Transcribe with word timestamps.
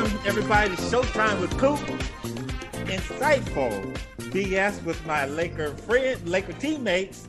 Welcome, 0.00 0.18
everybody, 0.24 0.70
to 0.70 0.76
Showtime 0.80 1.42
with 1.42 1.50
Coop. 1.58 1.78
Insightful 2.88 3.94
BS 4.30 4.82
with 4.84 5.04
my 5.04 5.26
Laker 5.26 5.74
friend, 5.76 6.26
Laker 6.26 6.54
teammates, 6.54 7.28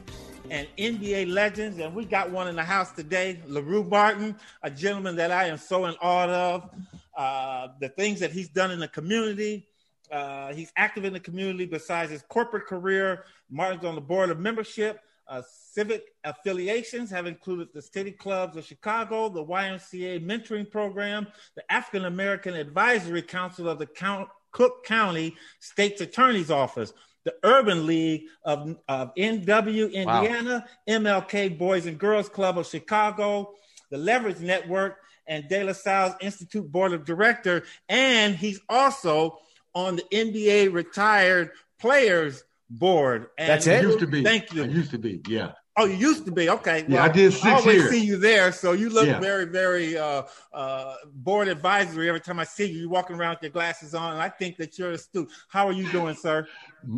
and 0.50 0.66
NBA 0.78 1.34
legends. 1.34 1.80
And 1.80 1.94
we 1.94 2.06
got 2.06 2.32
one 2.32 2.48
in 2.48 2.56
the 2.56 2.64
house 2.64 2.94
today, 2.94 3.42
LaRue 3.46 3.84
Martin, 3.84 4.38
a 4.64 4.72
gentleman 4.72 5.18
that 5.18 5.32
I 5.32 5.48
am 5.48 5.58
so 5.58 5.84
in 5.84 5.96
awe 6.02 6.30
of. 6.30 6.70
Uh, 7.14 7.68
the 7.82 7.90
things 7.90 8.22
that 8.22 8.32
he's 8.32 8.48
done 8.48 8.72
in 8.72 8.80
the 8.80 8.88
community. 8.88 9.68
Uh, 10.10 10.54
he's 10.54 10.72
active 10.78 11.04
in 11.04 11.12
the 11.12 11.20
community 11.20 11.66
besides 11.66 12.10
his 12.10 12.22
corporate 12.22 12.68
career. 12.68 13.26
Martin's 13.50 13.84
on 13.84 13.96
the 13.96 14.02
board 14.02 14.30
of 14.30 14.40
membership. 14.40 15.02
Uh, 15.28 15.42
civic 15.72 16.14
affiliations 16.26 17.10
have 17.10 17.26
included 17.26 17.70
the 17.74 17.82
City 17.82 18.12
Clubs 18.12 18.58
of 18.58 18.66
Chicago, 18.66 19.30
the 19.30 19.44
YMCA 19.44 20.26
Mentoring 20.26 20.70
Program, 20.70 21.28
the 21.56 21.72
African 21.72 22.06
American 22.06 22.56
Advisory 22.56 23.22
Council 23.22 23.70
of 23.70 23.80
the 23.80 23.86
Count, 23.86 24.28
Cook 24.52 24.84
County 24.86 25.36
State's 25.60 26.02
Attorney's 26.02 26.52
Office, 26.52 26.94
the 27.24 27.34
Urban 27.44 27.86
League 27.86 28.24
of, 28.44 28.76
of 28.90 29.16
NW 29.16 29.94
Indiana, 29.94 30.66
wow. 30.88 30.94
MLK 31.00 31.58
Boys 31.58 31.86
and 31.86 31.98
Girls 31.98 32.28
Club 32.28 32.58
of 32.58 32.68
Chicago, 32.68 33.54
the 33.92 33.98
Leverage 33.98 34.40
Network, 34.40 34.98
and 35.28 35.48
De 35.48 35.64
La 35.64 35.74
Salle's 35.74 36.16
Institute 36.20 36.70
Board 36.70 36.92
of 36.92 37.06
Director. 37.06 37.64
And 37.88 38.36
he's 38.36 38.60
also 38.68 39.38
on 39.74 39.96
the 39.96 40.04
NBA 40.12 40.74
Retired 40.74 41.52
Players 41.80 42.44
board. 42.70 43.28
And 43.38 43.50
That's 43.50 43.68
it. 43.68 43.84
Used 43.84 44.00
to 44.00 44.08
be. 44.08 44.24
Thank 44.24 44.54
you. 44.54 44.64
I 44.64 44.68
used 44.68 44.92
to 44.92 44.98
be. 44.98 45.22
Yeah. 45.28 45.54
Oh, 45.78 45.86
you 45.86 45.96
used 45.96 46.26
to 46.26 46.32
be 46.32 46.50
okay. 46.50 46.84
Well, 46.84 46.92
yeah, 46.92 47.04
I 47.06 47.10
did 47.10 47.32
six 47.32 47.46
I 47.46 47.54
always 47.54 47.76
years. 47.78 47.90
see 47.92 48.04
you 48.04 48.18
there, 48.18 48.52
so 48.52 48.74
you 48.74 48.90
look 48.90 49.08
yeah. 49.08 49.20
very, 49.20 49.46
very 49.46 49.98
uh, 49.98 50.24
uh, 50.54 50.96
board 51.14 51.48
advisory 51.48 52.10
every 52.10 52.20
time 52.20 52.40
I 52.40 52.44
see 52.44 52.66
you. 52.66 52.82
You're 52.82 52.90
walking 52.90 53.16
around 53.16 53.36
with 53.36 53.44
your 53.44 53.52
glasses 53.52 53.96
on, 53.96 54.14
and 54.14 54.22
I 54.22 54.28
think 54.28 54.58
that 54.58 54.78
you're 54.78 54.92
astute. 54.92 55.30
How 55.48 55.68
are 55.68 55.72
you 55.72 55.90
doing, 55.92 56.16
sir? 56.16 56.46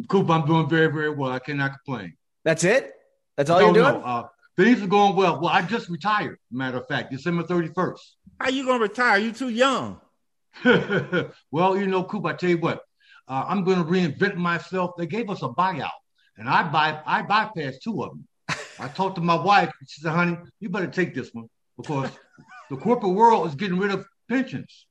Coop, 0.07 0.29
I'm 0.29 0.47
doing 0.47 0.67
very, 0.67 0.88
very 0.88 1.11
well. 1.11 1.31
I 1.31 1.39
cannot 1.39 1.73
complain. 1.73 2.13
That's 2.44 2.63
it. 2.63 2.94
That's 3.38 3.51
all 3.51 3.59
no, 3.59 3.66
you're 3.66 3.73
doing. 3.75 4.01
No, 4.01 4.01
uh, 4.01 4.28
things 4.57 4.81
are 4.81 4.88
going 4.88 5.16
well. 5.16 5.40
Well, 5.40 5.51
I 5.51 5.61
just 5.61 5.90
retired. 5.90 6.40
Matter 6.51 6.78
of 6.78 6.88
fact, 6.88 7.11
December 7.11 7.44
31st. 7.44 8.00
How 8.40 8.50
you 8.50 8.66
gonna 8.66 8.79
retire? 8.79 9.19
You 9.19 9.34
too 9.34 9.50
young. 9.50 10.01
well, 10.66 11.78
you 11.78 11.85
know, 11.85 12.03
Coop. 12.05 12.25
I 12.25 12.34
tell 12.34 12.50
you 12.50 12.57
what. 12.57 12.81
Uh, 13.28 13.45
I'm 13.47 13.63
going 13.63 13.78
to 13.78 13.85
reinvent 13.85 14.35
myself. 14.35 14.91
They 14.97 15.07
gave 15.07 15.29
us 15.29 15.44
a 15.44 15.47
buyout 15.47 15.90
and 16.38 16.50
I 16.50 16.63
buy 16.63 17.00
I 17.05 17.22
bypassed 17.23 17.81
two 17.84 18.03
of 18.03 18.11
them. 18.11 18.28
I 18.79 18.88
talked 18.88 19.16
to 19.16 19.22
my 19.22 19.35
wife. 19.35 19.72
She 19.88 20.01
said, 20.01 20.11
"Honey, 20.11 20.38
you 20.59 20.69
better 20.69 20.88
take 20.88 21.13
this 21.13 21.34
one 21.34 21.50
because 21.78 22.09
the 22.69 22.78
corporate 22.78 23.13
world 23.13 23.47
is 23.47 23.56
getting 23.56 23.78
rid 23.78 23.91
of 23.91 24.06
pensions. 24.29 24.88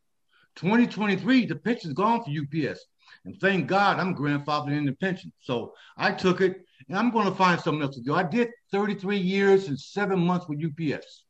2023, 0.57 1.47
the 1.47 1.57
pension's 1.57 1.95
gone 1.95 2.23
for 2.23 2.31
UPS, 2.31 2.85
and 3.25 3.41
thank 3.41 3.67
God 3.67 3.99
I'm 3.99 4.15
grandfathered 4.15 4.77
in 4.77 4.85
the 4.85 4.93
pension. 4.93 5.33
So 5.41 5.75
I 5.97 6.13
took 6.13 6.41
it, 6.41 6.65
and 6.89 6.97
I'm 6.97 7.11
going 7.11 7.27
to 7.27 7.35
find 7.35 7.61
something 7.61 7.83
else 7.83 7.97
to 7.97 8.03
do. 8.03 8.15
I 8.15 8.23
did 8.23 8.51
33 8.71 9.17
years 9.17 9.69
and 9.69 9.79
seven 9.79 10.19
months 10.19 10.47
with 10.49 10.63
UPS. 10.63 11.25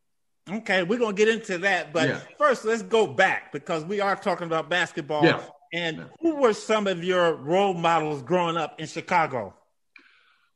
Okay, 0.51 0.83
we're 0.83 0.99
going 0.99 1.15
to 1.15 1.25
get 1.25 1.33
into 1.33 1.59
that, 1.59 1.93
but 1.93 2.09
yeah. 2.09 2.21
first 2.37 2.65
let's 2.65 2.83
go 2.83 3.07
back 3.07 3.53
because 3.53 3.85
we 3.85 4.01
are 4.01 4.17
talking 4.17 4.47
about 4.47 4.69
basketball. 4.69 5.25
Yeah. 5.25 5.43
And 5.73 6.05
who 6.21 6.37
were 6.37 6.53
some 6.53 6.87
of 6.87 7.03
your 7.03 7.35
role 7.37 7.73
models 7.73 8.23
growing 8.23 8.57
up 8.57 8.79
in 8.81 8.87
Chicago? 8.87 9.55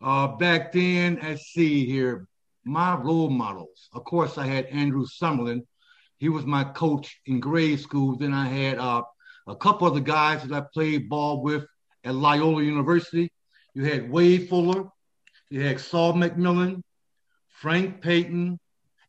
Uh, 0.03 0.29
back 0.29 0.73
then, 0.73 1.19
let's 1.23 1.47
see 1.53 1.87
here, 1.87 2.27
my 2.65 2.95
role 2.97 3.31
models. 3.31 3.89
Of 3.93 4.05
course, 4.05 4.39
I 4.39 4.47
had 4.47 4.67
Andrew 4.67 5.07
Summerlin. 5.07 5.63
He 6.19 6.29
was 6.29 6.45
my 6.45 6.65
coach 6.65 7.21
in 7.27 7.41
grade 7.41 7.81
school. 7.81 8.17
Then 8.17 8.33
I 8.33 8.47
had 8.47 8.79
uh, 8.79 9.03
a 9.47 9.57
couple 9.57 9.87
of 9.87 9.95
the 9.95 10.01
guys 10.01 10.43
that 10.43 10.53
I 10.53 10.67
played 10.73 11.09
ball 11.09 11.43
with 11.43 11.65
at 12.05 12.15
Loyola 12.15 12.63
University. 12.63 13.31
You 13.75 13.85
had 13.85 14.11
Wade 14.11 14.49
Fuller, 14.49 14.89
you 15.51 15.61
had 15.63 15.81
Saul 15.81 16.15
McMillan, 16.15 16.83
Frank 17.49 18.01
Payton, 18.01 18.59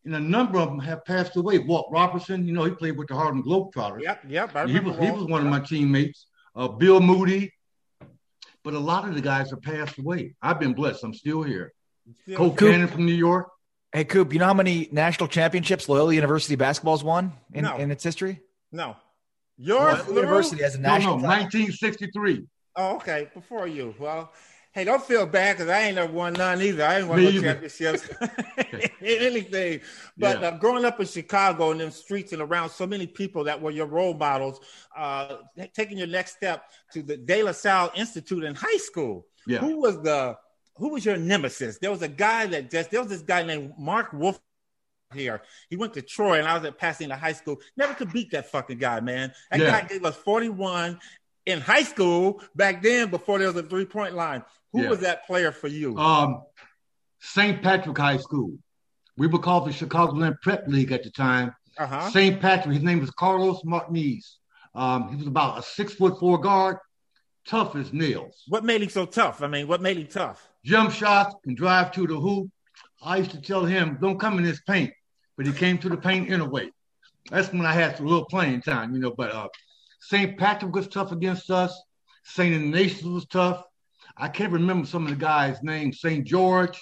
and 0.05 0.15
a 0.15 0.19
number 0.19 0.59
of 0.59 0.69
them 0.69 0.79
have 0.79 1.03
passed 1.05 1.35
away. 1.35 1.59
Walt 1.59 1.89
Robertson, 1.91 2.47
you 2.47 2.53
know, 2.53 2.63
he 2.63 2.71
played 2.71 2.97
with 2.97 3.07
the 3.07 3.15
Harlem 3.15 3.43
Globetrotters. 3.43 4.03
Yep, 4.03 4.23
yep. 4.27 4.67
he 4.67 4.79
was 4.79 4.97
he 4.97 5.11
was 5.11 5.23
one 5.25 5.45
of 5.45 5.47
my 5.47 5.59
teammates. 5.59 6.27
Uh, 6.55 6.67
Bill 6.67 6.99
Moody, 6.99 7.51
but 8.67 8.73
a 8.73 8.79
lot 8.79 9.07
of 9.07 9.16
the 9.16 9.22
guys 9.22 9.50
have 9.51 9.61
passed 9.61 9.97
away. 9.97 10.35
I've 10.41 10.59
been 10.59 10.73
blessed. 10.73 11.01
I'm 11.01 11.13
still 11.13 11.41
here. 11.41 11.72
Still 12.23 12.35
Colt 12.35 12.57
Cannon 12.57 12.89
from 12.89 13.05
New 13.05 13.13
York. 13.13 13.47
Hey, 13.94 14.03
Coop, 14.03 14.33
you 14.33 14.39
know 14.39 14.45
how 14.45 14.53
many 14.53 14.89
national 14.91 15.29
championships 15.29 15.88
Loyola 15.88 16.13
University 16.13 16.57
basketball's 16.57 17.01
won 17.01 17.31
in, 17.53 17.63
no. 17.63 17.78
in 17.78 17.91
its 17.91 18.03
history? 18.03 18.41
No. 18.73 18.97
Your 19.55 19.97
university 20.09 20.63
has 20.63 20.75
a 20.75 20.81
national. 20.81 21.16
No, 21.16 21.22
no, 21.22 21.29
1963. 21.29 22.45
Oh, 22.75 22.97
okay. 22.97 23.29
Before 23.33 23.67
you. 23.67 23.95
Well, 24.00 24.33
Hey, 24.77 24.83
don't 24.83 25.03
feel 25.03 25.25
bad 25.25 25.57
because 25.57 25.71
I 25.71 25.85
ain't 25.85 25.95
never 25.95 26.13
won 26.13 26.33
none 26.33 26.61
either. 26.61 26.85
I 26.85 26.99
ain't 26.99 27.07
won 27.07 27.23
no 27.23 27.31
championships, 27.31 28.07
anything. 29.01 29.81
But 30.15 30.39
yeah. 30.39 30.49
uh, 30.49 30.57
growing 30.59 30.85
up 30.85 30.99
in 30.99 31.07
Chicago 31.07 31.71
and 31.71 31.81
them 31.81 31.89
streets 31.89 32.31
and 32.31 32.43
around 32.43 32.69
so 32.69 32.85
many 32.85 33.07
people 33.07 33.43
that 33.46 33.59
were 33.59 33.72
your 33.72 33.87
role 33.87 34.13
models, 34.13 34.59
uh, 34.96 35.37
taking 35.73 35.97
your 35.97 36.05
next 36.05 36.35
step 36.35 36.66
to 36.93 37.02
the 37.02 37.17
De 37.17 37.41
La 37.41 37.53
Salle 37.53 37.91
Institute 37.96 38.43
in 38.43 38.53
high 38.53 38.78
school. 38.78 39.25
Yeah. 39.47 39.61
Who 39.61 39.81
was 39.81 39.99
the 40.03 40.37
who 40.75 40.90
was 40.90 41.03
your 41.03 41.17
nemesis? 41.17 41.79
There 41.79 41.90
was 41.90 42.03
a 42.03 42.07
guy 42.07 42.46
that 42.46 42.69
just 42.69 42.91
there 42.91 43.02
was 43.02 43.09
this 43.09 43.23
guy 43.23 43.41
named 43.41 43.73
Mark 43.79 44.13
Wolf 44.13 44.40
here. 45.11 45.41
He 45.72 45.75
went 45.75 45.96
to 45.96 46.03
Troy 46.03 46.37
and 46.37 46.47
I 46.47 46.53
was 46.53 46.63
at 46.66 46.78
Pasadena 46.78 47.17
High 47.17 47.34
School. 47.34 47.57
Never 47.78 47.96
could 47.96 48.13
beat 48.13 48.29
that 48.29 48.52
fucking 48.52 48.78
guy, 48.78 48.99
man. 48.99 49.34
That 49.49 49.59
yeah. 49.59 49.81
guy 49.81 49.87
gave 49.87 50.05
us 50.05 50.17
41 50.17 50.99
in 51.47 51.61
high 51.61 51.84
school 51.84 52.41
back 52.55 52.84
then 52.84 53.09
before 53.09 53.40
there 53.40 53.47
was 53.47 53.55
a 53.55 53.64
three 53.64 53.85
point 53.85 54.14
line. 54.14 54.44
Who 54.73 54.84
yeah. 54.84 54.90
was 54.90 54.99
that 54.99 55.26
player 55.26 55.52
for 55.52 55.70
you? 55.70 55.97
Um, 55.97 56.44
St. 57.20 57.64
Patrick 57.64 57.97
High 57.97 58.17
School. 58.17 58.52
We 59.17 59.26
were 59.26 59.40
called 59.40 59.66
the 59.66 59.72
Chicagoland 59.72 60.40
Prep 60.41 60.67
League 60.67 60.91
at 60.91 61.03
the 61.03 61.09
time. 61.09 61.55
Uh-huh. 61.79 62.09
St. 62.11 62.40
Patrick, 62.40 62.76
his 62.76 62.84
name 62.84 62.99
was 62.99 63.09
Carlos 63.11 63.61
Martinez. 63.64 64.38
Um, 64.76 65.09
he 65.09 65.16
was 65.16 65.26
about 65.26 65.58
a 65.58 65.64
six 65.64 65.94
foot 65.94 66.20
four 66.20 66.38
guard, 66.38 66.78
tough 67.47 67.76
as 67.76 67.93
nails. 67.93 68.43
What 68.47 68.64
made 68.64 68.84
him 68.84 68.90
so 68.90 69.05
tough? 69.05 69.41
I 69.41 69.47
mean, 69.47 69.67
what 69.67 69.82
made 69.82 69.97
him 69.97 70.08
tough? 70.08 70.47
Jump 70.66 70.91
shots 70.91 71.34
and 71.46 71.55
drive 71.55 71.91
to 71.93 72.05
the 72.05 72.20
hoop. 72.20 72.50
I 73.02 73.17
used 73.17 73.32
to 73.32 73.41
tell 73.41 73.64
him, 73.64 73.97
don't 74.02 74.20
come 74.20 74.38
in 74.38 74.43
this 74.43 74.61
paint, 74.61 74.91
but 75.38 75.46
he 75.46 75.53
came 75.53 75.78
to 75.79 75.90
the 75.90 75.97
paint 75.97 76.29
anyway. 76.29 76.70
That's 77.32 77.52
when 77.52 77.66
I 77.66 77.73
had 77.73 78.00
a 78.00 78.03
little 78.03 78.26
playing 78.26 78.61
time, 78.61 78.93
you 78.93 79.00
know. 79.00 79.11
But 79.11 79.32
uh, 79.32 79.47
St. 80.07 80.37
Patrick 80.37 80.73
was 80.73 80.87
tough 80.87 81.11
against 81.11 81.51
us. 81.51 81.81
St. 82.23 82.55
Ignatius 82.55 83.03
was 83.03 83.25
tough. 83.25 83.63
I 84.15 84.29
can't 84.29 84.53
remember 84.53 84.87
some 84.87 85.03
of 85.03 85.09
the 85.09 85.17
guys' 85.17 85.61
names, 85.61 85.99
St. 85.99 86.25
George, 86.25 86.81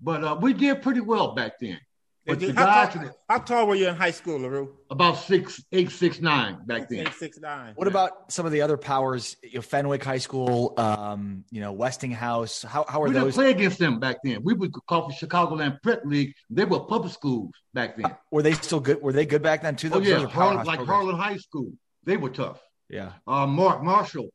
but 0.00 0.24
uh, 0.24 0.38
we 0.40 0.54
did 0.54 0.80
pretty 0.80 1.00
well 1.00 1.34
back 1.34 1.58
then. 1.60 1.78
But 2.26 2.38
Did 2.38 2.48
the 2.48 2.52
you- 2.54 2.66
how, 2.66 2.86
guys, 2.86 2.94
tall, 2.94 3.10
how 3.28 3.38
tall 3.38 3.66
were 3.68 3.74
you 3.74 3.88
in 3.88 3.94
high 3.94 4.10
school, 4.10 4.40
LaRue? 4.40 4.74
about 4.90 5.18
six, 5.18 5.62
eight, 5.70 5.90
six, 5.90 6.20
nine 6.20 6.58
back 6.66 6.88
then. 6.88 7.00
Eight, 7.00 7.12
six, 7.12 7.38
nine. 7.38 7.74
What 7.76 7.88
about 7.88 8.32
some 8.32 8.46
of 8.46 8.52
the 8.52 8.62
other 8.62 8.76
powers? 8.78 9.36
You 9.44 9.56
know, 9.56 9.62
Fenwick 9.62 10.02
High 10.02 10.18
School, 10.18 10.72
um, 10.78 11.44
you 11.50 11.60
know, 11.60 11.72
Westinghouse. 11.72 12.62
How 12.62 12.84
how 12.88 13.02
are 13.02 13.08
We 13.08 13.12
didn't 13.14 13.32
play 13.32 13.50
against 13.50 13.78
them 13.78 14.00
back 14.00 14.16
then. 14.24 14.40
We 14.42 14.54
would 14.54 14.72
call 14.88 15.08
for 15.08 15.26
Chicagoland 15.26 15.80
Prep 15.82 16.04
League. 16.04 16.34
They 16.50 16.64
were 16.64 16.80
public 16.80 17.12
schools 17.12 17.52
back 17.74 17.96
then. 17.96 18.16
Were 18.32 18.42
they 18.42 18.54
still 18.54 18.80
good? 18.80 19.00
Were 19.02 19.12
they 19.12 19.26
good 19.26 19.42
back 19.42 19.62
then 19.62 19.76
too? 19.76 19.90
Oh 19.92 20.00
yeah, 20.00 20.24
are 20.24 20.26
Harlan, 20.26 20.64
like 20.64 20.78
programs. 20.78 20.88
Harlan 20.88 21.16
High 21.16 21.36
School. 21.36 21.70
They 22.06 22.16
were 22.16 22.30
tough. 22.30 22.60
Yeah. 22.88 23.12
Uh, 23.26 23.46
Mark 23.46 23.82
Marshall 23.82 24.28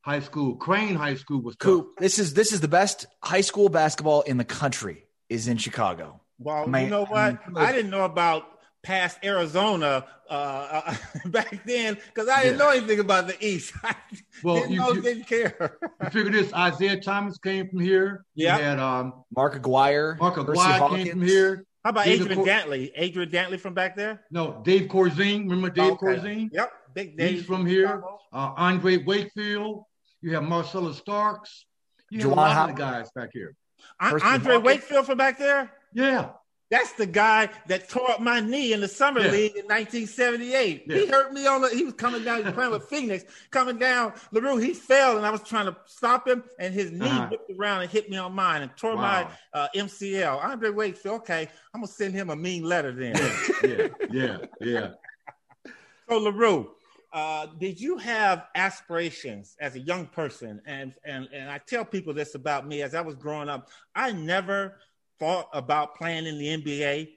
High 0.00 0.20
School, 0.20 0.56
Crane 0.56 0.94
High 0.96 1.14
School 1.14 1.42
was 1.42 1.54
tough. 1.56 1.64
Coop, 1.64 1.96
this 1.98 2.18
is 2.18 2.34
this 2.34 2.52
is 2.52 2.60
the 2.60 2.68
best 2.68 3.06
high 3.22 3.42
school 3.42 3.68
basketball 3.68 4.22
in 4.22 4.36
the 4.38 4.44
country 4.44 5.04
is 5.28 5.46
in 5.46 5.58
Chicago. 5.58 6.20
Well, 6.38 6.66
Man, 6.66 6.84
you 6.84 6.90
know 6.90 7.04
I 7.06 7.10
what? 7.32 7.48
mean, 7.54 7.56
I 7.64 7.70
didn't 7.72 7.90
know 7.90 8.04
about 8.04 8.44
past 8.82 9.18
Arizona 9.22 10.04
uh, 10.28 10.94
back 11.26 11.64
then 11.66 11.94
because 12.06 12.28
I 12.28 12.42
didn't 12.42 12.58
Yeah. 12.58 12.64
know 12.64 12.70
anything 12.70 12.98
about 12.98 13.28
the 13.28 13.36
East. 13.46 13.74
I 13.84 13.94
Well, 14.42 14.56
didn't 14.56 14.72
you- 14.72 14.78
know, 14.80 14.92
you- 14.92 15.02
didn't 15.02 15.24
care. 15.28 15.78
You 16.02 16.10
figure 16.10 16.32
this: 16.32 16.48
Isiah 16.48 17.00
Thomas 17.00 17.38
came 17.38 17.68
from 17.68 17.78
here. 17.80 18.24
Yeah. 18.34 18.56
You 18.56 18.64
had 18.64 18.78
um, 18.80 19.22
Mark 19.36 19.54
Aguirre, 19.54 20.16
Mark 20.18 20.34
Percy 20.34 20.60
Aguirre 20.60 20.78
Hawkins. 20.78 21.04
came 21.04 21.12
from 21.12 21.22
here. 21.22 21.64
How 21.84 21.90
about 21.90 22.04
David 22.04 22.30
Adrian 22.30 22.36
Cor- 22.38 22.46
Dantley? 22.46 22.90
Adrian 22.94 23.30
Dantley 23.30 23.58
from 23.60 23.74
back 23.74 23.96
there? 23.96 24.22
No, 24.30 24.60
Dave 24.64 24.82
Corzine. 24.88 25.42
Remember 25.50 25.68
Dave 25.70 25.92
Okay. 25.92 26.06
Corzine? 26.06 26.48
Yep, 26.52 26.72
big 26.94 27.16
Dave. 27.16 27.30
He's 27.38 27.44
from 27.44 27.66
here. 27.66 28.02
Uh, 28.32 28.52
Andre 28.56 28.98
Wakefield. 28.98 29.84
You 30.20 30.34
have 30.34 30.44
Marcellus 30.44 30.98
Starks. 30.98 31.66
You 32.10 32.20
have 32.20 32.28
a 32.28 32.30
Juwan 32.32 32.36
lot 32.36 32.46
of 32.50 32.52
Howard. 32.56 32.76
the 32.76 32.80
guys 32.80 33.10
back 33.14 33.30
here. 33.32 33.54
An- 34.00 34.12
Andre 34.22 34.22
Hawkins. 34.54 34.64
Wakefield 34.64 35.06
from 35.06 35.18
back 35.18 35.38
there. 35.38 35.72
Yeah. 35.92 36.30
That's 36.70 36.92
the 36.92 37.04
guy 37.04 37.50
that 37.66 37.90
tore 37.90 38.10
up 38.12 38.20
my 38.20 38.40
knee 38.40 38.72
in 38.72 38.80
the 38.80 38.88
summer 38.88 39.20
Yeah. 39.20 39.30
league 39.30 39.56
in 39.56 39.66
1978. 39.66 40.84
He 40.90 41.06
hurt 41.06 41.30
me 41.34 41.46
on 41.46 41.60
the. 41.60 41.68
He 41.68 41.84
was 41.84 41.92
coming 41.92 42.24
down. 42.24 42.38
He 42.38 42.44
was 42.44 42.54
playing 42.54 42.70
with 42.70 42.84
Phoenix, 42.84 43.24
coming 43.50 43.76
down. 43.76 44.14
Larue, 44.30 44.56
he 44.56 44.72
fell, 44.72 45.18
and 45.18 45.26
I 45.26 45.30
was 45.30 45.42
trying 45.42 45.66
to 45.66 45.76
stop 45.84 46.26
him, 46.26 46.42
and 46.58 46.72
his 46.72 46.90
knee 46.90 47.06
Uh-huh. 47.06 47.26
whipped 47.30 47.50
around 47.58 47.82
and 47.82 47.90
hit 47.90 48.08
me 48.08 48.16
on 48.16 48.32
mine 48.34 48.62
and 48.62 48.74
tore 48.74 48.96
Wow. 48.96 49.28
my 49.52 49.60
uh, 49.60 49.68
MCL. 49.74 50.38
Andre 50.42 50.70
Wakefield. 50.70 51.16
Okay, 51.22 51.46
I'm 51.74 51.82
gonna 51.82 51.88
send 51.92 52.14
him 52.14 52.30
a 52.30 52.36
mean 52.36 52.62
letter 52.62 52.92
then. 52.92 53.16
Yeah. 53.62 53.88
Yeah. 54.10 54.38
Yeah. 54.60 54.88
So 56.08 56.18
Larue, 56.18 56.70
uh, 57.12 57.46
did 57.58 57.80
you 57.80 57.98
have 57.98 58.46
aspirations 58.54 59.56
as 59.60 59.74
a 59.74 59.80
young 59.80 60.06
person? 60.06 60.60
And 60.66 60.94
and 61.04 61.28
and 61.32 61.50
I 61.50 61.58
tell 61.58 61.84
people 61.84 62.14
this 62.14 62.34
about 62.34 62.66
me 62.66 62.82
as 62.82 62.94
I 62.94 63.00
was 63.00 63.14
growing 63.14 63.48
up. 63.48 63.68
I 63.94 64.12
never 64.12 64.78
thought 65.18 65.48
about 65.52 65.94
playing 65.94 66.26
in 66.26 66.38
the 66.38 66.46
NBA. 66.46 67.10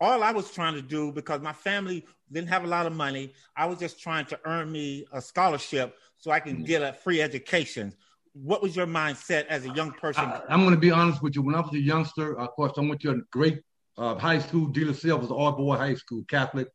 All 0.00 0.22
I 0.22 0.30
was 0.30 0.50
trying 0.50 0.74
to 0.74 0.82
do 0.82 1.12
because 1.12 1.40
my 1.40 1.52
family 1.52 2.06
didn't 2.32 2.48
have 2.48 2.64
a 2.64 2.66
lot 2.66 2.86
of 2.86 2.92
money, 2.92 3.32
I 3.56 3.66
was 3.66 3.78
just 3.78 4.00
trying 4.00 4.24
to 4.26 4.40
earn 4.44 4.70
me 4.70 5.04
a 5.12 5.20
scholarship 5.20 5.96
so 6.16 6.30
I 6.30 6.40
can 6.40 6.62
get 6.62 6.82
a 6.82 6.92
free 6.92 7.20
education. 7.20 7.92
What 8.32 8.62
was 8.62 8.76
your 8.76 8.86
mindset 8.86 9.46
as 9.48 9.66
a 9.66 9.70
young 9.70 9.90
person? 9.92 10.24
I, 10.24 10.42
am 10.48 10.60
going 10.60 10.74
to 10.74 10.80
be 10.80 10.92
honest 10.92 11.22
with 11.22 11.34
you. 11.34 11.42
When 11.42 11.54
I 11.54 11.60
was 11.60 11.74
a 11.74 11.80
youngster, 11.80 12.38
of 12.38 12.50
course, 12.50 12.72
I 12.76 12.80
went 12.82 13.00
to 13.00 13.10
a 13.10 13.16
great 13.32 13.60
uh, 13.98 14.14
high 14.14 14.38
school. 14.38 14.68
De 14.68 14.84
La 14.84 14.92
Salle 14.92 15.18
was 15.18 15.30
an 15.30 15.36
all 15.36 15.52
boy 15.52 15.76
high 15.76 15.94
school, 15.94 16.22
Catholic. 16.28 16.68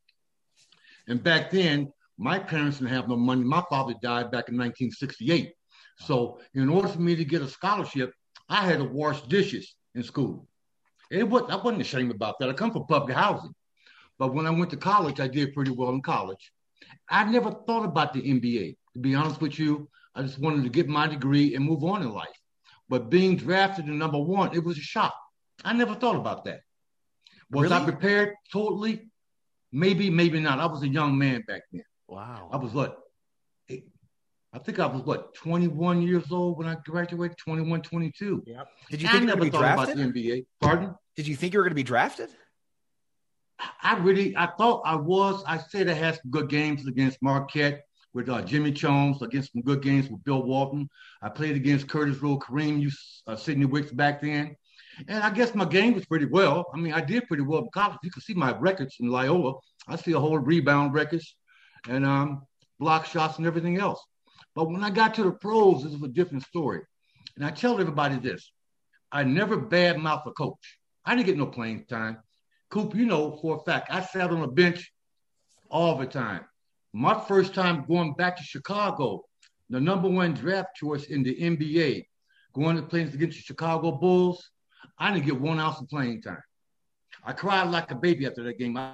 And 1.08 1.24
back 1.24 1.52
then, 1.52 1.94
my 2.18 2.40
parents 2.40 2.80
didn't 2.80 2.92
have 2.92 3.08
no 3.10 3.18
money. 3.18 3.44
My 3.44 3.64
father 3.70 3.94
died 4.02 4.32
back 4.32 4.50
in 4.50 4.58
1968. 4.58 5.54
So, 6.00 6.40
in 6.54 6.70
order 6.70 6.88
for 6.88 7.00
me 7.00 7.16
to 7.16 7.26
get 7.26 7.42
a 7.42 7.48
scholarship, 7.48 8.14
I 8.50 8.66
had 8.66 8.80
to 8.80 8.86
wash 8.86 9.22
dishes 9.24 9.76
in 9.96 10.04
school. 10.04 10.48
It 11.10 11.28
was, 11.28 11.44
I 11.50 11.56
wasn't 11.56 11.82
ashamed 11.82 12.12
about 12.12 12.40
that. 12.40 12.50
I 12.50 12.54
come 12.54 12.72
from 12.72 12.86
public 12.86 13.16
housing. 13.16 13.54
But 14.18 14.34
when 14.34 14.48
I 14.48 14.50
went 14.50 14.70
to 14.72 14.78
college, 14.78 15.20
I 15.20 15.28
did 15.28 15.54
pretty 15.54 15.72
well 15.72 15.90
in 15.90 16.02
college. 16.02 16.52
I 17.10 17.24
never 17.26 17.52
thought 17.52 17.86
about 17.86 18.14
the 18.14 18.22
NBA. 18.22 18.78
To 18.94 19.00
be 19.00 19.16
honest 19.16 19.42
with 19.42 19.60
you, 19.60 19.90
I 20.16 20.22
just 20.22 20.40
wanted 20.40 20.64
to 20.64 20.70
get 20.70 20.88
my 20.88 21.08
degree 21.08 21.56
and 21.56 21.66
move 21.66 21.84
on 21.84 22.02
in 22.02 22.12
life. 22.12 22.28
But 22.88 23.10
being 23.10 23.36
drafted 23.36 23.88
in 23.88 23.98
number 23.98 24.20
one, 24.20 24.56
it 24.56 24.64
was 24.64 24.78
a 24.78 24.82
shock. 24.82 25.14
I 25.64 25.74
never 25.74 25.96
thought 25.96 26.16
about 26.16 26.46
that. 26.46 26.62
Was 27.52 27.72
I 27.72 27.84
prepared 27.84 28.36
totally? 28.52 29.10
Maybe, 29.72 30.10
maybe 30.10 30.40
not. 30.40 30.60
I 30.60 30.66
was 30.66 30.84
a 30.84 30.88
young 30.88 31.18
man 31.18 31.44
back 31.48 31.64
then. 31.72 31.84
Wow. 32.08 32.50
I 32.52 32.58
was 32.58 32.72
what? 32.74 33.00
eight- 33.70 33.88
I 34.54 34.60
think 34.60 34.80
I 34.80 34.86
was 34.86 35.02
what, 35.02 35.34
21 35.36 36.02
years 36.02 36.32
old 36.32 36.58
when 36.58 36.68
I 36.68 36.78
graduated, 36.86 37.38
21, 37.38 37.82
22. 37.82 38.44
Yep. 38.46 38.68
Did 38.90 39.02
you 39.02 39.08
I 39.08 39.12
think 39.12 39.24
you 39.24 39.28
were 39.28 39.36
never 39.36 39.40
going 39.40 39.40
to 39.40 39.44
be 39.46 39.50
thought 39.52 39.76
drafted? 39.76 40.00
about 40.00 40.14
the 40.14 40.22
NBA. 40.22 40.46
Pardon? 40.62 40.96
Did 41.18 41.28
you 41.28 41.36
think 41.36 41.54
you 41.54 41.60
were 41.60 41.64
going 41.64 41.72
to 41.72 41.76
be 41.76 41.84
drafted? 41.84 42.30
I 43.82 43.98
really, 43.98 44.36
I 44.36 44.48
thought 44.58 44.82
I 44.86 44.96
was. 44.96 45.44
I 45.48 45.58
said 45.58 45.90
I 45.90 45.94
had 45.94 46.16
some 46.16 46.32
good 46.32 46.50
games 46.50 46.88
against 46.88 47.22
Marquette 47.22 47.84
with 48.14 48.30
uh, 48.30 48.42
Jimmy 48.42 48.72
Jones, 48.72 49.22
against 49.22 49.52
some 49.54 49.62
good 49.62 49.82
games 49.82 50.10
with 50.10 50.24
Bill 50.24 50.44
Walton. 50.44 50.90
I 51.22 51.30
played 51.30 51.56
against 51.56 51.88
Curtis 51.88 52.18
Rowe, 52.22 52.40
Kareem, 52.40 52.82
you, 52.82 52.92
uh, 53.28 53.36
Sidney 53.36 53.66
Wicks 53.66 53.92
back 53.92 54.22
then. 54.22 54.56
And 55.08 55.24
I 55.24 55.30
guess 55.30 55.54
my 55.54 55.66
game 55.66 55.94
was 55.94 56.06
pretty 56.06 56.26
well. 56.26 56.66
I 56.74 56.78
mean, 56.78 56.94
I 56.94 57.02
did 57.02 57.28
pretty 57.28 57.44
well 57.44 57.60
in 57.64 57.70
college. 57.74 57.98
You 58.04 58.12
can 58.12 58.22
see 58.22 58.34
my 58.34 58.58
records 58.58 58.96
in 59.02 59.08
Loyola. 59.10 59.56
I 59.88 59.98
see 59.98 60.14
a 60.14 60.20
whole 60.20 60.38
rebound 60.40 60.94
records 60.94 61.36
and 61.90 62.06
um, 62.06 62.46
block 62.80 63.06
shots 63.06 63.38
and 63.38 63.48
everything 63.48 63.78
else. 63.78 64.04
But 64.56 64.70
when 64.70 64.84
I 64.84 64.90
got 64.90 65.14
to 65.16 65.24
the 65.24 65.32
pros, 65.32 65.84
this 65.84 65.94
was 65.94 66.10
a 66.10 66.14
different 66.14 66.44
story. 66.44 66.82
And 67.36 67.46
I 67.46 67.52
tell 67.52 67.80
everybody 67.80 68.18
this 68.18 68.52
I 69.12 69.24
never 69.24 69.58
badmouth 69.58 70.26
a 70.26 70.32
coach. 70.32 70.78
I 71.06 71.16
didn't 71.16 71.28
get 71.28 71.38
no 71.38 71.46
playing 71.46 71.86
time. 71.86 72.18
Coop, 72.70 72.96
you 72.96 73.06
know 73.06 73.38
for 73.42 73.58
a 73.58 73.60
fact, 73.60 73.90
I 73.92 74.02
sat 74.02 74.32
on 74.32 74.42
a 74.42 74.48
bench 74.48 74.92
all 75.70 75.98
the 75.98 76.06
time. 76.06 76.42
My 76.94 77.20
first 77.20 77.54
time 77.54 77.86
going 77.88 78.14
back 78.14 78.38
to 78.38 78.44
Chicago, 78.44 79.24
the 79.70 79.80
number 79.80 80.10
one 80.10 80.34
draft 80.34 80.76
choice 80.76 81.06
in 81.06 81.24
the 81.24 81.36
NBA, 81.36 82.06
going 82.54 82.78
to 82.78 82.84
play 82.84 83.02
against 83.02 83.38
the 83.38 83.44
Chicago 83.44 83.92
Bulls, 83.92 84.50
I 84.98 85.14
didn't 85.14 85.26
get 85.26 85.40
one 85.40 85.60
ounce 85.60 85.80
of 85.80 85.90
playing 85.90 86.22
time. 86.22 86.42
I 87.24 87.34
cried 87.34 87.70
like 87.70 87.92
a 87.92 87.96
baby 87.96 88.26
after 88.26 88.44
that 88.44 88.58
game. 88.58 88.78
I, 88.78 88.94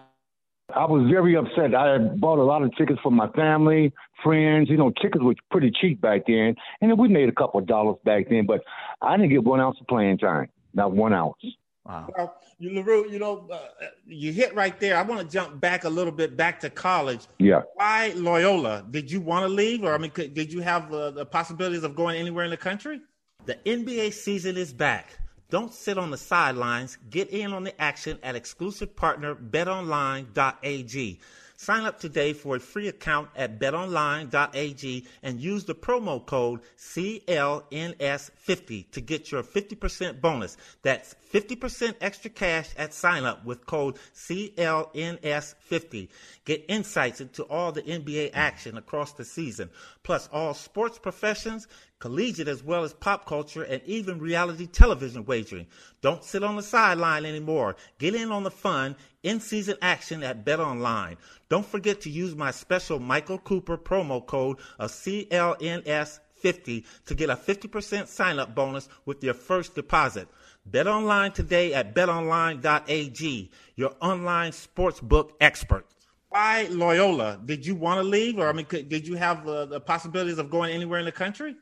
I 0.76 0.86
was 0.86 1.10
very 1.10 1.36
upset. 1.36 1.76
I 1.76 1.94
had 1.94 2.20
bought 2.20 2.40
a 2.40 2.44
lot 2.44 2.64
of 2.64 2.76
tickets 2.78 3.00
for 3.02 3.12
my 3.12 3.28
family, 3.30 3.94
friends. 4.24 4.70
You 4.70 4.78
know, 4.78 4.92
tickets 5.02 5.24
were 5.24 5.36
pretty 5.50 5.72
cheap 5.72 6.02
back 6.02 6.24
then, 6.28 6.56
and 6.82 6.98
we 6.98 7.08
made 7.08 7.30
a 7.30 7.34
couple 7.34 7.60
of 7.60 7.68
dollars 7.68 7.98
back 8.06 8.30
then. 8.30 8.46
But 8.46 8.62
I 9.02 9.18
didn't 9.18 9.30
get 9.30 9.44
one 9.44 9.60
ounce 9.60 9.78
of 9.80 9.88
playing 9.88 10.18
time, 10.20 10.50
not 10.74 10.92
one 10.92 11.14
ounce. 11.14 11.38
Wow. 11.86 12.10
Well, 12.16 12.36
you, 12.60 12.76
LaRue, 12.76 13.12
you 13.12 13.18
know, 13.18 13.48
uh, 13.52 13.58
you 14.06 14.32
hit 14.32 14.54
right 14.54 14.80
there. 14.80 14.96
I 14.98 15.02
want 15.02 15.22
to 15.22 15.28
jump 15.28 15.60
back 15.60 15.84
a 15.84 15.90
little 15.90 16.12
bit 16.12 16.38
back 16.38 16.60
to 16.60 16.70
college. 16.70 17.22
Yeah. 17.40 17.62
Why 17.74 18.14
Loyola? 18.16 18.86
Did 18.90 19.12
you 19.12 19.20
want 19.20 19.46
to 19.46 19.50
leave, 19.50 19.84
or 19.84 19.94
I 19.94 19.98
mean, 19.98 20.12
could, 20.12 20.34
did 20.34 20.54
you 20.54 20.62
have 20.62 20.94
uh, 20.94 21.12
the 21.12 21.26
possibilities 21.26 21.84
of 21.84 21.96
going 21.96 22.20
anywhere 22.20 22.46
in 22.46 22.52
the 22.52 22.58
country? 22.58 23.02
The 23.46 23.56
NBA 23.66 24.14
season 24.14 24.58
is 24.58 24.72
back. 24.72 25.18
Don't 25.52 25.74
sit 25.74 25.98
on 25.98 26.12
the 26.12 26.18
sidelines. 26.18 26.98
Get 27.10 27.30
in 27.30 27.52
on 27.52 27.66
the 27.66 27.80
action 27.80 28.18
at 28.24 28.38
exclusive 28.38 28.96
partner 28.96 29.36
betonline.ag. 29.36 31.20
Sign 31.62 31.86
up 31.86 32.00
today 32.00 32.34
for 32.34 32.56
a 32.56 32.60
free 32.60 32.88
account 32.88 33.30
at 33.36 33.60
betonline.ag 33.60 35.06
and 35.22 35.40
use 35.40 35.64
the 35.64 35.76
promo 35.76 36.26
code 36.26 36.62
CLNS50 36.76 38.90
to 38.90 39.00
get 39.00 39.32
your 39.32 39.44
50% 39.44 40.22
bonus. 40.22 40.58
That's 40.82 41.16
50% 41.32 41.94
extra 42.02 42.32
cash 42.32 42.70
at 42.78 42.96
sign 42.96 43.26
up 43.26 43.46
with 43.46 43.68
code 43.68 43.98
CLNS50. 44.16 46.10
Get 46.46 46.66
insights 46.68 47.22
into 47.22 47.44
all 47.44 47.72
the 47.72 47.84
NBA 47.84 48.32
action 48.34 48.76
across 48.76 49.14
the 49.14 49.24
season, 49.24 49.70
plus 50.02 50.28
all 50.34 50.56
sports 50.56 50.98
professions, 50.98 51.68
collegiate 52.00 52.48
as 52.48 52.64
well 52.64 52.84
as 52.84 52.94
pop 52.94 53.28
culture, 53.28 53.62
and 53.62 53.84
even 53.86 54.18
reality 54.18 54.66
television 54.66 55.26
wagering. 55.26 55.68
Don't 56.02 56.24
sit 56.24 56.44
on 56.44 56.56
the 56.56 56.64
sideline 56.64 57.26
anymore. 57.26 57.76
Get 58.00 58.16
in 58.16 58.32
on 58.32 58.42
the 58.42 58.50
fun, 58.50 58.96
in 59.24 59.40
season 59.40 59.78
action 59.82 60.24
at 60.24 60.44
Bet 60.46 60.60
Online. 60.60 61.18
Don't 61.50 61.66
forget 61.66 62.02
to 62.02 62.10
use 62.10 62.36
my 62.36 62.52
special 62.52 63.00
Michael 63.00 63.38
Cooper 63.38 63.78
promo 63.78 64.26
code 64.26 64.58
of 64.80 64.92
CLNS50 64.92 66.86
to 67.06 67.16
get 67.16 67.30
a 67.30 67.36
50% 67.36 68.08
sign 68.08 68.40
up 68.40 68.56
bonus 68.56 68.90
with 69.06 69.24
your 69.24 69.34
first 69.34 69.76
deposit. 69.76 70.28
Bet 70.66 70.88
online 70.88 71.32
today 71.32 71.74
at 71.74 71.96
betonline.ag, 71.96 73.52
your 73.76 73.96
online 74.00 74.52
sportsbook 74.52 75.32
expert. 75.40 75.86
Why 76.30 76.68
Loyola? 76.70 77.40
Did 77.44 77.66
you 77.66 77.76
want 77.76 77.98
to 77.98 78.04
leave, 78.04 78.38
or 78.38 78.48
I 78.48 78.54
mean, 78.54 78.66
could, 78.66 78.88
did 78.88 79.08
you 79.08 79.16
have 79.16 79.48
uh, 79.48 79.66
the 79.66 79.82
possibilities 79.82 80.38
of 80.38 80.50
going 80.50 80.72
anywhere 80.72 81.00
in 81.00 81.06
the 81.06 81.12
country? 81.12 81.56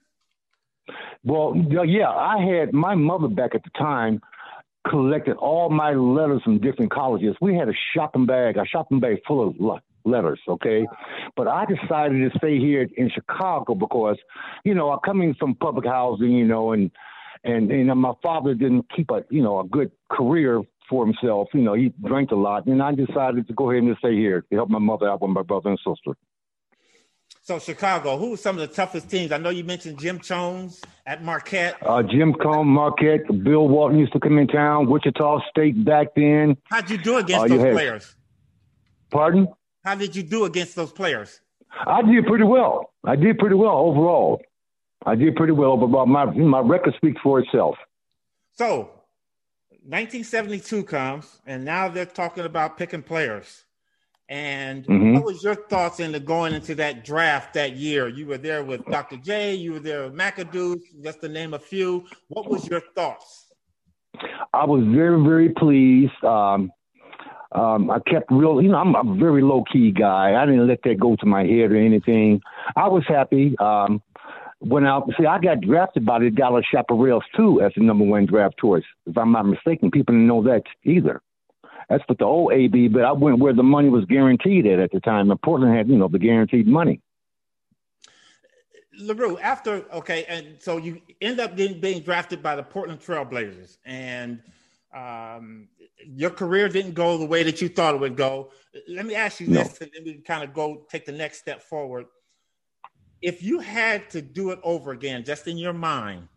Well, 1.24 1.56
yeah, 1.86 2.10
I 2.10 2.38
had 2.40 2.74
my 2.74 2.96
mother 2.96 3.28
back 3.28 3.56
at 3.56 3.64
the 3.64 3.72
time. 3.72 4.22
Collected 4.88 5.36
all 5.38 5.70
my 5.70 5.94
letters 5.94 6.42
from 6.44 6.60
different 6.60 6.92
colleges. 6.92 7.36
We 7.42 7.56
had 7.56 7.70
a 7.70 7.74
shopping 7.94 8.26
bag, 8.26 8.58
a 8.58 8.66
shopping 8.66 9.00
bag 9.00 9.18
full 9.28 9.48
of 9.50 9.82
letters, 10.06 10.40
okay? 10.48 10.86
But 11.36 11.48
I 11.48 11.66
decided 11.66 12.32
to 12.32 12.38
stay 12.38 12.60
here 12.60 12.88
in 12.98 13.10
Chicago 13.10 13.76
because, 13.76 14.18
you 14.64 14.74
know, 14.74 14.92
I'm 14.92 15.00
coming 15.06 15.36
from 15.40 15.56
public 15.56 15.86
housing, 15.86 16.32
you 16.32 16.46
know, 16.46 16.72
and 16.72 16.92
and 17.44 17.70
know 17.70 17.96
my 17.96 18.14
father 18.22 18.54
didn't 18.54 18.86
keep 18.96 19.10
a 19.12 19.24
you 19.30 19.42
know 19.42 19.60
a 19.60 19.64
good 19.66 19.92
career 20.12 20.62
for 20.90 21.06
himself. 21.06 21.48
You 21.54 21.62
know, 21.62 21.74
he 21.74 21.94
drank 22.06 22.32
a 22.32 22.36
lot, 22.36 22.66
and 22.66 22.82
I 22.82 22.94
decided 22.94 23.48
to 23.48 23.54
go 23.54 23.72
ahead 23.72 23.84
and 23.84 23.96
stay 24.00 24.16
here 24.16 24.42
to 24.50 24.56
help 24.56 24.70
my 24.70 24.80
mother 24.80 25.10
out 25.10 25.22
with 25.22 25.32
my 25.32 25.44
brother 25.44 25.70
and 25.70 25.80
sister. 25.80 26.18
So 27.50 27.58
Chicago, 27.58 28.16
who 28.16 28.36
are 28.36 28.38
some 28.38 28.60
of 28.60 28.70
the 28.70 28.76
toughest 28.76 29.10
teams? 29.10 29.32
I 29.32 29.40
know 29.40 29.50
you 29.50 29.64
mentioned 29.64 29.98
Jim 29.98 30.20
Jones 30.20 30.84
at 31.08 31.24
Marquette. 31.24 31.78
Uh, 31.82 32.04
Jim 32.04 32.36
Chones, 32.44 32.68
Marquette, 32.68 33.26
Bill 33.44 33.68
Walton 33.68 33.98
used 33.98 34.14
to 34.14 34.20
come 34.20 34.38
in 34.38 34.46
town. 34.46 34.88
Wichita 34.88 35.40
State 35.50 35.84
back 35.84 36.10
then. 36.16 36.58
How'd 36.66 36.92
you 36.92 37.00
do 37.00 37.18
against 37.18 37.46
uh, 37.46 37.48
those 37.48 37.64
had, 37.64 37.74
players? 37.74 38.16
Pardon? 39.10 39.48
How 39.84 39.96
did 39.96 40.16
you 40.16 40.22
do 40.22 40.46
against 40.46 40.76
those 40.76 40.92
players? 40.92 41.42
I 41.88 42.04
did 42.04 42.28
pretty 42.28 42.44
well. 42.44 42.94
I 43.04 43.16
did 43.16 43.40
pretty 43.40 43.56
well 43.56 43.78
overall. 43.78 44.44
I 45.08 45.16
did 45.16 45.36
pretty 45.36 45.54
well, 45.54 45.76
but 45.76 46.06
my 46.06 46.26
my 46.26 46.60
record 46.60 46.94
speaks 46.98 47.20
for 47.24 47.40
itself. 47.40 47.78
So, 48.54 48.92
1972 49.88 50.84
comes, 50.84 51.42
and 51.48 51.66
now 51.66 51.88
they're 51.88 52.06
talking 52.06 52.46
about 52.46 52.78
picking 52.78 53.02
players. 53.02 53.66
And 54.30 54.86
mm-hmm. 54.86 55.16
what 55.16 55.26
was 55.26 55.44
your 55.44 55.56
thoughts 55.56 56.00
into 56.00 56.20
going 56.20 56.54
into 56.54 56.76
that 56.76 57.04
draft 57.04 57.56
that 57.56 57.76
year? 57.76 58.08
You 58.08 58.28
were 58.28 58.38
there 58.38 58.64
with 58.64 58.86
Dr. 58.86 59.18
J, 59.18 59.56
you 59.56 59.74
were 59.74 59.80
there 59.80 60.04
with 60.04 60.14
McAdoo, 60.14 60.80
just 61.04 61.22
to 61.22 61.30
name 61.30 61.56
a 61.56 61.60
few. 61.60 62.06
What 62.28 62.48
was 62.48 62.68
your 62.68 62.82
thoughts? 62.94 63.48
I 64.54 64.66
was 64.66 64.84
very, 64.86 65.22
very 65.24 65.50
pleased. 65.50 66.24
Um, 66.24 66.72
um, 67.54 67.90
I 67.90 67.98
kept 68.08 68.32
real, 68.32 68.62
you 68.62 68.70
know, 68.70 68.78
I'm 68.78 68.94
a 68.94 69.16
very 69.16 69.42
low 69.42 69.64
key 69.72 69.92
guy. 69.92 70.40
I 70.40 70.46
didn't 70.46 70.68
let 70.68 70.84
that 70.84 71.00
go 71.00 71.16
to 71.16 71.26
my 71.26 71.42
head 71.42 71.72
or 71.72 71.78
anything. 71.78 72.42
I 72.76 72.88
was 72.88 73.04
happy. 73.08 73.56
Um, 73.58 74.00
when 74.60 74.86
I 74.86 75.00
see, 75.18 75.26
I 75.26 75.40
got 75.40 75.62
drafted 75.62 76.06
by 76.06 76.20
the 76.20 76.30
Dallas 76.30 76.66
Chaparrals 76.72 77.24
too 77.36 77.62
as 77.62 77.72
the 77.76 77.84
number 77.84 78.06
one 78.06 78.28
draft 78.28 78.60
choice. 78.60 78.84
If 79.08 79.18
I'm 79.18 79.32
not 79.32 79.48
mistaken, 79.48 79.90
people 79.90 80.14
didn't 80.14 80.28
know 80.28 80.44
that 80.44 80.64
either. 80.84 81.22
That's 81.90 82.04
what 82.08 82.20
the 82.20 82.26
old 82.26 82.54
AB, 82.54 82.90
but 82.90 83.04
I 83.04 83.12
went 83.12 83.40
where 83.40 83.54
the 83.54 83.64
money 83.64 83.90
was 83.90 84.06
guaranteed 84.06 84.68
at 84.68 84.80
at 84.80 84.92
the 84.92 85.00
time. 85.00 85.32
And 85.32 85.42
Portland 85.42 85.76
had, 85.76 85.90
you 85.90 85.98
know, 85.98 86.08
the 86.08 86.20
guaranteed 86.20 86.68
money. 86.68 87.02
LaRue, 89.00 89.40
after 89.40 89.86
okay, 89.94 90.26
and 90.26 90.58
so 90.60 90.78
you 90.78 91.02
end 91.22 91.40
up 91.40 91.56
getting 91.56 91.80
being 91.80 92.02
drafted 92.02 92.44
by 92.44 92.56
the 92.56 92.64
Portland 92.64 93.00
Trailblazers, 93.00 93.78
and 93.86 94.42
um, 94.94 95.70
your 96.06 96.30
career 96.30 96.68
didn't 96.68 96.94
go 96.94 97.18
the 97.18 97.26
way 97.26 97.44
that 97.44 97.62
you 97.62 97.70
thought 97.70 97.96
it 97.96 98.02
would 98.02 98.18
go. 98.18 98.52
Let 98.88 99.06
me 99.06 99.16
ask 99.16 99.40
you 99.40 99.48
no. 99.48 99.64
this, 99.64 99.80
and 99.82 99.90
then 99.94 100.04
we 100.04 100.14
can 100.14 100.24
kind 100.24 100.44
of 100.44 100.54
go 100.54 100.86
take 100.90 101.06
the 101.06 101.14
next 101.14 101.40
step 101.40 101.64
forward. 101.64 102.08
If 103.22 103.42
you 103.42 103.60
had 103.60 104.10
to 104.12 104.22
do 104.22 104.52
it 104.52 104.60
over 104.64 104.92
again, 104.92 105.24
just 105.24 105.48
in 105.48 105.58
your 105.58 105.74
mind, 105.74 106.28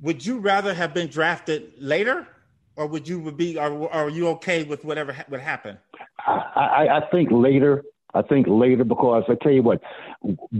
would 0.00 0.24
you 0.24 0.38
rather 0.38 0.74
have 0.74 0.92
been 0.92 1.08
drafted 1.08 1.72
later 1.78 2.28
or 2.76 2.86
would 2.86 3.08
you 3.08 3.30
be 3.32 3.58
or, 3.58 3.92
are 3.92 4.08
you 4.10 4.28
okay 4.28 4.64
with 4.64 4.84
whatever 4.84 5.12
ha- 5.12 5.24
would 5.28 5.40
happen? 5.40 5.78
I, 6.26 6.88
I 6.88 7.00
think 7.10 7.30
later. 7.30 7.82
I 8.14 8.20
think 8.20 8.46
later 8.46 8.84
because 8.84 9.24
I 9.28 9.36
tell 9.42 9.52
you 9.52 9.62
what, 9.62 9.80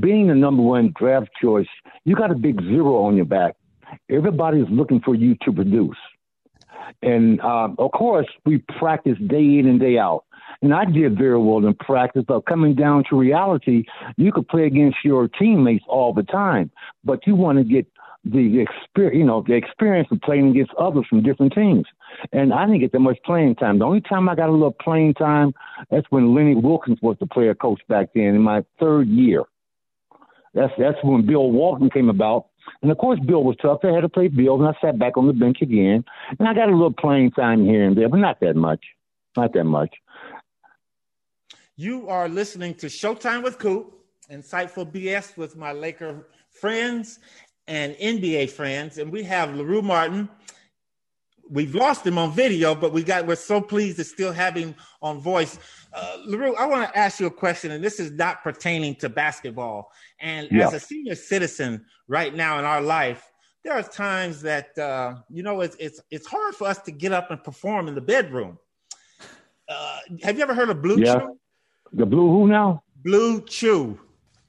being 0.01 0.29
the 0.29 0.35
number 0.35 0.63
one 0.63 0.95
draft 0.99 1.29
choice, 1.41 1.67
you 2.05 2.15
got 2.15 2.31
a 2.31 2.35
big 2.35 2.61
zero 2.63 3.05
on 3.05 3.15
your 3.15 3.27
back. 3.27 3.57
Everybody's 4.11 4.65
looking 4.71 5.01
for 5.01 5.15
you 5.15 5.37
to 5.43 5.53
produce. 5.53 5.99
And 7.03 7.41
um, 7.43 7.77
of 7.79 7.93
course, 7.93 8.27
we 8.47 8.65
practice 8.79 9.19
day 9.27 9.59
in 9.59 9.67
and 9.67 9.79
day 9.79 9.99
out. 9.99 10.25
And 10.63 10.73
I 10.73 10.85
did 10.85 11.19
very 11.19 11.39
well 11.39 11.67
in 11.67 11.75
practice, 11.75 12.25
but 12.27 12.47
coming 12.47 12.75
down 12.75 13.05
to 13.11 13.17
reality, 13.19 13.85
you 14.17 14.33
could 14.33 14.49
play 14.49 14.65
against 14.65 14.99
your 15.05 15.29
teammates 15.29 15.85
all 15.89 16.13
the 16.13 16.23
time, 16.23 16.71
but 17.05 17.27
you 17.27 17.35
want 17.35 17.59
to 17.59 17.65
get 17.65 17.87
the 18.25 18.61
experience, 18.61 19.17
you 19.17 19.25
know, 19.25 19.43
the 19.47 19.55
experience 19.55 20.09
of 20.13 20.21
playing 20.21 20.51
against 20.51 20.73
others 20.79 21.07
from 21.09 21.23
different 21.23 21.53
teams. 21.53 21.87
And 22.33 22.53
I 22.53 22.67
didn't 22.67 22.81
get 22.81 22.93
that 22.93 23.01
much 23.01 23.19
playing 23.25 23.57
time. 23.57 23.79
The 23.79 23.85
only 23.85 24.01
time 24.01 24.29
I 24.29 24.35
got 24.35 24.49
a 24.49 24.53
little 24.53 24.73
playing 24.73 25.15
time, 25.15 25.53
that's 25.91 26.07
when 26.11 26.35
Lenny 26.35 26.55
Wilkens 26.55 27.03
was 27.03 27.17
the 27.19 27.27
player 27.27 27.55
coach 27.55 27.81
back 27.89 28.11
then 28.15 28.35
in 28.35 28.43
my 28.43 28.65
third 28.79 29.09
year. 29.09 29.45
That's 30.55 30.73
that's 30.79 30.99
when 31.03 31.27
Bill 31.27 31.51
Walton 31.51 31.91
came 31.91 32.11
about. 32.11 32.47
And 32.83 32.93
of 32.93 32.99
course, 32.99 33.19
Bill 33.27 33.43
was 33.43 33.57
tough. 33.61 33.81
I 33.83 33.89
had 33.89 34.03
to 34.03 34.09
play 34.09 34.29
Bill, 34.29 34.55
and 34.55 34.69
I 34.69 34.79
sat 34.81 34.99
back 34.99 35.17
on 35.17 35.27
the 35.27 35.33
bench 35.33 35.59
again. 35.63 36.05
And 36.39 36.47
I 36.47 36.55
got 36.55 36.69
a 36.69 36.73
little 36.73 36.93
playing 36.93 37.33
time 37.33 37.65
here 37.65 37.85
and 37.85 37.97
there, 37.97 38.09
but 38.09 38.19
not 38.19 38.39
that 38.41 38.55
much. 38.55 38.85
Not 39.37 39.55
that 39.55 39.65
much. 39.65 39.95
You 41.75 42.09
are 42.09 42.29
listening 42.29 42.75
to 42.77 42.87
Showtime 42.87 43.43
with 43.43 43.59
Coop, 43.59 43.95
insightful 44.31 44.91
BS 44.93 45.37
with 45.37 45.57
my 45.57 45.73
Laker 45.73 46.27
friends 46.51 47.19
and 47.67 47.95
NBA 47.95 48.51
friends, 48.51 48.99
and 48.99 49.11
we 49.13 49.23
have 49.23 49.55
LaRue 49.55 49.83
Martin. 49.83 50.29
We've 51.49 51.75
lost 51.75 52.07
him 52.07 52.19
on 52.19 52.33
video, 52.33 52.75
but 52.75 52.93
we 52.93 53.03
got 53.03 53.27
we're 53.27 53.37
so 53.37 53.61
pleased 53.61 53.99
to 53.99 54.05
still 54.05 54.33
have 54.33 54.55
him 54.55 54.75
on 55.03 55.21
voice. 55.21 55.59
Uh, 55.93 56.17
LaRue, 56.25 56.55
I 56.57 56.67
want 56.67 56.91
to 56.91 56.99
ask 56.99 57.21
you 57.21 57.27
a 57.27 57.31
question, 57.31 57.73
and 57.73 57.85
this 57.85 58.01
is 58.01 58.11
not 58.13 58.43
pertaining 58.43 58.95
to 58.97 59.09
basketball. 59.09 59.91
And 60.21 60.49
yeah. 60.51 60.67
as 60.67 60.75
a 60.75 60.81
senior 60.81 61.15
citizen 61.15 61.85
right 62.09 62.35
now 62.35 62.59
in 62.59 62.65
our 62.65 62.81
life, 62.81 63.31
there 63.65 63.75
are 63.75 63.83
times 63.83 64.43
that 64.43 64.77
uh, 64.79 65.17
you 65.31 65.43
know 65.43 65.61
it's, 65.61 65.77
it's 65.79 66.01
it's 66.11 66.27
hard 66.27 66.55
for 66.55 66.67
us 66.67 66.79
to 66.83 66.91
get 66.91 67.13
up 67.13 67.31
and 67.31 67.43
perform 67.43 67.89
in 67.89 67.95
the 67.95 68.01
bedroom. 68.01 68.59
Uh, 69.69 69.99
have 70.23 70.37
you 70.37 70.43
ever 70.43 70.55
heard 70.55 70.71
of 70.71 70.83
Blue 70.83 70.99
yeah. 70.99 71.19
Chew? 71.19 71.39
The 71.93 72.07
Blue 72.07 72.31
who 72.31 72.49
now? 72.49 72.83
Blue 73.05 73.41
Chew. 73.43 73.99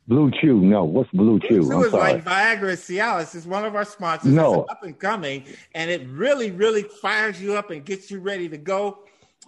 Blue 0.08 0.32
Chew. 0.32 0.60
No, 0.60 0.84
what's 0.84 1.10
Blue 1.12 1.40
Chew? 1.40 1.62
Blue 1.62 1.82
Chew 1.82 1.88
is 1.88 1.94
like 1.94 2.24
Viagra 2.24 2.74
Cialis. 2.74 3.36
It's 3.36 3.46
one 3.46 3.66
of 3.66 3.76
our 3.76 3.86
sponsors. 3.86 4.32
No. 4.32 4.64
It's 4.64 4.72
up 4.72 4.84
and 4.84 4.98
coming, 4.98 5.46
and 5.76 5.90
it 5.90 6.08
really, 6.10 6.52
really 6.52 6.84
fires 6.84 7.42
you 7.42 7.56
up 7.56 7.72
and 7.72 7.86
gets 7.86 8.12
you 8.12 8.20
ready 8.20 8.50
to 8.50 8.58
go. 8.58 9.00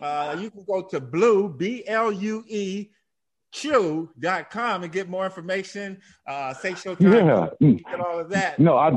Uh, 0.02 0.36
you 0.40 0.50
can 0.50 0.64
go 0.64 0.82
to 0.82 1.00
Blue, 1.00 1.50
B 1.50 1.84
L 1.88 2.12
U 2.12 2.44
E, 2.48 2.90
Chew.com 3.56 4.84
and 4.84 4.92
get 4.92 5.08
more 5.08 5.26
information. 5.26 6.02
Uh, 6.28 6.54
say 6.54 6.72
Showtime. 6.72 7.50
Yeah. 7.60 7.70
Get 7.70 8.00
all 8.02 8.20
of 8.20 8.30
that. 8.30 8.60
No, 8.60 8.78
I, 8.78 8.92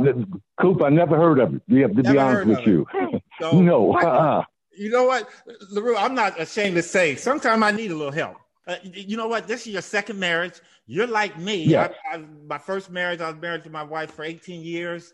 Coop, 0.61 0.83
I 0.83 0.89
never 0.89 1.17
heard 1.17 1.39
of 1.39 1.55
it. 1.55 1.63
You 1.69 1.83
have 1.83 1.95
to 1.95 2.03
never 2.03 2.13
be 2.13 2.19
honest 2.19 2.47
with 2.49 2.67
you. 2.67 2.87
So, 3.41 3.61
no. 3.61 3.97
Uh-uh. 3.97 4.43
You 4.77 4.91
know 4.91 5.05
what, 5.05 5.29
LaRue, 5.71 5.97
I'm 5.97 6.13
not 6.17 6.41
ashamed 6.41 6.75
to 6.75 6.83
say 6.83 7.15
sometimes 7.15 7.63
I 7.63 7.71
need 7.71 7.93
a 7.93 7.95
little 7.95 8.13
help. 8.13 8.39
Uh, 8.67 8.77
you 8.83 9.17
know 9.17 9.29
what? 9.29 9.47
This 9.47 9.61
is 9.61 9.69
your 9.69 9.83
second 9.83 10.19
marriage. 10.19 10.61
You're 10.91 11.07
like 11.07 11.39
me. 11.39 11.65
Yeah. 11.65 11.93
I, 12.11 12.17
I, 12.17 12.25
my 12.47 12.57
first 12.57 12.91
marriage, 12.91 13.21
I 13.21 13.31
was 13.31 13.41
married 13.41 13.63
to 13.65 13.71
my 13.71 13.83
wife 13.83 14.11
for 14.11 14.25
18 14.25 14.63
years. 14.63 15.13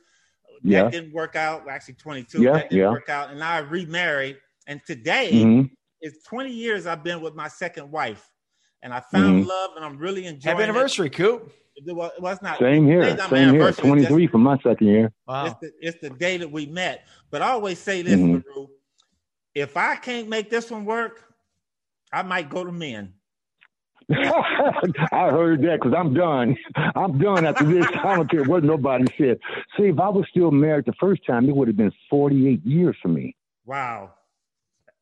That 0.63 0.71
yeah. 0.71 0.89
didn't 0.89 1.13
work 1.13 1.35
out. 1.35 1.69
Actually, 1.69 1.95
22. 1.95 2.41
Yeah. 2.41 2.53
That 2.53 2.71
didn't 2.71 2.81
yeah. 2.81 2.91
work 2.91 3.09
out. 3.09 3.31
And 3.31 3.43
I 3.43 3.59
remarried. 3.59 4.39
And 4.69 4.81
today 4.87 5.31
mm-hmm. 5.33 5.75
is 6.01 6.23
20 6.29 6.51
years 6.51 6.87
I've 6.87 7.03
been 7.03 7.21
with 7.21 7.35
my 7.35 7.49
second 7.49 7.91
wife. 7.91 8.31
And 8.83 8.95
I 8.95 9.01
found 9.01 9.41
mm-hmm. 9.41 9.49
love 9.49 9.71
and 9.75 9.85
I'm 9.85 9.99
really 9.99 10.27
enjoying 10.27 10.57
Happy 10.57 10.63
anniversary, 10.63 11.09
it. 11.09 11.15
Coop. 11.15 11.53
It 11.75 11.93
was, 11.93 12.13
well, 12.21 12.39
not 12.41 12.61
same 12.61 12.87
here. 12.87 13.19
Same 13.29 13.55
here. 13.55 13.73
23 13.73 14.29
for 14.29 14.39
my 14.39 14.57
second 14.59 14.87
year. 14.87 15.13
Wow. 15.27 15.47
It's 15.47 15.57
the, 15.61 15.73
it's 15.81 16.01
the, 16.01 16.11
day 16.11 16.37
that 16.37 16.51
we 16.51 16.67
met. 16.67 17.05
But 17.33 17.43
I 17.43 17.49
always 17.49 17.81
say 17.81 18.03
this, 18.03 18.15
mm-hmm. 18.15 18.65
if 19.57 19.77
I 19.77 19.97
can't 19.97 20.29
make 20.29 20.51
this 20.51 20.71
one 20.71 20.85
work, 20.85 21.35
I 22.13 22.23
might 22.23 22.49
go 22.49 22.63
to 22.63 22.71
men. 22.71 23.15
I 24.11 25.31
heard 25.31 25.63
that 25.63 25.81
because 25.81 25.95
I'm 25.97 26.15
done. 26.15 26.57
I'm 26.95 27.19
done 27.19 27.47
after 27.47 27.65
this. 27.65 27.87
I 28.03 28.17
don't 28.17 28.31
care 28.31 28.45
what 28.45 28.65
nobody 28.65 29.07
said. 29.17 29.39
See, 29.77 29.85
if 29.85 29.99
I 29.99 30.09
was 30.09 30.27
still 30.31 30.51
married 30.51 30.85
the 30.87 30.93
first 31.01 31.25
time, 31.27 31.49
it 31.49 31.57
would 31.57 31.69
have 31.69 31.77
been 31.77 31.93
48 32.11 32.65
years 32.65 32.97
for 33.01 33.09
me. 33.09 33.35
Wow. 33.65 34.13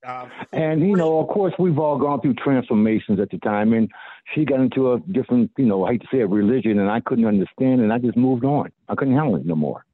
Uh, 0.06 0.28
and 0.52 0.80
you 0.80 0.97
know, 0.97 1.21
of 1.21 1.28
course, 1.28 1.52
we've 1.59 1.78
all 1.78 1.97
gone 1.97 2.21
through 2.21 2.35
transformations 2.35 3.21
at 3.21 3.30
the 3.30 3.38
time, 3.38 3.73
and 3.73 3.90
she 4.35 4.44
got 4.44 4.61
into 4.61 4.92
a 4.92 5.00
different, 5.12 5.50
you 5.56 5.66
know, 5.66 5.85
I 5.85 5.92
hate 5.92 6.02
to 6.02 6.09
say 6.11 6.21
it, 6.21 6.28
religion, 6.28 6.80
and 6.80 6.90
I 6.90 7.00
couldn't 7.00 7.25
understand, 7.25 7.80
and 7.80 7.92
I 7.92 7.99
just 7.99 8.16
moved 8.16 8.44
on. 8.44 8.73
I 8.88 8.97
couldn't 8.97 9.14
handle 9.14 9.37
it 9.37 9.47
no 9.47 9.54
more. 9.54 9.85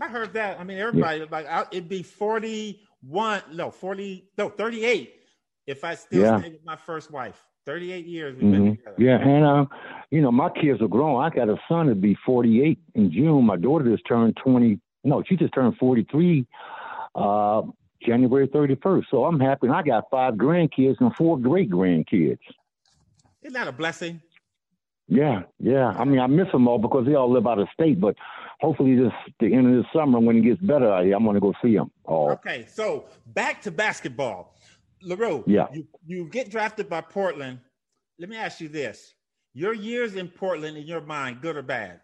I 0.00 0.08
heard 0.08 0.34
that. 0.34 0.60
I 0.60 0.64
mean, 0.64 0.78
everybody 0.78 1.20
yeah. 1.20 1.26
like 1.30 1.46
it'd 1.72 1.88
be 1.88 2.02
forty-one, 2.02 3.42
no, 3.52 3.70
forty, 3.70 4.28
no, 4.36 4.50
thirty-eight. 4.50 5.14
If 5.66 5.82
I 5.84 5.94
still 5.94 6.22
yeah. 6.22 6.40
stay 6.40 6.50
with 6.50 6.64
my 6.64 6.76
first 6.76 7.10
wife. 7.10 7.42
38 7.68 8.06
years 8.06 8.34
we've 8.34 8.44
mm-hmm. 8.44 8.64
been 8.64 8.76
together. 8.78 8.94
Yeah, 8.96 9.18
and 9.18 9.44
uh, 9.44 9.66
you 10.10 10.22
know, 10.22 10.32
my 10.32 10.48
kids 10.48 10.80
are 10.80 10.88
grown. 10.88 11.22
I 11.22 11.28
got 11.28 11.50
a 11.50 11.56
son 11.68 11.88
to 11.88 11.94
be 11.94 12.16
48 12.24 12.78
in 12.94 13.12
June. 13.12 13.44
My 13.44 13.56
daughter 13.56 13.84
just 13.84 14.06
turned 14.08 14.38
20. 14.42 14.80
No, 15.04 15.22
she 15.28 15.36
just 15.36 15.52
turned 15.52 15.76
43 15.76 16.46
uh, 17.14 17.62
January 18.02 18.48
31st. 18.48 19.04
So 19.10 19.26
I'm 19.26 19.38
happy. 19.38 19.66
And 19.66 19.76
I 19.76 19.82
got 19.82 20.04
five 20.10 20.34
grandkids 20.34 20.96
and 21.00 21.14
four 21.14 21.38
great 21.38 21.68
grandkids. 21.68 22.38
Isn't 23.42 23.52
that 23.52 23.68
a 23.68 23.72
blessing? 23.72 24.22
Yeah, 25.06 25.42
yeah. 25.60 25.88
I 25.88 26.04
mean, 26.04 26.20
I 26.20 26.26
miss 26.26 26.50
them 26.52 26.68
all 26.68 26.78
because 26.78 27.04
they 27.04 27.14
all 27.14 27.30
live 27.30 27.46
out 27.46 27.58
of 27.58 27.68
state. 27.74 28.00
But 28.00 28.16
hopefully, 28.60 28.94
this 28.94 29.12
the 29.40 29.52
end 29.52 29.66
of 29.66 29.82
the 29.82 29.84
summer 29.92 30.18
when 30.20 30.38
it 30.38 30.40
gets 30.42 30.60
better 30.62 30.90
out 30.90 31.04
here, 31.04 31.14
I'm 31.16 31.24
going 31.24 31.34
to 31.34 31.40
go 31.40 31.52
see 31.62 31.76
them 31.76 31.90
all. 32.04 32.30
Okay, 32.30 32.66
so 32.72 33.04
back 33.26 33.60
to 33.62 33.70
basketball, 33.70 34.54
Larue. 35.02 35.44
Yeah. 35.46 35.66
You 35.72 35.86
you 36.06 36.28
get 36.28 36.50
drafted 36.50 36.88
by 36.88 37.00
Portland. 37.00 37.60
Let 38.18 38.28
me 38.28 38.36
ask 38.36 38.60
you 38.60 38.68
this: 38.68 39.14
Your 39.54 39.72
years 39.72 40.16
in 40.16 40.28
Portland, 40.28 40.76
in 40.76 40.86
your 40.86 41.00
mind, 41.00 41.40
good 41.40 41.56
or 41.56 41.62
bad? 41.62 42.00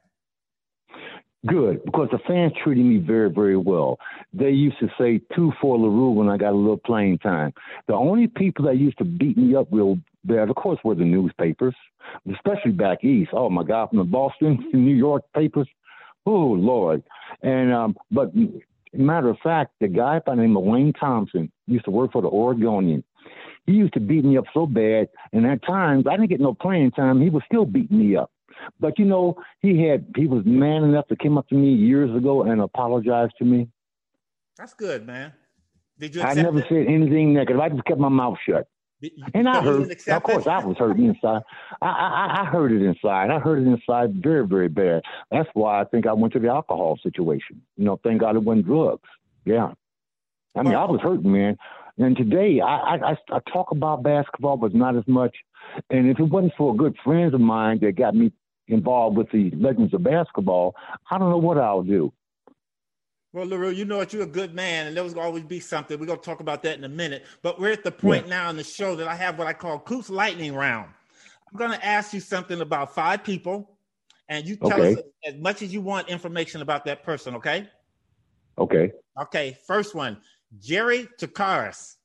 Good, 1.46 1.84
because 1.84 2.08
the 2.10 2.18
fans 2.26 2.54
treated 2.62 2.86
me 2.86 2.96
very, 2.96 3.30
very 3.30 3.56
well. 3.56 3.98
They 4.32 4.48
used 4.48 4.78
to 4.80 4.88
say 4.98 5.20
two 5.36 5.52
for 5.60 5.76
LaRue 5.78 6.12
when 6.12 6.30
I 6.30 6.38
got 6.38 6.52
a 6.52 6.56
little 6.56 6.78
playing 6.78 7.18
time. 7.18 7.52
The 7.86 7.92
only 7.92 8.28
people 8.28 8.64
that 8.64 8.78
used 8.78 8.96
to 8.98 9.04
beat 9.04 9.36
me 9.36 9.54
up 9.54 9.68
real 9.70 9.98
bad, 10.24 10.48
of 10.48 10.56
course, 10.56 10.78
were 10.82 10.94
the 10.94 11.04
newspapers, 11.04 11.74
especially 12.32 12.72
back 12.72 13.04
east. 13.04 13.30
Oh 13.34 13.50
my 13.50 13.62
God, 13.62 13.90
from 13.90 13.98
the 13.98 14.04
Boston, 14.04 14.70
New 14.72 14.94
York 14.94 15.24
papers. 15.34 15.68
Oh 16.24 16.30
Lord. 16.30 17.02
And 17.42 17.74
um, 17.74 17.96
but 18.10 18.32
matter 18.98 19.28
of 19.28 19.38
fact, 19.42 19.72
the 19.80 19.88
guy 19.88 20.20
by 20.20 20.34
the 20.34 20.42
name 20.42 20.56
of 20.56 20.64
Wayne 20.64 20.92
Thompson 20.92 21.50
used 21.66 21.84
to 21.86 21.90
work 21.90 22.12
for 22.12 22.22
the 22.22 22.28
Oregonian. 22.28 23.04
He 23.66 23.72
used 23.72 23.94
to 23.94 24.00
beat 24.00 24.24
me 24.24 24.36
up 24.36 24.44
so 24.52 24.66
bad, 24.66 25.08
and 25.32 25.46
at 25.46 25.64
times 25.64 26.04
I 26.06 26.16
didn't 26.16 26.30
get 26.30 26.40
no 26.40 26.54
playing 26.54 26.90
time. 26.90 27.20
He 27.20 27.30
was 27.30 27.42
still 27.46 27.64
beating 27.64 27.98
me 27.98 28.16
up. 28.16 28.30
But 28.78 28.98
you 28.98 29.04
know, 29.04 29.36
he 29.60 29.82
had 29.82 30.06
he 30.16 30.26
was 30.26 30.44
man 30.44 30.84
enough 30.84 31.08
to 31.08 31.16
come 31.16 31.38
up 31.38 31.48
to 31.48 31.54
me 31.54 31.72
years 31.72 32.14
ago 32.14 32.42
and 32.42 32.60
apologize 32.60 33.30
to 33.38 33.44
me. 33.44 33.68
That's 34.56 34.74
good, 34.74 35.06
man. 35.06 35.32
Did 35.98 36.14
you? 36.14 36.22
I 36.22 36.34
never 36.34 36.58
it? 36.58 36.66
said 36.68 36.86
anything 36.86 37.34
negative. 37.34 37.60
I 37.60 37.68
just 37.70 37.84
kept 37.84 37.98
my 37.98 38.08
mouth 38.08 38.36
shut. 38.46 38.68
You- 39.04 39.24
And 39.34 39.48
I 39.48 39.62
heard, 39.62 39.90
of 40.16 40.22
course. 40.22 40.46
I 40.46 40.58
was 40.64 40.76
hurt 40.78 40.98
inside. 40.98 41.42
I, 41.82 41.86
I 41.88 42.42
I 42.42 42.44
heard 42.46 42.72
it 42.72 42.82
inside. 42.82 43.30
I 43.30 43.38
heard 43.38 43.60
it 43.62 43.66
inside 43.66 44.22
very, 44.22 44.46
very 44.46 44.68
bad. 44.68 45.02
That's 45.30 45.48
why 45.54 45.80
I 45.80 45.84
think 45.84 46.06
I 46.06 46.12
went 46.12 46.32
to 46.34 46.38
the 46.38 46.48
alcohol 46.48 46.98
situation. 47.02 47.60
You 47.76 47.84
know, 47.84 48.00
thank 48.02 48.20
God 48.20 48.36
it 48.36 48.42
wasn't 48.42 48.66
drugs. 48.66 49.08
Yeah, 49.44 49.72
I 50.56 50.62
mean, 50.62 50.74
I 50.74 50.84
was 50.84 51.00
hurting, 51.02 51.30
man. 51.30 51.56
And 51.98 52.16
today, 52.16 52.60
I, 52.60 52.76
I 52.96 53.10
I 53.10 53.16
I 53.30 53.38
talk 53.52 53.70
about 53.70 54.02
basketball, 54.02 54.56
but 54.56 54.74
not 54.74 54.96
as 54.96 55.06
much. 55.06 55.36
And 55.90 56.08
if 56.10 56.18
it 56.18 56.24
wasn't 56.24 56.54
for 56.58 56.74
good 56.74 56.96
friends 57.04 57.34
of 57.34 57.40
mine 57.40 57.78
that 57.82 57.92
got 57.96 58.14
me 58.14 58.32
involved 58.68 59.16
with 59.16 59.30
the 59.30 59.50
legends 59.56 59.92
of 59.94 60.02
basketball, 60.02 60.74
I 61.10 61.18
don't 61.18 61.30
know 61.30 61.38
what 61.38 61.58
I'll 61.58 61.82
do. 61.82 62.12
Well, 63.34 63.48
LaRue, 63.48 63.70
you 63.70 63.84
know 63.84 63.96
what? 63.96 64.12
You're 64.12 64.22
a 64.22 64.26
good 64.26 64.54
man, 64.54 64.86
and 64.86 64.96
there 64.96 65.02
was 65.02 65.14
always 65.14 65.42
be 65.42 65.58
something. 65.58 65.98
We're 65.98 66.06
going 66.06 66.20
to 66.20 66.24
talk 66.24 66.38
about 66.38 66.62
that 66.62 66.78
in 66.78 66.84
a 66.84 66.88
minute. 66.88 67.24
But 67.42 67.58
we're 67.58 67.72
at 67.72 67.82
the 67.82 67.90
point 67.90 68.28
now 68.28 68.48
in 68.48 68.56
the 68.56 68.62
show 68.62 68.94
that 68.94 69.08
I 69.08 69.16
have 69.16 69.36
what 69.38 69.48
I 69.48 69.52
call 69.52 69.80
Coop's 69.80 70.08
Lightning 70.08 70.54
Round. 70.54 70.88
I'm 71.50 71.58
going 71.58 71.72
to 71.72 71.84
ask 71.84 72.14
you 72.14 72.20
something 72.20 72.60
about 72.60 72.94
five 72.94 73.24
people, 73.24 73.76
and 74.28 74.46
you 74.46 74.54
tell 74.54 74.80
Okay. 74.80 74.94
us 74.94 75.02
as 75.26 75.34
much 75.34 75.62
as 75.62 75.74
you 75.74 75.80
want 75.80 76.08
information 76.08 76.62
about 76.62 76.84
that 76.84 77.02
person, 77.02 77.34
okay? 77.34 77.68
Okay, 78.56 78.92
Okay, 79.20 79.58
first 79.66 79.96
one 79.96 80.16
Jerry 80.60 81.08
Takaris. 81.18 81.96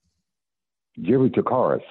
Jerry 1.00 1.30
Takaris. 1.30 1.84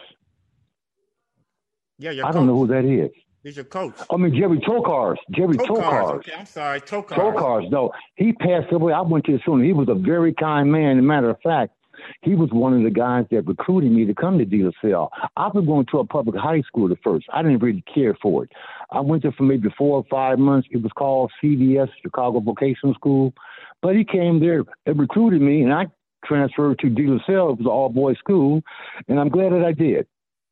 Yeah, 2.01 2.27
I 2.27 2.33
don't 2.33 2.49
know 2.49 2.57
who 2.59 2.67
that 2.67 2.85
is. 2.85 3.11
He's 3.49 3.57
your 3.57 3.65
coach. 3.65 3.95
I 4.11 4.17
mean, 4.19 4.37
Jerry 4.37 4.59
Tokars. 4.59 5.17
Jerry 5.31 5.57
Tokars. 5.57 5.79
Tokars. 5.79 6.15
Okay, 6.17 6.33
I'm 6.39 6.45
sorry. 6.45 6.83
Tokars. 6.83 7.17
Tokars, 7.17 7.71
no. 7.71 7.91
He 8.17 8.35
passed 8.35 8.71
away. 8.71 8.93
I 8.93 9.01
went 9.01 9.25
to 9.25 9.33
his 9.33 9.41
funeral. 9.43 9.67
He 9.67 9.73
was 9.73 9.89
a 9.89 9.95
very 9.95 10.35
kind 10.35 10.71
man. 10.71 10.99
As 10.99 11.03
a 11.03 11.03
matter 11.03 11.31
of 11.31 11.41
fact, 11.41 11.73
he 12.21 12.35
was 12.35 12.51
one 12.53 12.75
of 12.75 12.83
the 12.83 12.91
guys 12.91 13.25
that 13.31 13.47
recruited 13.47 13.91
me 13.91 14.05
to 14.05 14.13
come 14.13 14.39
to 14.39 14.73
Salle. 14.83 15.11
I 15.39 15.49
was 15.49 15.65
going 15.65 15.87
to 15.93 15.99
a 16.01 16.05
public 16.05 16.37
high 16.37 16.61
school 16.61 16.93
at 16.93 16.99
first. 17.03 17.25
I 17.33 17.41
didn't 17.41 17.61
really 17.61 17.83
care 17.95 18.15
for 18.21 18.45
it. 18.45 18.51
I 18.91 19.01
went 19.01 19.23
there 19.23 19.33
for 19.33 19.45
maybe 19.45 19.71
four 19.79 19.97
or 19.97 20.05
five 20.11 20.39
months. 20.39 20.69
It 20.71 20.83
was 20.83 20.93
called 20.93 21.33
CVS, 21.43 21.89
Chicago 22.03 22.41
Vocational 22.41 22.95
School. 22.97 23.33
But 23.81 23.97
he 23.97 24.05
came 24.05 24.41
there 24.41 24.65
and 24.85 25.01
recruited 25.01 25.41
me, 25.41 25.63
and 25.63 25.73
I 25.73 25.87
transferred 26.23 26.81
to 26.81 26.91
De 26.91 27.07
La 27.07 27.17
It 27.17 27.29
was 27.29 27.61
an 27.61 27.67
all 27.67 27.89
boys 27.89 28.19
school, 28.19 28.61
and 29.09 29.19
I'm 29.19 29.31
glad 29.31 29.53
that 29.55 29.65
I 29.65 29.73
did. 29.73 30.07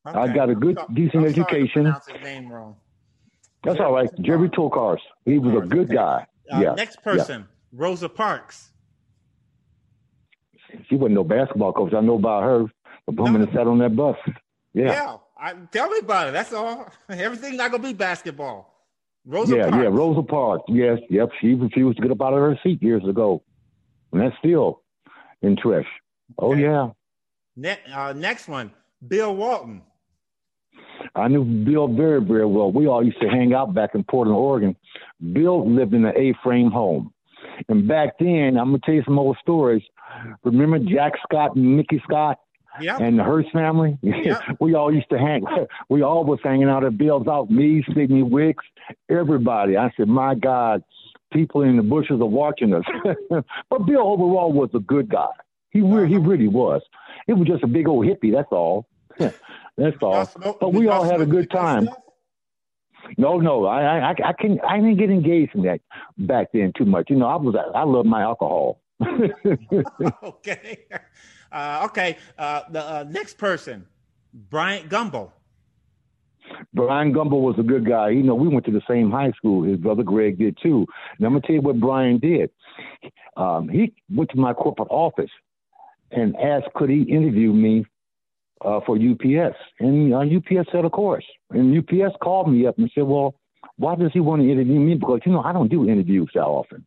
I 0.06 0.28
got 0.28 0.48
a 0.48 0.54
good, 0.54 0.78
I'm 0.78 0.94
decent 0.94 1.26
I'm 1.26 1.34
sorry 1.34 1.34
to 1.34 1.40
education. 1.40 1.82
pronounce 1.82 2.06
his 2.06 2.22
name 2.22 2.50
wrong. 2.50 2.76
That's 3.66 3.80
all 3.80 3.92
right. 3.92 4.08
Jerry 4.20 4.48
Tokars. 4.48 5.00
He 5.24 5.38
was 5.38 5.54
a 5.62 5.66
good 5.66 5.88
guy. 5.88 6.26
Uh, 6.52 6.60
yeah. 6.60 6.74
Next 6.74 7.02
person, 7.02 7.46
Rosa 7.72 8.08
Parks. 8.08 8.70
She 10.88 10.94
wasn't 10.94 11.14
no 11.14 11.24
basketball 11.24 11.72
coach. 11.72 11.92
I 11.94 12.00
know 12.00 12.14
about 12.14 12.42
her. 12.44 12.64
The 13.06 13.12
woman 13.12 13.40
that 13.40 13.52
sat 13.52 13.66
on 13.66 13.78
that 13.78 13.94
bus. 13.96 14.16
Yeah. 14.72 14.86
Yeah, 14.86 15.16
I, 15.38 15.54
tell 15.72 15.88
me 15.88 15.98
about 15.98 16.28
it. 16.28 16.32
That's 16.32 16.52
all. 16.52 16.88
Everything's 17.08 17.56
not 17.56 17.70
gonna 17.70 17.82
be 17.82 17.92
basketball. 17.92 18.72
Rosa 19.24 19.56
Yeah, 19.56 19.70
Parks. 19.70 19.76
yeah, 19.82 19.88
Rosa 19.90 20.22
Parks. 20.22 20.64
Yes, 20.68 20.98
yep. 21.10 21.30
She 21.40 21.54
refused 21.54 21.96
to 21.98 22.02
get 22.02 22.10
up 22.12 22.22
out 22.22 22.32
of 22.32 22.38
her 22.40 22.58
seat 22.62 22.82
years 22.82 23.02
ago. 23.08 23.42
And 24.12 24.22
that's 24.22 24.36
still 24.38 24.82
in 25.42 25.56
trash. 25.56 25.86
Oh, 26.38 26.54
yeah. 26.54 26.90
Ne- 27.56 27.78
uh, 27.92 28.12
next 28.12 28.48
one, 28.48 28.70
Bill 29.06 29.34
Walton. 29.34 29.82
I 31.16 31.28
knew 31.28 31.44
Bill 31.44 31.88
very, 31.88 32.22
very 32.22 32.46
well. 32.46 32.70
We 32.70 32.86
all 32.86 33.04
used 33.04 33.20
to 33.20 33.28
hang 33.28 33.54
out 33.54 33.74
back 33.74 33.94
in 33.94 34.04
Portland, 34.04 34.38
Oregon. 34.38 34.76
Bill 35.32 35.68
lived 35.68 35.94
in 35.94 36.04
an 36.04 36.14
A-frame 36.16 36.70
home. 36.70 37.12
And 37.68 37.88
back 37.88 38.18
then, 38.18 38.56
I'm 38.58 38.70
going 38.70 38.80
to 38.80 38.86
tell 38.86 38.94
you 38.94 39.02
some 39.04 39.18
old 39.18 39.36
stories. 39.40 39.82
Remember 40.44 40.78
Jack 40.78 41.14
Scott 41.22 41.56
and 41.56 41.78
Micki 41.78 42.02
Scott 42.02 42.38
Yeah. 42.80 42.98
and 42.98 43.18
the 43.18 43.24
Hearst 43.24 43.50
family? 43.52 43.98
Yeah. 44.02 44.40
we 44.60 44.74
all 44.74 44.92
used 44.92 45.10
to 45.10 45.18
hang. 45.18 45.44
We 45.88 46.02
all 46.02 46.24
was 46.24 46.40
hanging 46.42 46.68
out 46.68 46.84
at 46.84 46.98
Bill's 46.98 47.26
house. 47.26 47.48
Me, 47.48 47.82
Sidney 47.94 48.22
Wicks, 48.22 48.64
everybody. 49.08 49.76
I 49.76 49.90
said, 49.96 50.08
my 50.08 50.34
God, 50.34 50.82
people 51.32 51.62
in 51.62 51.76
the 51.76 51.82
bushes 51.82 52.20
are 52.20 52.26
watching 52.26 52.74
us. 52.74 52.84
but 53.70 53.86
Bill 53.86 54.06
overall 54.06 54.52
was 54.52 54.70
a 54.74 54.80
good 54.80 55.08
guy. 55.08 55.28
He 55.70 55.80
re- 55.80 56.08
he 56.08 56.16
uh-huh. 56.16 56.24
really 56.24 56.48
was. 56.48 56.82
It 57.26 57.34
was 57.34 57.46
just 57.46 57.62
a 57.62 57.66
big 57.66 57.88
old 57.88 58.06
hippie. 58.06 58.32
That's 58.32 58.50
all. 58.50 58.86
That's 59.76 59.96
all. 60.02 60.26
Smoke- 60.26 60.60
But 60.60 60.72
we 60.72 60.88
all 60.88 61.04
had 61.04 61.20
a 61.20 61.26
good 61.26 61.50
time. 61.50 61.88
No, 63.18 63.38
no, 63.38 63.66
I, 63.66 64.10
I, 64.10 64.14
I 64.24 64.32
can, 64.32 64.58
I 64.68 64.76
didn't 64.78 64.96
get 64.96 65.10
engaged 65.10 65.54
in 65.54 65.62
that 65.62 65.80
back 66.18 66.48
then 66.52 66.72
too 66.76 66.84
much. 66.84 67.08
You 67.08 67.16
know, 67.16 67.26
I 67.26 67.36
was, 67.36 67.54
I 67.74 67.84
love 67.84 68.04
my 68.04 68.22
alcohol. 68.22 68.80
okay. 70.22 70.78
Uh, 71.52 71.82
okay. 71.84 72.16
Uh, 72.36 72.62
the 72.70 72.80
uh, 72.82 73.04
next 73.08 73.38
person, 73.38 73.86
Bryant 74.34 74.88
Gumbel. 74.88 75.30
Bryant 76.74 77.14
Gumbel 77.14 77.40
was 77.42 77.56
a 77.58 77.62
good 77.62 77.86
guy. 77.86 78.10
You 78.10 78.22
know, 78.22 78.34
we 78.34 78.48
went 78.48 78.64
to 78.66 78.72
the 78.72 78.82
same 78.88 79.10
high 79.10 79.32
school. 79.32 79.62
His 79.64 79.76
brother 79.78 80.02
Greg 80.02 80.38
did 80.38 80.56
too. 80.62 80.86
And 81.18 81.26
I'm 81.26 81.32
gonna 81.32 81.40
tell 81.42 81.54
you 81.56 81.60
what 81.60 81.78
Brian 81.80 82.18
did. 82.18 82.50
Um, 83.36 83.68
he 83.68 83.94
went 84.10 84.30
to 84.30 84.36
my 84.36 84.52
corporate 84.52 84.88
office 84.90 85.30
and 86.10 86.36
asked, 86.36 86.72
could 86.74 86.88
he 86.90 87.02
interview 87.02 87.52
me 87.52 87.84
uh, 88.64 88.80
for 88.86 88.96
UPS? 88.96 89.56
And 89.80 90.14
uh, 90.14 90.18
UPS 90.18 90.68
said, 90.72 90.84
of 90.84 90.92
course. 90.92 91.24
And 91.50 91.76
UPS 91.76 92.16
called 92.22 92.50
me 92.50 92.66
up 92.66 92.78
and 92.78 92.90
said, 92.94 93.04
well, 93.04 93.34
why 93.76 93.94
does 93.96 94.10
he 94.12 94.20
want 94.20 94.42
to 94.42 94.50
interview 94.50 94.78
me? 94.78 94.94
Because 94.94 95.20
you 95.26 95.32
know 95.32 95.42
I 95.42 95.52
don't 95.52 95.70
do 95.70 95.88
interviews 95.88 96.30
that 96.34 96.40
often. 96.44 96.86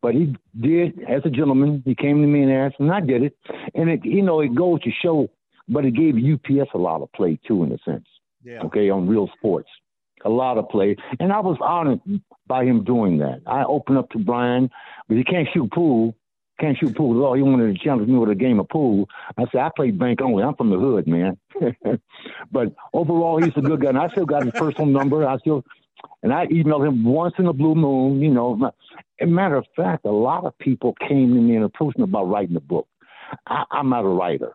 But 0.00 0.14
he 0.14 0.36
did, 0.60 1.00
as 1.08 1.22
a 1.24 1.30
gentleman, 1.30 1.82
he 1.84 1.94
came 1.94 2.20
to 2.20 2.26
me 2.28 2.42
and 2.42 2.52
asked, 2.52 2.76
and 2.78 2.92
I 2.92 3.00
did 3.00 3.22
it. 3.22 3.36
And 3.74 3.90
it, 3.90 4.04
you 4.04 4.22
know, 4.22 4.40
it 4.40 4.54
goes 4.54 4.80
to 4.82 4.90
show, 4.90 5.28
but 5.68 5.84
it 5.84 5.92
gave 5.92 6.14
UPS 6.14 6.70
a 6.74 6.78
lot 6.78 7.02
of 7.02 7.10
play 7.12 7.38
too, 7.46 7.64
in 7.64 7.72
a 7.72 7.78
sense 7.78 8.06
Yeah. 8.44 8.62
okay, 8.64 8.90
on 8.90 9.08
Real 9.08 9.28
Sports. 9.36 9.68
A 10.24 10.28
lot 10.28 10.58
of 10.58 10.68
play. 10.68 10.96
And 11.20 11.32
I 11.32 11.40
was 11.40 11.56
honored 11.60 12.00
by 12.46 12.64
him 12.64 12.84
doing 12.84 13.18
that. 13.18 13.40
I 13.46 13.64
opened 13.64 13.98
up 13.98 14.10
to 14.10 14.18
Brian, 14.18 14.70
but 15.08 15.16
he 15.16 15.24
can't 15.24 15.48
shoot 15.52 15.70
pool. 15.72 16.14
Can't 16.60 16.76
shoot 16.76 16.96
pool 16.96 17.18
at 17.18 17.24
all. 17.24 17.34
He 17.34 17.42
wanted 17.42 17.72
to 17.72 17.84
challenge 17.84 18.08
me 18.08 18.18
with 18.18 18.30
a 18.30 18.34
game 18.34 18.58
of 18.58 18.68
pool. 18.68 19.08
I 19.36 19.44
said, 19.52 19.60
I 19.60 19.70
play 19.74 19.92
bank 19.92 20.20
only. 20.20 20.42
I'm 20.42 20.56
from 20.56 20.70
the 20.70 20.78
hood, 20.78 21.06
man. 21.06 21.38
but 22.52 22.74
overall, 22.92 23.40
he's 23.42 23.56
a 23.56 23.60
good 23.60 23.80
guy. 23.80 23.90
And 23.90 23.98
I 23.98 24.08
still 24.08 24.26
got 24.26 24.44
his 24.44 24.52
personal 24.54 24.86
number. 24.86 25.26
I 25.26 25.38
still, 25.38 25.64
and 26.22 26.32
I 26.32 26.46
emailed 26.46 26.86
him 26.86 27.04
once 27.04 27.34
in 27.38 27.46
a 27.46 27.52
blue 27.52 27.76
moon, 27.76 28.20
you 28.20 28.30
know. 28.30 28.72
As 29.20 29.28
a 29.28 29.30
matter 29.30 29.56
of 29.56 29.66
fact, 29.76 30.04
a 30.04 30.10
lot 30.10 30.44
of 30.44 30.58
people 30.58 30.94
came 31.06 31.34
to 31.34 31.40
me 31.40 31.54
and 31.54 31.64
approached 31.64 31.98
me 31.98 32.04
about 32.04 32.24
writing 32.28 32.56
a 32.56 32.60
book. 32.60 32.88
I, 33.46 33.64
I'm 33.70 33.90
not 33.90 34.04
a 34.04 34.08
writer. 34.08 34.54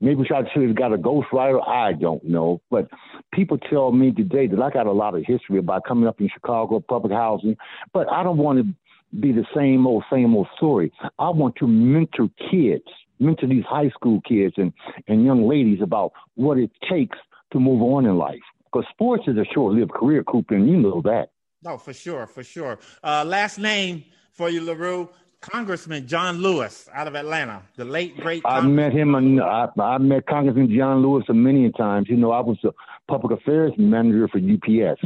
Maybe 0.00 0.22
I 0.30 0.42
should 0.52 0.66
have 0.66 0.76
got 0.76 0.92
a 0.92 0.98
ghostwriter. 0.98 1.66
I 1.66 1.92
don't 1.92 2.24
know. 2.24 2.60
But 2.70 2.88
people 3.32 3.58
tell 3.58 3.92
me 3.92 4.12
today 4.12 4.46
that 4.46 4.60
I 4.60 4.70
got 4.70 4.86
a 4.86 4.92
lot 4.92 5.14
of 5.14 5.24
history 5.26 5.58
about 5.58 5.84
coming 5.86 6.06
up 6.06 6.20
in 6.20 6.28
Chicago, 6.32 6.80
public 6.80 7.12
housing. 7.12 7.56
But 7.92 8.10
I 8.10 8.22
don't 8.22 8.38
want 8.38 8.58
to 8.58 8.74
be 9.20 9.32
the 9.32 9.44
same 9.54 9.86
old, 9.86 10.04
same 10.10 10.34
old 10.34 10.48
story. 10.56 10.92
I 11.18 11.30
want 11.30 11.56
to 11.56 11.66
mentor 11.66 12.28
kids, 12.50 12.84
mentor 13.18 13.46
these 13.46 13.64
high 13.64 13.90
school 13.90 14.20
kids 14.26 14.54
and, 14.56 14.72
and 15.08 15.24
young 15.24 15.48
ladies 15.48 15.80
about 15.82 16.12
what 16.34 16.58
it 16.58 16.70
takes 16.88 17.18
to 17.52 17.60
move 17.60 17.82
on 17.82 18.06
in 18.06 18.16
life. 18.16 18.40
Because 18.64 18.86
sports 18.90 19.24
is 19.26 19.36
a 19.36 19.44
short 19.54 19.74
lived 19.74 19.92
career, 19.92 20.24
Cooper, 20.24 20.54
and 20.54 20.68
you 20.68 20.76
know 20.76 21.00
that. 21.02 21.30
No, 21.62 21.78
for 21.78 21.92
sure, 21.92 22.26
for 22.26 22.42
sure. 22.42 22.78
Uh, 23.02 23.24
last 23.24 23.58
name 23.58 24.04
for 24.32 24.50
you, 24.50 24.60
LaRue. 24.60 25.08
Congressman 25.40 26.06
John 26.06 26.38
Lewis 26.38 26.88
out 26.94 27.06
of 27.06 27.14
Atlanta, 27.14 27.62
the 27.76 27.84
late 27.84 28.16
great. 28.16 28.42
I 28.46 28.62
met 28.62 28.92
him. 28.92 29.14
I, 29.14 29.68
I 29.78 29.98
met 29.98 30.26
Congressman 30.26 30.74
John 30.74 31.02
Lewis 31.02 31.24
a 31.28 31.34
many 31.34 31.70
times. 31.72 32.06
You 32.08 32.16
know, 32.16 32.30
I 32.30 32.40
was 32.40 32.56
a 32.64 32.70
public 33.08 33.38
affairs 33.38 33.72
manager 33.76 34.26
for 34.26 34.38
UPS, 34.38 35.02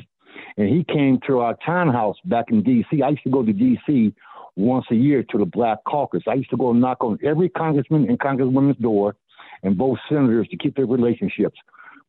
and 0.58 0.68
he 0.68 0.84
came 0.84 1.20
to 1.26 1.38
our 1.38 1.56
townhouse 1.64 2.16
back 2.24 2.46
in 2.50 2.62
D.C. 2.62 3.00
I 3.00 3.10
used 3.10 3.22
to 3.22 3.30
go 3.30 3.44
to 3.44 3.52
D.C. 3.52 4.12
once 4.56 4.84
a 4.90 4.96
year 4.96 5.22
to 5.30 5.38
the 5.38 5.46
Black 5.46 5.78
Caucus. 5.84 6.24
I 6.26 6.34
used 6.34 6.50
to 6.50 6.56
go 6.56 6.72
knock 6.72 7.02
on 7.02 7.16
every 7.24 7.48
congressman 7.48 8.08
and 8.08 8.18
congresswoman's 8.18 8.76
door, 8.78 9.14
and 9.62 9.78
both 9.78 9.98
senators 10.08 10.48
to 10.48 10.56
keep 10.56 10.76
their 10.76 10.86
relationships. 10.86 11.56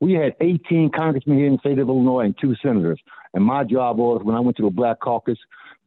We 0.01 0.13
had 0.13 0.33
18 0.41 0.91
congressmen 0.95 1.37
here 1.37 1.45
in 1.45 1.53
the 1.53 1.59
state 1.59 1.77
of 1.77 1.89
Illinois 1.89 2.25
and 2.25 2.35
two 2.41 2.55
senators. 2.61 2.99
And 3.35 3.43
my 3.43 3.63
job 3.63 3.97
was 3.97 4.21
when 4.23 4.35
I 4.35 4.39
went 4.39 4.57
to 4.57 4.63
the 4.63 4.71
Black 4.71 4.99
Caucus 4.99 5.37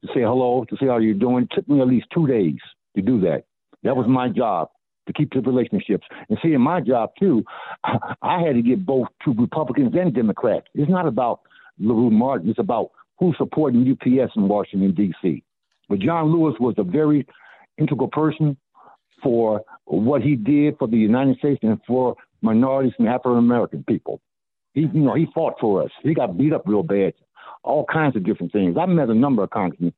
to 0.02 0.08
say 0.08 0.20
hello, 0.20 0.64
to 0.68 0.76
say 0.76 0.86
how 0.86 0.98
you're 0.98 1.14
doing. 1.14 1.44
It 1.44 1.54
took 1.54 1.68
me 1.68 1.80
at 1.80 1.88
least 1.88 2.06
two 2.14 2.28
days 2.28 2.58
to 2.94 3.02
do 3.02 3.20
that. 3.22 3.44
That 3.82 3.96
was 3.96 4.06
my 4.06 4.28
job 4.28 4.68
to 5.08 5.12
keep 5.12 5.32
the 5.32 5.40
relationships. 5.40 6.06
And 6.28 6.38
see, 6.42 6.52
in 6.52 6.60
my 6.60 6.80
job 6.80 7.10
too, 7.18 7.44
I 8.22 8.40
had 8.40 8.54
to 8.54 8.62
get 8.62 8.86
both 8.86 9.08
to 9.24 9.34
Republicans 9.34 9.94
and 9.98 10.14
Democrats. 10.14 10.66
It's 10.74 10.90
not 10.90 11.08
about 11.08 11.40
LaRue 11.82 12.10
Martin. 12.10 12.48
It's 12.48 12.58
about 12.58 12.90
who's 13.18 13.36
supporting 13.38 13.82
UPS 13.90 14.32
in 14.36 14.48
Washington, 14.48 14.94
D.C. 14.94 15.42
But 15.88 15.98
John 15.98 16.32
Lewis 16.32 16.54
was 16.58 16.74
a 16.78 16.84
very 16.84 17.26
integral 17.78 18.08
person 18.08 18.56
for 19.22 19.62
what 19.84 20.22
he 20.22 20.36
did 20.36 20.76
for 20.78 20.88
the 20.88 20.96
United 20.96 21.38
States 21.38 21.60
and 21.62 21.80
for 21.86 22.16
minorities 22.40 22.92
and 22.98 23.08
African 23.08 23.38
American 23.38 23.84
people. 23.84 24.20
He, 24.74 24.82
you 24.82 25.00
know, 25.00 25.14
he 25.14 25.26
fought 25.34 25.54
for 25.60 25.82
us. 25.82 25.90
He 26.02 26.14
got 26.14 26.36
beat 26.38 26.52
up 26.52 26.62
real 26.66 26.82
bad, 26.82 27.12
all 27.62 27.84
kinds 27.84 28.16
of 28.16 28.24
different 28.24 28.52
things. 28.52 28.76
I 28.80 28.86
met 28.86 29.08
a 29.10 29.14
number 29.14 29.42
of 29.42 29.50
congressmen. 29.50 29.92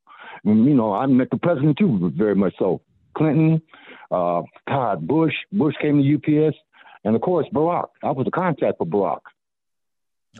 You 0.44 0.74
know, 0.74 0.92
I 0.92 1.06
met 1.06 1.30
the 1.30 1.38
president 1.38 1.78
too, 1.78 2.12
very 2.16 2.34
much 2.34 2.54
so. 2.58 2.80
Clinton, 3.16 3.62
uh, 4.10 4.42
God, 4.68 5.06
Bush. 5.06 5.32
Bush 5.52 5.74
came 5.80 6.02
to 6.02 6.14
UPS, 6.48 6.56
and 7.04 7.14
of 7.14 7.22
course 7.22 7.46
Barack. 7.54 7.86
I 8.02 8.10
was 8.10 8.26
a 8.26 8.30
contact 8.30 8.78
for 8.78 8.86
Barack. 8.86 9.20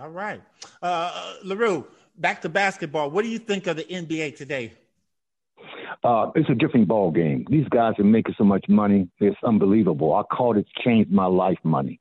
All 0.00 0.10
right, 0.10 0.40
uh, 0.82 1.34
Larue. 1.44 1.86
Back 2.16 2.42
to 2.42 2.48
basketball. 2.48 3.10
What 3.10 3.22
do 3.22 3.28
you 3.28 3.38
think 3.38 3.66
of 3.66 3.76
the 3.76 3.84
NBA 3.84 4.36
today? 4.36 4.72
Uh, 6.04 6.30
it's 6.34 6.48
a 6.48 6.54
different 6.54 6.86
ball 6.86 7.10
game. 7.10 7.46
These 7.50 7.66
guys 7.68 7.94
are 7.98 8.04
making 8.04 8.34
so 8.36 8.44
much 8.44 8.64
money. 8.68 9.08
It's 9.18 9.36
unbelievable. 9.44 10.14
I 10.14 10.22
call 10.22 10.56
it 10.56 10.66
changed 10.84 11.10
my 11.10 11.26
life 11.26 11.58
money. 11.64 12.00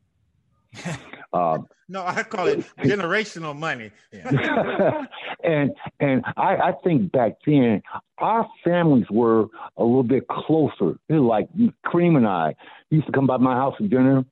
Uh, 1.33 1.57
no, 1.89 2.05
I 2.05 2.21
call 2.21 2.45
it 2.45 2.59
generational 2.79 3.57
money. 3.57 3.89
Yeah. 4.11 5.05
and 5.43 5.71
and 5.99 6.23
I, 6.37 6.57
I 6.57 6.71
think 6.83 7.11
back 7.11 7.33
then 7.45 7.81
our 8.19 8.47
families 8.63 9.05
were 9.09 9.47
a 9.77 9.83
little 9.83 10.03
bit 10.03 10.27
closer. 10.27 10.99
They're 11.09 11.19
like 11.19 11.47
Kareem 11.85 12.17
and 12.17 12.27
I 12.27 12.53
used 12.91 13.07
to 13.07 13.11
come 13.11 13.25
by 13.25 13.37
my 13.37 13.55
house 13.55 13.75
for 13.77 13.87
dinner. 13.87 14.25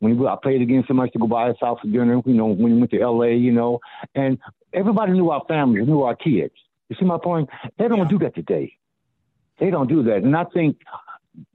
When 0.00 0.26
I 0.26 0.36
played 0.40 0.62
against 0.62 0.90
him, 0.90 1.00
I 1.00 1.04
used 1.04 1.14
to 1.14 1.18
go 1.18 1.26
by 1.26 1.48
his 1.48 1.56
house 1.60 1.78
for 1.80 1.88
dinner. 1.88 2.20
You 2.24 2.34
know, 2.34 2.46
when 2.46 2.74
we 2.74 2.78
went 2.78 2.90
to 2.92 3.00
L.A., 3.00 3.34
you 3.34 3.52
know, 3.52 3.80
and 4.14 4.38
everybody 4.72 5.12
knew 5.12 5.30
our 5.30 5.42
families, 5.48 5.86
knew 5.86 6.02
our 6.02 6.14
kids. 6.14 6.54
You 6.88 6.96
see 6.98 7.04
my 7.04 7.18
point? 7.22 7.48
They 7.78 7.88
don't 7.88 7.98
yeah. 7.98 8.08
do 8.08 8.18
that 8.20 8.34
today. 8.34 8.76
They 9.58 9.70
don't 9.70 9.88
do 9.88 10.04
that, 10.04 10.18
and 10.18 10.36
I 10.36 10.44
think 10.44 10.76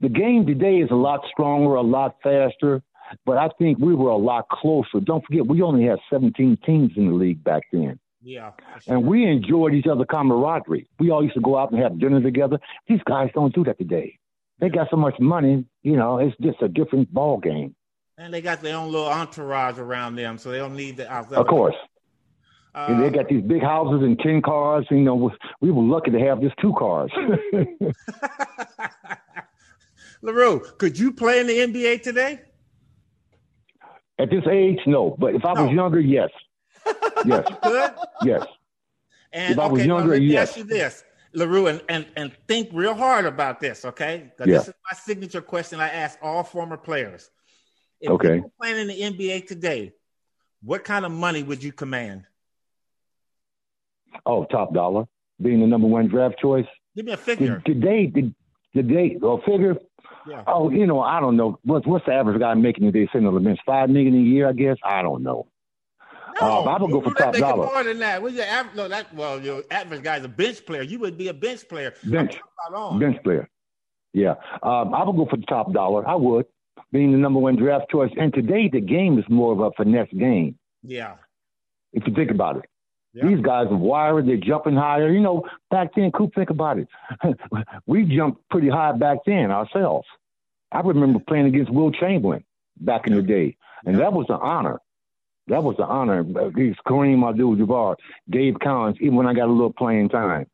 the 0.00 0.08
game 0.08 0.46
today 0.46 0.76
is 0.76 0.90
a 0.90 0.94
lot 0.94 1.20
stronger, 1.30 1.74
a 1.74 1.82
lot 1.82 2.16
faster. 2.22 2.82
But 3.26 3.36
I 3.36 3.48
think 3.58 3.78
we 3.78 3.94
were 3.94 4.10
a 4.10 4.16
lot 4.16 4.48
closer. 4.48 4.98
Don't 5.00 5.24
forget, 5.24 5.46
we 5.46 5.60
only 5.62 5.84
had 5.84 5.98
17 6.10 6.58
teams 6.64 6.92
in 6.96 7.08
the 7.08 7.14
league 7.14 7.44
back 7.44 7.62
then. 7.70 7.98
Yeah. 8.22 8.52
Sure. 8.82 8.96
And 8.96 9.06
we 9.06 9.26
enjoyed 9.26 9.74
each 9.74 9.86
other 9.86 10.04
camaraderie. 10.06 10.88
We 10.98 11.10
all 11.10 11.22
used 11.22 11.34
to 11.34 11.40
go 11.40 11.58
out 11.58 11.70
and 11.70 11.80
have 11.80 11.98
dinner 11.98 12.22
together. 12.22 12.58
These 12.88 13.02
guys 13.06 13.30
don't 13.34 13.54
do 13.54 13.62
that 13.64 13.78
today. 13.78 14.18
They 14.58 14.70
got 14.70 14.88
so 14.90 14.96
much 14.96 15.18
money, 15.20 15.66
you 15.82 15.96
know, 15.96 16.18
it's 16.18 16.36
just 16.40 16.62
a 16.62 16.68
different 16.68 17.12
ball 17.12 17.38
game. 17.38 17.74
And 18.16 18.32
they 18.32 18.40
got 18.40 18.62
their 18.62 18.76
own 18.76 18.92
little 18.92 19.08
entourage 19.08 19.78
around 19.78 20.16
them, 20.16 20.38
so 20.38 20.50
they 20.50 20.58
don't 20.58 20.76
need 20.76 20.96
the 20.96 21.10
outside. 21.10 21.38
Of 21.38 21.46
course. 21.46 21.74
Uh, 22.74 23.00
they 23.00 23.10
got 23.10 23.28
these 23.28 23.42
big 23.42 23.62
houses 23.62 24.02
and 24.02 24.18
10 24.18 24.42
cars. 24.42 24.86
You 24.90 24.98
know, 24.98 25.30
we 25.60 25.70
were 25.70 25.82
lucky 25.82 26.10
to 26.10 26.18
have 26.20 26.40
just 26.40 26.56
two 26.60 26.74
cars. 26.76 27.10
LaRue, 30.22 30.60
could 30.78 30.98
you 30.98 31.12
play 31.12 31.40
in 31.40 31.46
the 31.46 31.58
NBA 31.58 32.02
today? 32.02 32.40
At 34.18 34.30
this 34.30 34.44
age, 34.50 34.78
no. 34.86 35.16
But 35.18 35.34
if 35.34 35.44
I 35.44 35.52
was 35.52 35.70
younger, 35.72 36.00
yes. 36.00 36.30
Yes. 37.24 37.46
Good. 37.62 37.92
Yes. 38.22 38.44
And 39.32 39.52
if 39.52 39.58
I 39.58 39.64
okay, 39.64 39.72
was 39.72 39.86
younger, 39.86 40.10
let 40.10 40.20
me 40.20 40.26
yes. 40.26 40.50
ask 40.50 40.58
you 40.58 40.64
this, 40.64 41.04
LaRue, 41.32 41.68
and, 41.68 41.82
and, 41.88 42.06
and 42.16 42.36
think 42.46 42.68
real 42.72 42.94
hard 42.94 43.24
about 43.24 43.60
this, 43.60 43.84
okay? 43.86 44.30
Because 44.30 44.50
Yeah. 44.50 44.58
this 44.58 44.68
is 44.68 44.74
my 44.90 44.98
signature 44.98 45.40
question 45.40 45.80
I 45.80 45.88
ask 45.88 46.18
all 46.20 46.42
former 46.42 46.76
players. 46.76 47.30
If 48.04 48.10
Okay. 48.10 48.36
you 48.36 48.52
playing 48.60 48.76
in 48.76 48.86
the 48.86 49.00
NBA 49.00 49.46
today, 49.46 49.92
what 50.62 50.84
kind 50.84 51.06
of 51.06 51.12
money 51.12 51.42
would 51.42 51.62
you 51.62 51.72
command? 51.72 52.24
Oh, 54.26 54.44
top 54.44 54.74
dollar. 54.74 55.06
Being 55.40 55.60
the 55.60 55.66
number 55.66 55.88
one 55.88 56.08
draft 56.08 56.38
choice. 56.38 56.66
Give 56.94 57.06
me 57.06 57.12
a 57.12 57.16
figure. 57.16 57.62
Today, 57.64 58.06
the, 58.06 58.32
today, 58.74 59.16
well, 59.18 59.42
figure. 59.46 59.76
Yeah. 60.28 60.44
Oh, 60.46 60.70
you 60.70 60.86
know, 60.86 61.00
I 61.00 61.18
don't 61.20 61.36
know. 61.36 61.58
What's 61.64 61.86
what's 61.86 62.04
the 62.06 62.12
average 62.12 62.38
guy 62.38 62.52
making 62.54 62.84
today? 62.92 63.08
Sitting 63.10 63.26
on 63.26 63.34
the 63.34 63.40
bench, 63.40 63.58
five 63.64 63.88
million 63.88 64.14
a 64.14 64.18
year, 64.18 64.48
I 64.48 64.52
guess. 64.52 64.76
I 64.84 65.02
don't 65.02 65.22
know. 65.22 65.46
Uh, 66.40 66.62
I 66.62 66.80
would 66.80 66.90
go 66.90 67.00
for 67.00 67.14
top 67.14 67.34
dollar. 67.34 67.66
More 67.66 67.84
than 67.84 67.98
that. 68.00 68.20
What's 68.20 68.34
your 68.34 68.44
average? 68.44 68.76
No, 68.76 68.88
that 68.88 69.14
well, 69.14 69.40
your 69.40 69.62
average 69.70 70.02
guy's 70.02 70.24
a 70.24 70.28
bench 70.28 70.64
player. 70.66 70.82
You 70.82 70.98
would 71.00 71.16
be 71.16 71.28
a 71.28 71.34
bench 71.34 71.66
player. 71.68 71.94
Bench. 72.04 72.32
I'm 72.34 72.38
talking 72.38 72.42
about 72.68 72.92
on. 72.92 72.98
Bench 73.00 73.22
player. 73.22 73.48
Yeah, 74.12 74.34
um, 74.62 74.94
I 74.94 75.02
would 75.04 75.16
go 75.16 75.26
for 75.26 75.36
the 75.36 75.46
top 75.46 75.72
dollar. 75.72 76.06
I 76.08 76.14
would, 76.14 76.46
being 76.92 77.12
the 77.12 77.18
number 77.18 77.40
one 77.40 77.56
draft 77.56 77.90
choice. 77.90 78.10
And 78.16 78.32
today, 78.32 78.68
the 78.72 78.80
game 78.80 79.18
is 79.18 79.24
more 79.28 79.52
of 79.52 79.60
a 79.60 79.70
finesse 79.76 80.12
game. 80.16 80.58
Yeah. 80.82 81.14
If 81.92 82.06
you 82.06 82.14
think 82.14 82.30
about 82.30 82.56
it. 82.56 82.64
Yeah. 83.14 83.28
These 83.28 83.40
guys 83.44 83.68
are 83.70 83.76
wired, 83.76 84.26
they're 84.26 84.36
jumping 84.36 84.74
higher. 84.74 85.08
You 85.08 85.20
know, 85.20 85.44
back 85.70 85.90
then, 85.94 86.10
Coop, 86.10 86.34
think 86.34 86.50
about 86.50 86.78
it. 86.78 86.88
we 87.86 88.04
jumped 88.04 88.48
pretty 88.50 88.68
high 88.68 88.92
back 88.92 89.18
then 89.24 89.52
ourselves. 89.52 90.06
I 90.72 90.80
remember 90.80 91.20
playing 91.20 91.46
against 91.46 91.72
Wilt 91.72 91.94
Chamberlain 91.94 92.44
back 92.80 93.06
in 93.06 93.14
the 93.14 93.22
day, 93.22 93.56
and 93.86 93.98
that 94.00 94.12
was 94.12 94.26
an 94.28 94.40
honor. 94.42 94.80
That 95.46 95.62
was 95.62 95.76
an 95.78 95.84
honor. 95.84 96.20
Against 96.20 96.80
Kareem 96.84 97.28
Abdul-Jabbar, 97.28 97.96
Dave 98.28 98.54
Collins, 98.60 98.96
even 99.00 99.14
when 99.14 99.28
I 99.28 99.34
got 99.34 99.48
a 99.48 99.52
little 99.52 99.72
playing 99.72 100.08
time. 100.08 100.46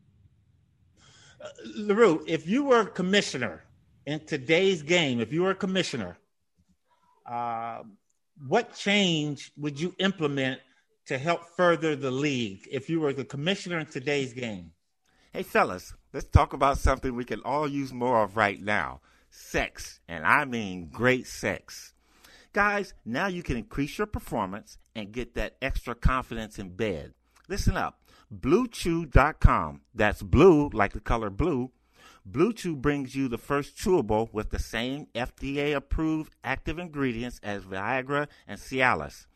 Uh, 1.42 1.48
LaRue, 1.76 2.22
if 2.26 2.46
you 2.46 2.64
were 2.64 2.84
commissioner 2.84 3.64
in 4.06 4.20
today's 4.20 4.82
game, 4.82 5.20
if 5.20 5.32
you 5.32 5.42
were 5.42 5.50
a 5.50 5.56
commissioner, 5.56 6.16
uh, 7.26 7.82
what 8.46 8.74
change 8.74 9.52
would 9.56 9.78
you 9.78 9.94
implement 9.98 10.60
to 11.06 11.18
help 11.18 11.44
further 11.56 11.96
the 11.96 12.10
league 12.10 12.66
if 12.70 12.88
you 12.88 13.00
were 13.00 13.12
the 13.12 13.24
commissioner 13.24 13.78
in 13.78 13.86
today's 13.86 14.32
game? 14.32 14.72
Hey, 15.32 15.42
fellas, 15.42 15.94
let's 16.12 16.28
talk 16.28 16.52
about 16.52 16.78
something 16.78 17.14
we 17.14 17.24
can 17.24 17.40
all 17.44 17.68
use 17.68 17.92
more 17.92 18.22
of 18.22 18.36
right 18.36 18.60
now 18.60 19.00
sex. 19.30 20.00
And 20.08 20.24
I 20.24 20.44
mean 20.44 20.88
great 20.92 21.26
sex. 21.26 21.92
Guys, 22.52 22.94
now 23.04 23.28
you 23.28 23.42
can 23.42 23.56
increase 23.56 23.96
your 23.96 24.08
performance 24.08 24.76
and 24.96 25.12
get 25.12 25.34
that 25.34 25.56
extra 25.62 25.94
confidence 25.94 26.58
in 26.58 26.70
bed. 26.70 27.14
Listen 27.48 27.76
up 27.76 28.00
BlueChew.com. 28.34 29.82
That's 29.94 30.22
blue 30.22 30.68
like 30.72 30.92
the 30.92 31.00
color 31.00 31.30
blue. 31.30 31.70
Blue 32.26 32.52
Chew 32.52 32.76
brings 32.76 33.14
you 33.14 33.28
the 33.28 33.38
first 33.38 33.76
chewable 33.76 34.32
with 34.32 34.50
the 34.50 34.58
same 34.58 35.06
FDA 35.14 35.74
approved 35.74 36.34
active 36.44 36.78
ingredients 36.78 37.40
as 37.42 37.64
Viagra 37.64 38.28
and 38.46 38.60
Cialis. 38.60 39.26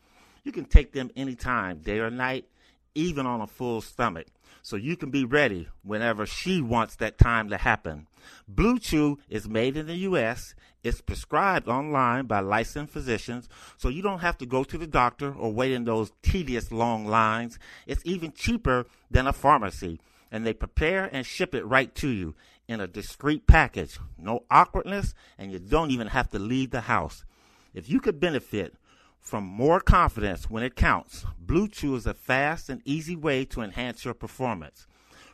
You 0.43 0.51
can 0.51 0.65
take 0.65 0.93
them 0.93 1.09
anytime, 1.15 1.79
day 1.79 1.99
or 1.99 2.11
night, 2.11 2.45
even 2.93 3.25
on 3.25 3.41
a 3.41 3.47
full 3.47 3.81
stomach. 3.81 4.27
So 4.61 4.75
you 4.75 4.95
can 4.95 5.09
be 5.09 5.25
ready 5.25 5.67
whenever 5.83 6.25
she 6.25 6.61
wants 6.61 6.95
that 6.97 7.17
time 7.17 7.49
to 7.49 7.57
happen. 7.57 8.07
Blue 8.47 8.79
Chew 8.79 9.19
is 9.29 9.49
made 9.49 9.77
in 9.77 9.87
the 9.87 9.97
U.S. 9.97 10.55
It's 10.83 11.01
prescribed 11.01 11.67
online 11.67 12.25
by 12.25 12.39
licensed 12.39 12.93
physicians, 12.93 13.49
so 13.77 13.89
you 13.89 14.01
don't 14.01 14.19
have 14.19 14.37
to 14.39 14.45
go 14.45 14.63
to 14.63 14.77
the 14.77 14.87
doctor 14.87 15.33
or 15.33 15.51
wait 15.51 15.71
in 15.71 15.85
those 15.85 16.11
tedious 16.21 16.71
long 16.71 17.05
lines. 17.05 17.59
It's 17.85 18.01
even 18.05 18.31
cheaper 18.31 18.85
than 19.09 19.27
a 19.27 19.33
pharmacy, 19.33 19.99
and 20.31 20.45
they 20.45 20.53
prepare 20.53 21.09
and 21.11 21.25
ship 21.25 21.53
it 21.53 21.65
right 21.65 21.93
to 21.95 22.09
you 22.09 22.35
in 22.67 22.81
a 22.81 22.87
discreet 22.87 23.47
package. 23.47 23.99
No 24.17 24.43
awkwardness, 24.49 25.13
and 25.37 25.51
you 25.51 25.59
don't 25.59 25.91
even 25.91 26.07
have 26.07 26.29
to 26.31 26.39
leave 26.39 26.71
the 26.71 26.81
house. 26.81 27.25
If 27.73 27.89
you 27.89 27.99
could 27.99 28.19
benefit 28.19 28.75
from 29.19 29.43
more 29.43 29.79
confidence 29.79 30.49
when 30.49 30.63
it 30.63 30.75
counts, 30.75 31.25
Blue 31.39 31.67
Chew 31.67 31.95
is 31.95 32.05
a 32.05 32.13
fast 32.13 32.69
and 32.69 32.81
easy 32.85 33.15
way 33.15 33.45
to 33.45 33.61
enhance 33.61 34.05
your 34.05 34.13
performance. 34.13 34.87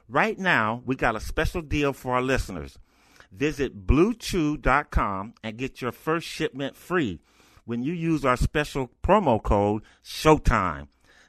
Right 0.08 0.38
now, 0.38 0.82
we 0.86 0.96
got 0.96 1.16
a 1.16 1.22
special 1.22 1.62
deal 1.62 1.94
for 1.94 2.16
our 2.16 2.22
listeners. 2.22 2.78
Visit 3.32 3.88
bluechew.com 3.88 5.34
and 5.44 5.58
get 5.58 5.82
your 5.82 5.92
first 5.92 6.28
shipment 6.28 6.76
free 6.76 7.20
when 7.66 7.84
you 7.84 7.94
use 7.94 8.26
our 8.26 8.36
special 8.36 8.90
promo 9.04 9.42
code 9.42 9.84
SHOWTIME. 10.02 10.88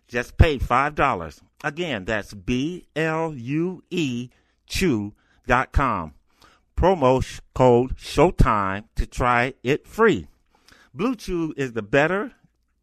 Just 0.08 0.36
pay 0.36 0.58
$5. 0.58 1.40
Again, 1.64 2.04
that's 2.04 2.34
B 2.34 2.88
L 2.96 3.32
U 3.34 3.84
E 3.90 4.30
Chew.com. 5.46 6.14
Promo 6.76 7.40
code 7.54 7.94
SHOWTIME 7.96 8.84
to 8.96 9.06
try 9.06 9.54
it 9.62 9.86
free. 9.86 10.26
Blue 10.94 11.14
Chew 11.14 11.54
is 11.56 11.72
the 11.72 11.82
better, 11.82 12.32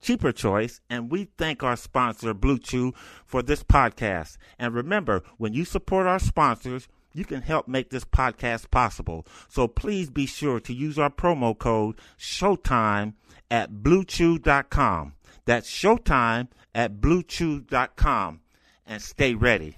cheaper 0.02 0.32
choice, 0.32 0.80
and 0.90 1.12
we 1.12 1.30
thank 1.38 1.64
our 1.64 1.76
sponsor, 1.76 2.34
Blue 2.34 2.58
Chew, 2.58 2.94
for 3.26 3.42
this 3.42 3.64
podcast. 3.64 4.38
And 4.58 4.74
remember, 4.74 5.24
when 5.38 5.54
you 5.54 5.66
support 5.66 6.08
our 6.08 6.20
sponsors, 6.20 6.88
you 7.14 7.26
can 7.26 7.42
help 7.42 7.68
make 7.68 7.90
this 7.90 8.06
podcast 8.06 8.72
possible. 8.72 9.26
So 9.48 9.68
please 9.68 10.10
be 10.10 10.26
sure 10.26 10.60
to 10.62 10.74
use 10.74 10.98
our 10.98 11.10
promo 11.10 11.58
code 11.58 12.00
SHOWTIME 12.18 13.16
at 13.52 13.72
BlueChew.com. 13.72 15.14
That's 15.46 15.70
Showtime 15.70 16.50
at 16.76 17.02
BlueChew.com. 17.02 18.42
And 18.86 19.02
stay 19.02 19.34
ready. 19.34 19.78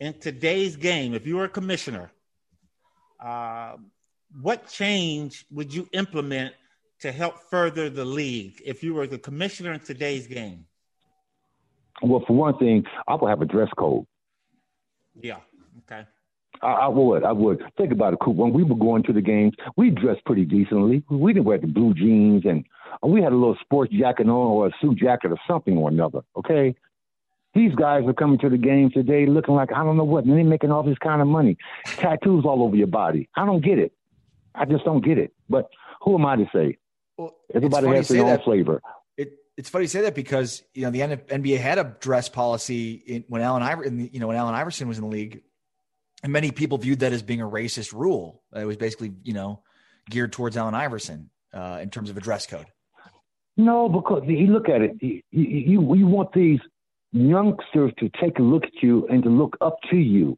In 0.00 0.18
today's 0.18 0.76
game, 0.76 1.14
if 1.14 1.26
you 1.26 1.36
were 1.36 1.44
a 1.44 1.48
commissioner, 1.48 2.10
uh, 3.20 3.76
what 4.40 4.68
change 4.68 5.46
would 5.50 5.72
you 5.72 5.88
implement 5.92 6.54
to 7.00 7.12
help 7.12 7.34
further 7.50 7.88
the 7.88 8.04
league 8.04 8.60
if 8.64 8.82
you 8.82 8.94
were 8.94 9.06
the 9.06 9.18
commissioner 9.18 9.72
in 9.72 9.80
today's 9.80 10.26
game? 10.26 10.66
Well, 12.02 12.24
for 12.26 12.34
one 12.34 12.58
thing, 12.58 12.84
I 13.06 13.14
would 13.14 13.28
have 13.28 13.40
a 13.40 13.46
dress 13.46 13.68
code. 13.78 14.04
Yeah. 15.20 15.38
Okay. 15.80 16.04
I, 16.60 16.66
I 16.66 16.88
would. 16.88 17.24
I 17.24 17.32
would. 17.32 17.62
Think 17.76 17.92
about 17.92 18.14
it, 18.14 18.18
Coop. 18.20 18.36
When 18.36 18.52
we 18.52 18.64
were 18.64 18.74
going 18.74 19.04
to 19.04 19.12
the 19.12 19.20
games, 19.20 19.52
we 19.76 19.90
dressed 19.90 20.24
pretty 20.24 20.44
decently. 20.44 21.04
We 21.08 21.32
didn't 21.32 21.46
wear 21.46 21.58
the 21.58 21.66
blue 21.66 21.94
jeans, 21.94 22.44
and 22.44 22.64
we 23.02 23.22
had 23.22 23.32
a 23.32 23.36
little 23.36 23.56
sports 23.60 23.92
jacket 23.92 24.26
on 24.26 24.30
or 24.30 24.66
a 24.66 24.70
suit 24.80 24.98
jacket 24.98 25.30
or 25.30 25.38
something 25.48 25.76
or 25.76 25.88
another. 25.88 26.20
Okay. 26.36 26.74
These 27.54 27.74
guys 27.74 28.02
are 28.06 28.12
coming 28.12 28.38
to 28.40 28.48
the 28.48 28.58
game 28.58 28.90
today 28.90 29.26
looking 29.26 29.54
like 29.54 29.72
I 29.72 29.84
don't 29.84 29.96
know 29.96 30.04
what, 30.04 30.24
and 30.24 30.32
they're 30.36 30.44
making 30.44 30.72
all 30.72 30.82
this 30.82 30.98
kind 30.98 31.22
of 31.22 31.28
money. 31.28 31.56
Tattoos 31.86 32.44
all 32.44 32.62
over 32.64 32.74
your 32.74 32.88
body. 32.88 33.28
I 33.36 33.46
don't 33.46 33.64
get 33.64 33.78
it. 33.78 33.92
I 34.54 34.64
just 34.64 34.84
don't 34.84 35.04
get 35.04 35.18
it. 35.18 35.32
But 35.48 35.68
who 36.02 36.14
am 36.16 36.26
I 36.26 36.36
to 36.36 36.46
say? 36.52 36.78
Well, 37.16 37.34
Everybody 37.54 37.88
has 37.88 38.08
their 38.08 38.22
own 38.22 38.28
that. 38.28 38.44
flavor. 38.44 38.82
It, 39.16 39.32
it's 39.56 39.68
funny 39.68 39.84
you 39.84 39.88
say 39.88 40.02
that 40.02 40.14
because 40.14 40.62
you 40.74 40.82
know 40.82 40.90
the 40.90 41.00
NBA 41.00 41.58
had 41.58 41.78
a 41.78 41.96
dress 42.00 42.28
policy 42.28 42.94
in, 42.94 43.24
when 43.28 43.40
Allen 43.40 43.62
Iverson, 43.62 44.10
you 44.12 44.18
know, 44.18 44.26
when 44.26 44.36
Allen 44.36 44.54
Iverson 44.54 44.88
was 44.88 44.98
in 44.98 45.04
the 45.04 45.10
league, 45.10 45.42
and 46.24 46.32
many 46.32 46.50
people 46.50 46.78
viewed 46.78 47.00
that 47.00 47.12
as 47.12 47.22
being 47.22 47.40
a 47.40 47.48
racist 47.48 47.92
rule. 47.92 48.42
It 48.54 48.64
was 48.64 48.76
basically 48.76 49.12
you 49.22 49.32
know 49.32 49.62
geared 50.10 50.32
towards 50.32 50.56
Allen 50.56 50.74
Iverson 50.74 51.30
uh, 51.52 51.78
in 51.80 51.90
terms 51.90 52.10
of 52.10 52.16
a 52.16 52.20
dress 52.20 52.46
code. 52.46 52.66
No, 53.56 53.88
because 53.88 54.24
you 54.26 54.48
look 54.48 54.68
at 54.68 54.82
it. 54.82 54.96
You, 55.00 55.22
you 55.30 55.94
you 55.94 56.06
want 56.08 56.32
these 56.32 56.58
youngsters 57.14 57.92
to 57.98 58.10
take 58.20 58.38
a 58.38 58.42
look 58.42 58.64
at 58.64 58.82
you 58.82 59.06
and 59.08 59.22
to 59.22 59.28
look 59.28 59.56
up 59.60 59.78
to 59.90 59.96
you. 59.96 60.36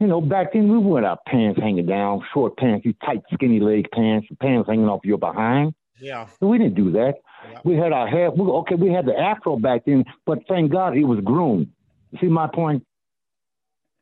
You 0.00 0.06
know, 0.08 0.20
back 0.20 0.52
then 0.52 0.68
we 0.68 0.78
wore 0.78 1.04
our 1.04 1.18
pants 1.26 1.60
hanging 1.60 1.86
down, 1.86 2.22
short 2.32 2.56
pants, 2.56 2.84
you 2.84 2.94
tight, 3.04 3.22
skinny 3.32 3.60
leg 3.60 3.86
pants, 3.92 4.26
pants 4.40 4.68
hanging 4.68 4.88
off 4.88 5.00
your 5.04 5.18
behind. 5.18 5.74
Yeah. 6.00 6.26
We 6.40 6.58
didn't 6.58 6.74
do 6.74 6.90
that. 6.92 7.14
Yeah. 7.50 7.60
We 7.62 7.76
had 7.76 7.92
our 7.92 8.08
hair. 8.08 8.30
We, 8.30 8.44
okay, 8.44 8.74
we 8.74 8.90
had 8.90 9.06
the 9.06 9.16
afro 9.16 9.56
back 9.56 9.84
then, 9.84 10.04
but 10.26 10.40
thank 10.48 10.72
God 10.72 10.96
it 10.96 11.04
was 11.04 11.20
groomed. 11.20 11.68
See 12.20 12.26
my 12.26 12.48
point? 12.48 12.84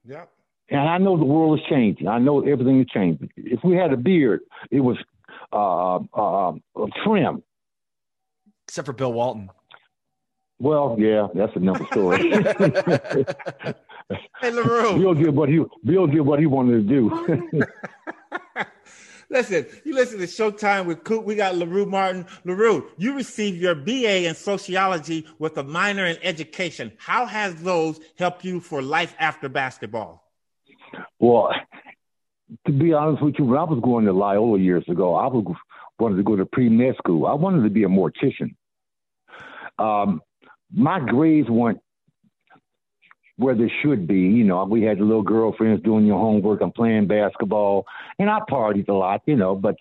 Yeah. 0.05 0.25
And 0.71 0.89
I 0.89 0.99
know 0.99 1.19
the 1.19 1.25
world 1.25 1.59
is 1.59 1.65
changing. 1.69 2.09
I 2.09 2.19
know 2.19 2.41
everything 2.41 2.81
is 2.81 2.87
changing. 2.87 3.31
If 3.37 3.61
we 3.63 3.77
had 3.77 3.93
a 3.93 3.97
beard, 3.97 4.41
it 4.71 4.81
was 4.81 4.97
uh, 5.53 5.97
uh, 6.15 6.51
uh, 6.51 6.87
trim. 7.05 7.43
Except 8.67 8.87
for 8.87 8.93
Bill 8.93 9.13
Walton. 9.13 9.51
Well, 10.63 10.95
yeah, 10.97 11.27
that's 11.35 11.57
another 11.57 11.85
story. 11.91 12.31
hey, 14.41 14.51
LaRue. 14.53 14.97
Bill 14.97 15.15
did 15.15 15.35
what 15.35 15.49
he 15.49 15.61
Bill 15.85 16.07
did 16.07 16.21
what 16.21 16.39
he 16.39 16.47
wanted 16.47 16.87
to 16.87 17.01
do. 17.01 17.67
listen, 19.29 19.67
you 19.83 19.93
listen 19.93 20.21
to 20.21 20.27
Showtime 20.27 20.87
with 20.87 21.03
Coop. 21.03 21.25
We 21.25 21.35
got 21.35 21.57
LaRue 21.57 21.87
Martin. 21.87 22.27
LaRue, 22.45 22.89
you 22.97 23.17
received 23.17 23.61
your 23.61 23.75
BA 23.75 24.29
in 24.29 24.37
sociology 24.37 25.27
with 25.41 25.59
a 25.59 25.65
minor 25.65 26.07
in 26.07 26.17
education. 26.23 26.93
How 26.97 27.27
has 27.27 27.57
those 27.57 27.99
helped 28.17 28.45
you 28.45 28.61
for 28.61 28.81
life 28.81 29.17
after 29.19 29.49
basketball? 29.49 30.31
Well, 31.19 31.51
to 32.67 32.73
be 32.73 32.93
honest 32.93 33.21
with 33.21 33.35
you, 33.37 33.47
when 33.47 33.59
I 33.59 33.65
was 33.65 33.81
going 33.83 34.05
to 34.05 34.13
Loyola 34.13 34.61
years 34.61 34.85
ago, 34.89 35.17
I 35.17 35.27
was 35.27 35.45
wanted 35.99 36.19
to 36.19 36.23
go 36.23 36.37
to 36.37 36.47
pre 36.47 36.69
med 36.69 36.95
school. 36.99 37.27
I 37.27 37.35
wanted 37.35 37.65
to 37.65 37.71
be 37.71 37.83
a 37.83 37.89
mortician. 37.89 38.55
Um, 39.77 40.21
my 40.73 41.01
grades 41.01 41.49
weren't 41.49 41.81
where 43.37 43.55
they 43.55 43.71
should 43.83 44.07
be. 44.07 44.21
You 44.21 44.45
know, 44.45 44.65
we 44.65 44.83
had 44.83 45.01
little 45.01 45.23
girlfriends 45.23 45.83
doing 45.83 46.07
your 46.07 46.19
homework 46.19 46.61
and 46.61 46.75
playing 46.75 47.07
basketball, 47.07 47.87
and 48.19 48.31
I 48.31 48.41
partied 48.49 48.89
a 48.89 48.93
lot, 48.93 49.23
you 49.27 49.37
know. 49.37 49.55
But 49.55 49.77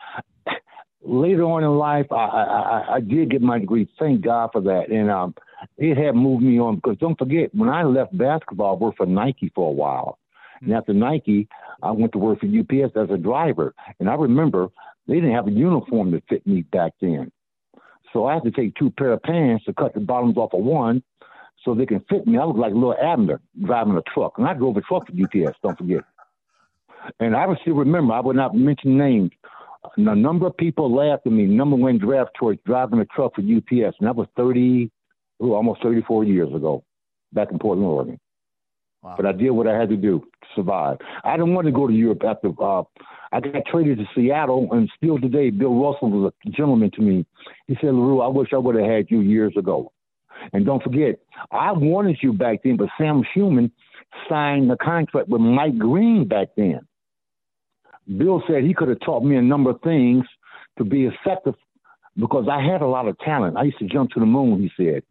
later 1.01 1.43
on 1.43 1.63
in 1.63 1.77
life, 1.77 2.07
I, 2.11 2.15
I, 2.15 2.95
I 2.95 2.99
did 2.99 3.31
get 3.31 3.41
my 3.41 3.59
degree. 3.59 3.89
Thank 3.99 4.21
God 4.21 4.49
for 4.51 4.61
that, 4.61 4.89
and 4.89 5.09
um, 5.09 5.35
it 5.77 5.97
had 5.97 6.15
moved 6.15 6.43
me 6.43 6.59
on. 6.59 6.75
Because 6.75 6.97
don't 6.97 7.17
forget, 7.17 7.53
when 7.53 7.69
I 7.69 7.83
left 7.83 8.17
basketball, 8.17 8.75
I 8.75 8.79
worked 8.79 8.97
for 8.97 9.05
Nike 9.05 9.51
for 9.53 9.69
a 9.69 9.73
while, 9.73 10.17
and 10.61 10.73
after 10.73 10.93
Nike, 10.93 11.47
I 11.83 11.91
went 11.91 12.11
to 12.13 12.19
work 12.19 12.39
for 12.39 12.45
UPS 12.45 12.95
as 12.95 13.09
a 13.09 13.17
driver. 13.17 13.73
And 13.99 14.09
I 14.09 14.15
remember 14.15 14.69
they 15.07 15.15
didn't 15.15 15.33
have 15.33 15.47
a 15.47 15.51
uniform 15.51 16.11
that 16.11 16.23
fit 16.29 16.45
me 16.45 16.61
back 16.61 16.93
then. 17.01 17.31
So 18.13 18.25
I 18.25 18.33
have 18.33 18.43
to 18.43 18.51
take 18.51 18.75
two 18.75 18.91
pair 18.91 19.13
of 19.13 19.23
pants 19.23 19.65
to 19.65 19.73
cut 19.73 19.93
the 19.93 19.99
bottoms 19.99 20.37
off 20.37 20.53
of 20.53 20.63
one 20.63 21.03
so 21.63 21.73
they 21.73 21.85
can 21.85 22.01
fit 22.09 22.27
me. 22.27 22.37
I 22.37 22.45
look 22.45 22.57
like 22.57 22.73
little 22.73 22.95
Abner 23.01 23.39
driving 23.63 23.95
a 23.95 24.01
truck. 24.13 24.33
And 24.37 24.47
I 24.47 24.53
drove 24.53 24.77
a 24.77 24.81
truck 24.81 25.07
for 25.07 25.13
UPS, 25.13 25.57
don't 25.63 25.77
forget. 25.77 26.03
And 27.19 27.35
I 27.35 27.45
still 27.61 27.75
remember, 27.75 28.13
I 28.13 28.19
would 28.19 28.35
not 28.35 28.55
mention 28.55 28.97
names. 28.97 29.31
A 29.97 30.15
number 30.15 30.45
of 30.45 30.55
people 30.57 30.93
laughed 30.93 31.25
at 31.25 31.31
me, 31.31 31.45
number 31.45 31.75
one 31.75 31.97
draft 31.97 32.31
choice, 32.39 32.57
driving 32.65 32.99
a 32.99 33.05
truck 33.05 33.33
for 33.35 33.41
UPS. 33.41 33.95
And 33.99 34.07
that 34.07 34.15
was 34.15 34.27
30, 34.37 34.91
ooh, 35.43 35.53
almost 35.53 35.81
34 35.81 36.23
years 36.25 36.53
ago, 36.53 36.83
back 37.33 37.51
in 37.51 37.57
Portland, 37.57 37.87
Oregon. 37.87 38.19
Wow. 39.03 39.15
But 39.17 39.25
I 39.25 39.31
did 39.31 39.49
what 39.51 39.67
I 39.67 39.77
had 39.77 39.89
to 39.89 39.97
do 39.97 40.19
to 40.19 40.47
survive. 40.55 40.97
I 41.23 41.35
didn't 41.35 41.55
want 41.55 41.65
to 41.65 41.71
go 41.71 41.87
to 41.87 41.93
Europe 41.93 42.21
after 42.23 42.49
uh, 42.61 42.83
I 43.33 43.39
got 43.39 43.65
traded 43.65 43.97
to 43.97 44.05
Seattle, 44.13 44.67
and 44.71 44.91
still 44.97 45.17
today, 45.17 45.49
Bill 45.49 45.73
Russell 45.73 46.11
was 46.11 46.33
a 46.45 46.49
gentleman 46.49 46.91
to 46.91 47.01
me. 47.01 47.25
He 47.67 47.75
said, 47.75 47.93
LaRue, 47.93 48.21
I 48.21 48.27
wish 48.27 48.49
I 48.53 48.57
would 48.57 48.75
have 48.75 48.85
had 48.85 49.09
you 49.09 49.21
years 49.21 49.53
ago. 49.57 49.91
And 50.53 50.65
don't 50.65 50.83
forget, 50.83 51.19
I 51.51 51.71
wanted 51.71 52.17
you 52.21 52.33
back 52.33 52.59
then, 52.63 52.77
but 52.77 52.89
Sam 52.97 53.23
Schulman 53.33 53.71
signed 54.27 54.69
the 54.69 54.77
contract 54.77 55.29
with 55.29 55.41
Mike 55.41 55.77
Green 55.77 56.27
back 56.27 56.49
then. 56.57 56.81
Bill 58.17 58.43
said 58.47 58.63
he 58.63 58.73
could 58.73 58.89
have 58.89 58.99
taught 58.99 59.23
me 59.23 59.37
a 59.37 59.41
number 59.41 59.69
of 59.69 59.81
things 59.81 60.25
to 60.77 60.83
be 60.83 61.05
effective 61.05 61.55
because 62.17 62.47
I 62.51 62.61
had 62.61 62.81
a 62.81 62.87
lot 62.87 63.07
of 63.07 63.17
talent. 63.19 63.55
I 63.57 63.63
used 63.63 63.79
to 63.79 63.85
jump 63.85 64.11
to 64.11 64.19
the 64.19 64.25
moon, 64.25 64.59
he 64.59 64.71
said. 64.75 65.03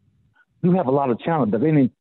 You 0.63 0.73
have 0.73 0.87
a 0.87 0.91
lot 0.91 1.11
of 1.11 1.19
talent, 1.21 1.53
but 1.53 1.61
they 1.61 1.69
didn't 1.69 1.93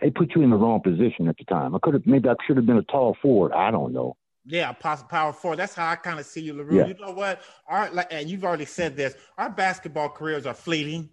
they 0.00 0.10
put 0.10 0.34
you 0.34 0.42
in 0.42 0.50
the 0.50 0.56
wrong 0.56 0.80
position 0.80 1.28
at 1.28 1.36
the 1.36 1.44
time. 1.44 1.74
I 1.74 1.78
could 1.82 1.94
have 1.94 2.06
maybe 2.06 2.28
I 2.28 2.34
should 2.46 2.56
have 2.56 2.66
been 2.66 2.78
a 2.78 2.82
tall 2.82 3.16
forward. 3.20 3.52
I 3.52 3.70
don't 3.70 3.92
know. 3.92 4.16
Yeah, 4.44 4.72
possible 4.72 5.08
power 5.10 5.32
forward. 5.32 5.58
That's 5.58 5.74
how 5.74 5.88
I 5.88 5.96
kind 5.96 6.18
of 6.18 6.24
see 6.24 6.40
you, 6.40 6.54
LaRue. 6.54 6.78
Yeah. 6.78 6.86
You 6.86 6.94
know 7.00 7.12
what? 7.12 7.42
Our 7.66 7.90
like, 7.90 8.08
and 8.10 8.30
you've 8.30 8.44
already 8.44 8.64
said 8.64 8.96
this. 8.96 9.14
Our 9.36 9.50
basketball 9.50 10.08
careers 10.08 10.46
are 10.46 10.54
fleeting, 10.54 11.10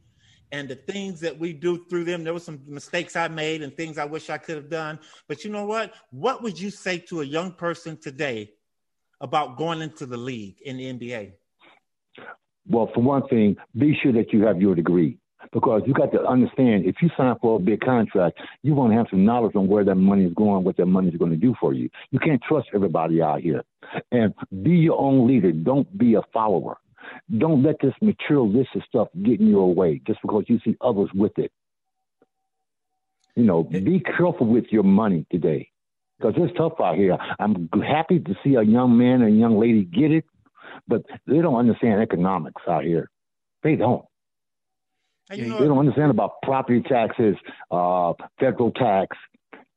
and 0.51 0.69
the 0.69 0.75
things 0.75 1.19
that 1.21 1.37
we 1.37 1.51
do 1.51 1.85
through 1.89 2.05
them, 2.05 2.23
there 2.23 2.33
were 2.33 2.39
some 2.39 2.61
mistakes 2.65 3.15
I 3.15 3.27
made 3.27 3.61
and 3.61 3.75
things 3.75 3.97
I 3.97 4.05
wish 4.05 4.29
I 4.29 4.37
could 4.37 4.55
have 4.55 4.69
done. 4.69 4.99
But 5.27 5.43
you 5.43 5.51
know 5.51 5.65
what? 5.65 5.93
What 6.11 6.43
would 6.43 6.59
you 6.59 6.69
say 6.69 6.99
to 7.09 7.21
a 7.21 7.25
young 7.25 7.51
person 7.51 7.97
today 7.97 8.51
about 9.19 9.57
going 9.57 9.81
into 9.81 10.05
the 10.05 10.17
league 10.17 10.55
in 10.63 10.77
the 10.77 10.93
NBA? 10.93 11.33
Well, 12.67 12.89
for 12.93 13.01
one 13.01 13.27
thing, 13.27 13.57
be 13.77 13.97
sure 14.01 14.13
that 14.13 14.33
you 14.33 14.45
have 14.45 14.61
your 14.61 14.75
degree 14.75 15.17
because 15.51 15.81
you 15.85 15.93
got 15.93 16.11
to 16.11 16.25
understand 16.25 16.85
if 16.85 16.95
you 17.01 17.09
sign 17.17 17.35
for 17.41 17.57
a 17.57 17.59
big 17.59 17.81
contract, 17.81 18.39
you 18.63 18.73
want 18.73 18.91
to 18.91 18.97
have 18.97 19.07
some 19.09 19.25
knowledge 19.25 19.55
on 19.55 19.67
where 19.67 19.83
that 19.83 19.95
money 19.95 20.25
is 20.25 20.33
going, 20.33 20.63
what 20.63 20.77
that 20.77 20.85
money 20.85 21.09
is 21.09 21.17
going 21.17 21.31
to 21.31 21.37
do 21.37 21.55
for 21.59 21.73
you. 21.73 21.89
You 22.11 22.19
can't 22.19 22.41
trust 22.47 22.67
everybody 22.73 23.21
out 23.21 23.41
here. 23.41 23.63
And 24.11 24.33
be 24.63 24.71
your 24.71 24.99
own 24.99 25.27
leader. 25.27 25.51
Don't 25.51 25.97
be 25.97 26.15
a 26.15 26.21
follower. 26.33 26.77
Don't 27.37 27.63
let 27.63 27.75
this 27.81 27.93
materialistic 28.01 28.83
stuff 28.87 29.09
get 29.23 29.39
in 29.39 29.47
your 29.47 29.73
way 29.73 30.01
just 30.07 30.21
because 30.21 30.45
you 30.47 30.59
see 30.65 30.75
others 30.81 31.09
with 31.13 31.37
it. 31.37 31.51
You 33.35 33.43
know, 33.43 33.63
be 33.63 33.99
careful 33.99 34.47
with 34.47 34.65
your 34.71 34.83
money 34.83 35.25
today 35.29 35.69
because 36.17 36.33
it's 36.37 36.57
tough 36.57 36.73
out 36.79 36.95
here. 36.95 37.17
I'm 37.39 37.69
happy 37.85 38.19
to 38.19 38.35
see 38.43 38.55
a 38.55 38.63
young 38.63 38.97
man 38.97 39.21
and 39.21 39.35
a 39.35 39.37
young 39.37 39.59
lady 39.59 39.83
get 39.83 40.11
it, 40.11 40.25
but 40.87 41.03
they 41.27 41.39
don't 41.39 41.55
understand 41.55 42.01
economics 42.01 42.61
out 42.67 42.85
here. 42.85 43.09
They 43.61 43.75
don't. 43.75 44.05
You 45.31 45.47
know, 45.47 45.59
they 45.59 45.65
don't 45.65 45.79
understand 45.79 46.11
about 46.11 46.41
property 46.43 46.81
taxes, 46.81 47.35
uh, 47.71 48.13
federal 48.39 48.71
tax, 48.71 49.17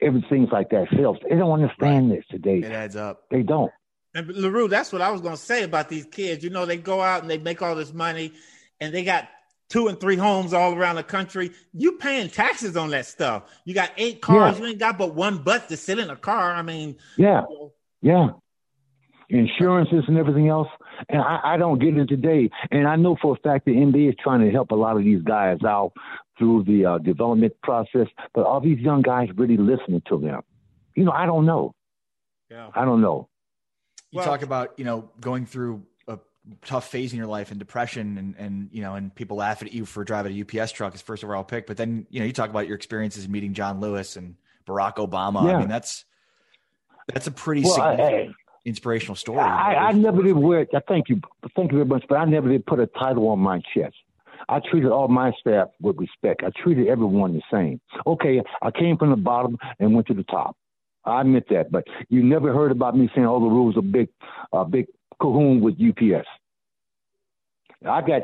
everything 0.03 0.47
like 0.53 0.71
that. 0.71 0.89
Sales. 0.95 1.17
They 1.29 1.37
don't 1.37 1.53
understand 1.53 2.11
right. 2.11 2.19
this 2.19 2.27
today. 2.31 2.59
It 2.59 2.73
adds 2.73 2.97
up. 2.97 3.23
They 3.31 3.43
don't. 3.43 3.73
And 4.15 4.29
LaRue, 4.29 4.69
that's 4.69 4.93
what 4.93 5.03
I 5.03 5.11
was 5.11 5.21
going 5.21 5.37
to 5.37 5.41
say 5.41 5.63
about 5.65 5.89
these 5.89 6.05
kids. 6.07 6.45
You 6.45 6.51
know, 6.51 6.67
they 6.67 6.77
go 6.77 7.01
out 7.01 7.23
and 7.23 7.31
they 7.31 7.39
make 7.39 7.63
all 7.63 7.75
this 7.75 7.93
money, 7.93 8.33
and 8.81 8.93
they 8.93 9.05
got 9.05 9.29
two 9.69 9.89
and 9.89 10.01
three 10.01 10.17
homes 10.17 10.53
all 10.53 10.75
around 10.75 10.97
the 10.97 11.03
country. 11.03 11.53
You 11.73 11.93
paying 11.93 12.29
taxes 12.29 12.77
on 12.77 12.91
that 12.91 13.07
stuff. 13.07 13.45
You 13.65 13.75
got 13.75 13.91
eight 13.97 14.21
cars. 14.21 14.57
Yeah. 14.57 14.65
You 14.65 14.71
ain't 14.71 14.79
got 14.79 14.99
but 14.99 15.15
one 15.15 15.39
butt 15.39 15.69
to 15.69 15.77
sit 15.77 15.99
in 15.99 16.11
a 16.11 16.17
car. 16.17 16.53
I 16.53 16.63
mean, 16.63 16.97
yeah, 17.17 17.43
you 18.03 18.13
know. 18.13 18.43
yeah, 19.31 19.39
insurances 19.39 20.05
and 20.09 20.17
everything 20.17 20.49
else. 20.49 20.69
And 21.09 21.21
I, 21.21 21.41
I 21.45 21.57
don't 21.57 21.79
get 21.79 21.97
it 21.97 22.09
today. 22.09 22.51
And 22.71 22.87
I 22.87 22.97
know 22.97 23.17
for 23.21 23.37
a 23.37 23.39
fact 23.39 23.65
the 23.65 23.73
NBA 23.73 24.11
is 24.11 24.15
trying 24.23 24.41
to 24.41 24.51
help 24.51 24.71
a 24.71 24.75
lot 24.75 24.97
of 24.97 25.05
these 25.05 25.23
guys 25.23 25.59
out 25.67 25.93
through 26.39 26.65
the 26.65 26.85
uh, 26.85 26.99
development 26.99 27.55
process, 27.63 28.07
but 28.35 28.47
are 28.47 28.61
these 28.61 28.79
young 28.79 29.03
guys 29.03 29.29
really 29.37 29.57
listening 29.57 30.03
to 30.09 30.19
them? 30.19 30.43
You 30.95 31.05
know, 31.05 31.13
I 31.13 31.27
don't 31.27 31.47
know. 31.47 31.75
Yeah. 32.51 32.69
I 32.75 32.85
don't 32.85 33.01
know. 33.01 33.29
You 34.11 34.19
well, 34.19 34.27
talk 34.27 34.43
about, 34.43 34.79
you 34.79 34.85
know, 34.85 35.11
going 35.21 35.45
through 35.47 35.85
a 36.07 36.19
tough 36.65 36.89
phase 36.89 37.13
in 37.13 37.19
your 37.19 37.27
life 37.27 37.51
and 37.51 37.59
depression 37.59 38.17
and, 38.17 38.35
and, 38.39 38.69
you 38.73 38.81
know, 38.81 38.95
and 38.95 39.15
people 39.15 39.37
laugh 39.37 39.63
at 39.63 39.73
you 39.73 39.85
for 39.85 40.03
driving 40.05 40.33
a 40.33 40.63
UPS 40.63 40.73
truck 40.73 40.95
as 40.95 41.03
first 41.03 41.23
overall 41.23 41.45
pick. 41.45 41.67
But 41.67 41.77
then, 41.77 42.07
you 42.11 42.21
know, 42.21 42.27
you 42.27 42.33
talk 42.33 42.51
about 42.51 42.67
your 42.67 42.77
experiences 42.77 43.29
meeting 43.29 43.53
John 43.53 43.81
Lewis 43.81 44.17
and 44.17 44.37
Barack 44.67 44.97
Obama. 44.97 45.45
Yeah. 45.45 45.57
I 45.57 45.59
mean, 45.59 45.69
that's, 45.69 46.05
that's 47.07 47.27
a 47.27 47.33
pretty 47.33 47.63
well, 47.63 47.75
significant, 47.75 48.31
I, 48.31 48.48
inspirational 48.69 49.17
story. 49.17 49.41
I, 49.41 49.75
I, 49.89 49.93
never 49.93 50.23
did 50.23 50.37
wear, 50.37 50.67
I 50.75 50.81
thank 50.87 51.09
you, 51.09 51.21
thank 51.57 51.73
you 51.73 51.79
very 51.79 51.89
much, 51.89 52.05
but 52.09 52.17
I 52.17 52.25
never 52.25 52.49
did 52.49 52.67
put 52.67 52.79
a 52.79 52.87
title 52.87 53.29
on 53.29 53.39
my 53.39 53.61
chest. 53.75 53.97
I 54.49 54.61
treated 54.61 54.91
all 54.91 55.09
my 55.09 55.33
staff 55.41 55.69
with 55.81 55.97
respect. 55.99 56.43
I 56.45 56.51
treated 56.63 56.89
everyone 56.89 57.35
the 57.35 57.43
same. 57.53 57.81
Okay, 58.07 58.43
I 58.63 58.71
came 58.71 58.97
from 58.97 59.11
the 59.11 59.17
bottom 59.17 59.59
and 59.79 59.95
went 59.95 60.07
to 60.09 60.15
the 60.15 60.23
top. 60.25 60.57
I 61.05 61.23
admit 61.23 61.47
that, 61.51 61.71
but 61.71 61.85
you 62.09 62.23
never 62.23 62.53
heard 62.53 62.71
about 62.71 62.97
me 62.97 63.11
saying, 63.15 63.27
all 63.27 63.41
the 63.41 63.47
rules 63.47 63.77
are 63.77 63.83
big, 63.83 64.09
uh, 64.53 64.65
big 64.65 64.87
cahoon 65.21 65.61
with 65.61 65.75
UPS." 65.81 66.27
I 67.87 68.01
got 68.03 68.23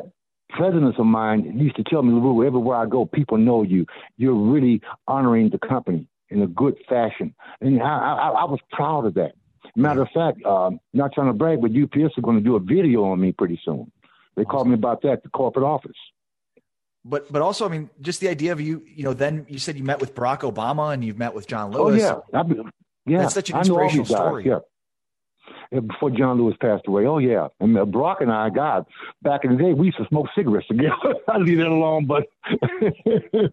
presidents 0.51 0.99
of 0.99 1.07
mine 1.07 1.59
used 1.59 1.77
to 1.77 1.85
tell 1.85 2.03
me, 2.03 2.13
"LaRue, 2.13 2.47
everywhere 2.47 2.77
I 2.77 2.87
go, 2.87 3.07
people 3.07 3.39
know 3.39 3.63
you. 3.63 3.87
You're 4.17 4.35
really 4.35 4.81
honoring 5.07 5.51
the 5.51 5.59
company 5.59 6.07
in 6.29 6.43
a 6.43 6.47
good 6.47 6.77
fashion," 6.89 7.35
and 7.61 7.83
I, 7.83 7.87
I, 7.87 8.29
I 8.29 8.45
was 8.45 8.61
proud 8.73 9.07
of 9.07 9.15
that. 9.15 9.35
Matter 9.77 10.03
of 10.03 10.09
fact, 10.15 10.45
um, 10.45 10.79
not 10.93 11.13
trying 11.13 11.27
to 11.27 11.33
brag, 11.33 11.61
but 11.61 11.71
UPS 11.71 12.17
are 12.17 12.23
going 12.23 12.37
to 12.37 12.43
do 12.43 12.57
a 12.57 12.61
video 12.61 13.05
on 13.05 13.21
me 13.21 13.33
pretty 13.33 13.61
soon. 13.65 13.91
They 14.37 14.43
awesome. 14.43 14.51
called 14.51 14.69
me 14.69 14.75
about 14.75 15.03
that, 15.03 15.23
the 15.23 15.29
corporate 15.31 15.65
office. 15.65 15.97
But 17.05 17.31
but 17.31 17.43
also, 17.43 17.67
I 17.67 17.69
mean, 17.69 17.91
just 18.01 18.21
the 18.21 18.29
idea 18.29 18.53
of 18.53 18.61
you, 18.61 18.83
you 18.87 19.05
know, 19.05 19.13
then 19.13 19.47
you 19.49 19.59
said 19.59 19.77
you 19.77 19.85
met 19.85 20.01
with 20.01 20.15
Barack 20.15 20.41
Obama 20.41 20.95
and 20.95 21.05
you've 21.05 21.19
met 21.19 21.35
with 21.35 21.47
John 21.47 21.71
Lewis. 21.71 22.03
Oh 22.03 22.23
yeah, 22.33 22.41
I, 22.41 22.45
yeah. 23.05 23.19
That's 23.19 23.35
such 23.35 23.51
an 23.51 23.59
inspirational 23.59 24.07
story. 24.07 24.47
Yeah. 24.47 24.61
Before 25.71 26.11
John 26.11 26.39
Lewis 26.39 26.57
passed 26.61 26.87
away, 26.87 27.07
oh 27.07 27.19
yeah, 27.19 27.49
and 27.61 27.77
uh, 27.77 27.85
Barack 27.85 28.21
and 28.21 28.31
I, 28.31 28.51
God, 28.51 28.87
back 29.23 29.45
in 29.45 29.57
the 29.57 29.63
day, 29.63 29.73
we 29.73 29.87
used 29.87 29.99
to 29.99 30.07
smoke 30.09 30.27
cigarettes 30.35 30.67
together. 30.69 30.95
I 31.29 31.39
leave 31.39 31.59
that 31.59 31.67
alone, 31.67 32.07
but 32.07 32.25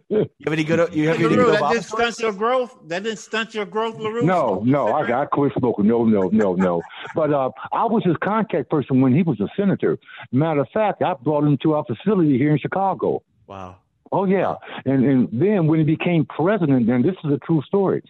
you 0.09 0.29
have 0.43 0.53
any 0.53 0.63
good? 0.63 0.93
You 0.93 1.07
have 1.07 1.17
any 1.17 1.27
LaRue, 1.27 1.45
good? 1.45 1.55
That 1.55 1.71
didn't 1.71 1.85
stunt 1.85 2.19
your 2.19 2.33
growth. 2.33 2.77
That 2.87 3.03
didn't 3.03 3.19
stunt 3.19 3.55
your 3.55 3.65
growth, 3.65 3.97
LaRue. 3.97 4.23
No, 4.23 4.61
no, 4.65 4.87
I, 4.87 5.21
I 5.21 5.25
quit 5.25 5.53
smoking. 5.57 5.87
No, 5.87 6.03
no, 6.03 6.29
no, 6.29 6.55
no. 6.55 6.81
but 7.15 7.33
uh, 7.33 7.49
I 7.71 7.85
was 7.85 8.03
his 8.05 8.15
contact 8.23 8.69
person 8.69 9.01
when 9.01 9.13
he 9.13 9.23
was 9.23 9.39
a 9.39 9.47
senator. 9.57 9.97
Matter 10.31 10.61
of 10.61 10.69
fact, 10.73 11.01
I 11.01 11.13
brought 11.13 11.43
him 11.43 11.57
to 11.63 11.73
our 11.73 11.85
facility 11.85 12.37
here 12.37 12.51
in 12.51 12.59
Chicago. 12.59 13.23
Wow. 13.47 13.77
Oh 14.11 14.25
yeah, 14.25 14.55
and 14.85 15.05
and 15.05 15.29
then 15.31 15.67
when 15.67 15.79
he 15.79 15.85
became 15.85 16.25
president, 16.25 16.87
then 16.87 17.01
this 17.01 17.15
is 17.23 17.31
a 17.31 17.37
true 17.39 17.61
story. 17.65 18.03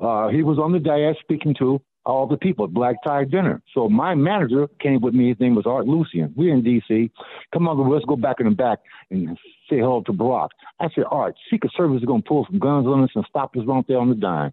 Uh, 0.00 0.28
he 0.28 0.42
was 0.42 0.58
on 0.58 0.72
the 0.72 0.78
dais 0.78 1.16
speaking 1.20 1.54
to 1.58 1.80
all 2.06 2.26
the 2.26 2.36
people 2.36 2.64
at 2.66 2.72
Black 2.72 2.96
Tie 3.02 3.24
Dinner. 3.24 3.62
So 3.74 3.88
my 3.88 4.14
manager 4.14 4.68
came 4.80 5.00
with 5.00 5.14
me. 5.14 5.28
His 5.28 5.40
name 5.40 5.54
was 5.54 5.66
Art 5.66 5.86
Lucian. 5.86 6.32
We're 6.36 6.54
in 6.54 6.62
D.C. 6.62 7.10
Come 7.52 7.68
on, 7.68 7.90
let's 7.90 8.04
go 8.04 8.16
back 8.16 8.36
in 8.40 8.46
the 8.46 8.52
back 8.52 8.80
and 9.10 9.38
say 9.70 9.78
hello 9.78 10.02
to 10.02 10.12
Barack. 10.12 10.50
I 10.80 10.88
said, 10.94 11.04
Art, 11.10 11.34
Secret 11.50 11.72
Service 11.76 12.00
is 12.00 12.04
going 12.04 12.22
to 12.22 12.28
pull 12.28 12.46
some 12.50 12.58
guns 12.58 12.86
on 12.86 13.02
us 13.04 13.10
and 13.14 13.24
stop 13.28 13.56
us 13.56 13.64
right 13.66 13.84
there 13.88 13.98
on 13.98 14.10
the 14.10 14.14
dime. 14.14 14.52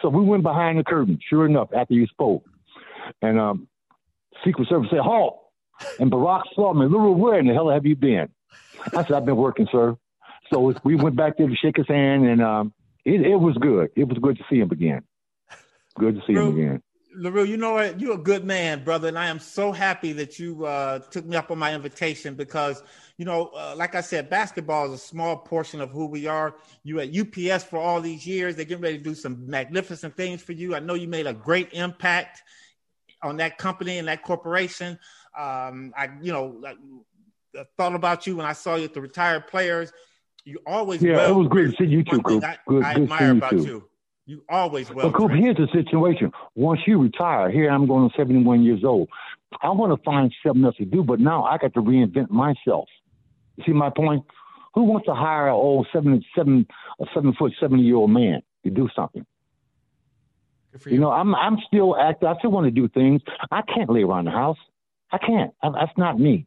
So 0.00 0.08
we 0.08 0.22
went 0.22 0.42
behind 0.42 0.78
the 0.78 0.84
curtain. 0.84 1.18
Sure 1.28 1.46
enough, 1.46 1.68
after 1.74 1.94
you 1.94 2.06
spoke, 2.06 2.44
and 3.22 3.40
um, 3.40 3.68
Secret 4.44 4.68
Service 4.68 4.88
said, 4.90 5.00
"Halt!" 5.00 5.40
And 5.98 6.12
Barack 6.12 6.42
saw 6.54 6.72
me. 6.72 6.86
Little, 6.86 7.14
where 7.14 7.38
in 7.38 7.46
the 7.46 7.54
hell 7.54 7.70
have 7.70 7.86
you 7.86 7.96
been? 7.96 8.28
I 8.86 9.02
said, 9.02 9.12
I've 9.12 9.24
been 9.24 9.36
working, 9.36 9.66
sir. 9.72 9.96
So 10.52 10.74
we 10.84 10.94
went 10.94 11.16
back 11.16 11.38
there 11.38 11.48
to 11.48 11.56
shake 11.56 11.76
his 11.76 11.88
hand, 11.88 12.26
and 12.26 12.42
um, 12.42 12.72
it, 13.04 13.22
it 13.22 13.36
was 13.36 13.56
good. 13.58 13.90
It 13.96 14.06
was 14.06 14.18
good 14.18 14.36
to 14.36 14.44
see 14.50 14.60
him 14.60 14.70
again. 14.70 15.02
Good 15.98 16.16
to 16.16 16.22
see 16.26 16.32
you 16.32 16.48
again. 16.48 16.82
LaRue, 17.16 17.44
you 17.44 17.56
know 17.56 17.74
what? 17.74 18.00
You're 18.00 18.14
a 18.14 18.18
good 18.18 18.44
man, 18.44 18.82
brother, 18.82 19.08
and 19.08 19.18
I 19.18 19.26
am 19.26 19.38
so 19.38 19.70
happy 19.70 20.12
that 20.14 20.38
you 20.38 20.66
uh, 20.66 20.98
took 20.98 21.24
me 21.24 21.36
up 21.36 21.50
on 21.50 21.58
my 21.58 21.72
invitation 21.72 22.34
because, 22.34 22.82
you 23.18 23.24
know, 23.24 23.50
uh, 23.54 23.74
like 23.76 23.94
I 23.94 24.00
said, 24.00 24.28
basketball 24.28 24.86
is 24.86 24.92
a 24.92 24.98
small 24.98 25.36
portion 25.36 25.80
of 25.80 25.90
who 25.90 26.06
we 26.06 26.26
are. 26.26 26.56
You 26.82 27.00
at 27.00 27.16
UPS 27.16 27.64
for 27.64 27.78
all 27.78 28.00
these 28.00 28.26
years. 28.26 28.56
They're 28.56 28.64
getting 28.64 28.82
ready 28.82 28.98
to 28.98 29.04
do 29.04 29.14
some 29.14 29.48
magnificent 29.48 30.16
things 30.16 30.42
for 30.42 30.52
you. 30.52 30.74
I 30.74 30.80
know 30.80 30.94
you 30.94 31.06
made 31.06 31.26
a 31.26 31.34
great 31.34 31.72
impact 31.72 32.42
on 33.22 33.36
that 33.36 33.58
company 33.58 33.98
and 33.98 34.08
that 34.08 34.22
corporation. 34.22 34.98
Um, 35.38 35.92
I, 35.96 36.08
you 36.20 36.32
know, 36.32 36.60
I 36.64 37.64
thought 37.76 37.94
about 37.94 38.26
you 38.26 38.36
when 38.36 38.46
I 38.46 38.52
saw 38.54 38.74
you 38.74 38.84
at 38.84 38.94
the 38.94 39.00
retired 39.00 39.46
players. 39.46 39.92
You 40.44 40.58
always 40.66 41.00
yeah, 41.00 41.28
it 41.28 41.34
was 41.34 41.48
great 41.48 41.70
to 41.70 41.76
see 41.76 41.88
you 41.88 42.02
too, 42.02 42.20
Coop. 42.22 42.44
I, 42.44 42.58
good, 42.66 42.82
I 42.82 42.94
good 42.94 43.02
admire 43.04 43.32
you 43.32 43.38
about 43.38 43.50
too. 43.50 43.64
you. 43.64 43.88
You 44.26 44.42
always 44.48 44.90
well. 44.90 45.10
But 45.10 45.18
Coop, 45.18 45.32
here's 45.32 45.56
the 45.56 45.68
situation. 45.72 46.32
Once 46.54 46.80
you 46.86 47.00
retire, 47.00 47.50
here 47.50 47.70
I'm 47.70 47.86
going 47.86 48.08
to 48.08 48.16
71 48.16 48.62
years 48.62 48.82
old. 48.82 49.08
I 49.62 49.70
want 49.70 49.96
to 49.96 50.02
find 50.02 50.34
something 50.44 50.64
else 50.64 50.76
to 50.76 50.84
do, 50.84 51.02
but 51.02 51.20
now 51.20 51.44
I 51.44 51.58
got 51.58 51.74
to 51.74 51.82
reinvent 51.82 52.30
myself. 52.30 52.88
You 53.56 53.64
see 53.66 53.72
my 53.72 53.90
point? 53.90 54.24
Who 54.74 54.84
wants 54.84 55.06
to 55.06 55.14
hire 55.14 55.48
an 55.48 55.54
old 55.54 55.86
seven, 55.92 56.24
seven, 56.34 56.66
a 57.00 57.04
seven 57.14 57.34
foot, 57.34 57.52
70 57.60 57.82
year 57.82 57.96
old 57.96 58.10
man 58.10 58.42
to 58.64 58.70
do 58.70 58.88
something? 58.96 59.24
You. 60.72 60.92
you. 60.92 60.98
know, 60.98 61.10
I'm 61.10 61.34
I'm 61.34 61.58
still 61.66 61.96
active. 61.96 62.28
I 62.28 62.38
still 62.38 62.50
want 62.50 62.64
to 62.66 62.70
do 62.70 62.88
things. 62.88 63.22
I 63.50 63.62
can't 63.62 63.90
lay 63.90 64.02
around 64.02 64.24
the 64.24 64.32
house. 64.32 64.58
I 65.12 65.18
can't. 65.18 65.52
I, 65.62 65.70
that's 65.70 65.96
not 65.96 66.18
me. 66.18 66.46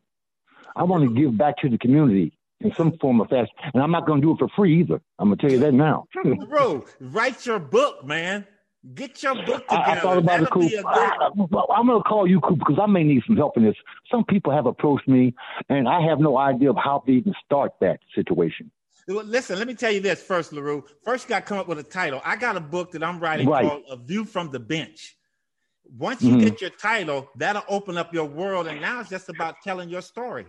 I 0.76 0.84
want 0.84 1.08
to 1.08 1.16
give 1.16 1.38
back 1.38 1.58
to 1.60 1.70
the 1.70 1.78
community 1.78 2.37
in 2.62 2.74
some 2.76 2.98
form 3.00 3.22
of 3.22 3.30
fashion, 3.30 3.54
and 3.74 3.84
I'm 3.84 3.92
not 3.92 4.08
going 4.08 4.22
to 4.22 4.28
do 4.28 4.34
it 4.34 4.40
for 4.40 4.50
free 4.56 4.80
either. 4.80 5.02
I'm 5.20 5.30
going 5.30 5.38
to 5.38 5.42
tell 5.42 5.52
you 5.52 5.60
that 5.60 5.74
now. 5.74 6.08
Bro, 6.50 6.86
write 7.00 7.46
your 7.46 7.60
book, 7.60 8.06
man. 8.06 8.46
Get 8.94 9.22
your 9.22 9.36
book 9.36 9.68
together. 9.68 9.84
I, 9.84 9.94
I 9.94 10.00
thought 10.00 10.18
about 10.18 10.40
That'll 10.40 10.46
it, 10.46 10.52
Coop. 10.52 10.72
Good... 10.72 10.86
I, 10.86 11.80
am 11.80 11.88
going 11.88 12.02
to 12.02 12.04
call 12.04 12.28
you, 12.28 12.40
Coop, 12.40 12.60
because 12.60 12.78
I 12.82 12.86
may 12.86 13.04
need 13.04 13.22
some 13.28 13.36
help 13.36 13.58
in 13.58 13.64
this. 13.64 13.76
Some 14.10 14.24
people 14.24 14.54
have 14.54 14.66
approached 14.66 15.08
me, 15.08 15.36
and 15.70 15.88
I 15.88 16.02
have 16.02 16.20
no 16.20 16.38
idea 16.38 16.70
of 16.70 16.78
how 16.78 17.04
to 17.06 17.12
even 17.12 17.34
start 17.44 17.74
that 17.82 18.00
situation. 18.16 18.72
Listen, 19.08 19.58
let 19.58 19.68
me 19.68 19.74
tell 19.74 19.92
you 19.92 20.02
this 20.02 20.22
first, 20.22 20.52
LaRue. 20.52 20.84
First, 21.04 21.26
you 21.26 21.30
got 21.30 21.40
to 21.40 21.46
come 21.46 21.58
up 21.58 21.68
with 21.68 21.80
a 21.80 21.84
title. 21.84 22.22
I 22.26 22.36
got 22.36 22.58
a 22.58 22.62
book 22.62 22.92
that 22.92 23.04
I'm 23.04 23.20
writing 23.20 23.48
right. 23.48 23.66
called 23.66 23.84
A 23.90 23.96
View 23.98 24.26
from 24.26 24.52
the 24.52 24.60
Bench. 24.60 25.16
Once 25.98 26.22
you 26.22 26.32
mm-hmm. 26.32 26.42
get 26.42 26.60
your 26.60 26.70
title, 26.72 27.30
that'll 27.38 27.64
open 27.70 27.98
up 27.98 28.14
your 28.14 28.26
world, 28.26 28.68
and 28.68 28.82
now 28.82 29.00
it's 29.00 29.10
just 29.10 29.30
about 29.30 29.56
telling 29.64 29.90
your 29.90 30.02
story 30.02 30.46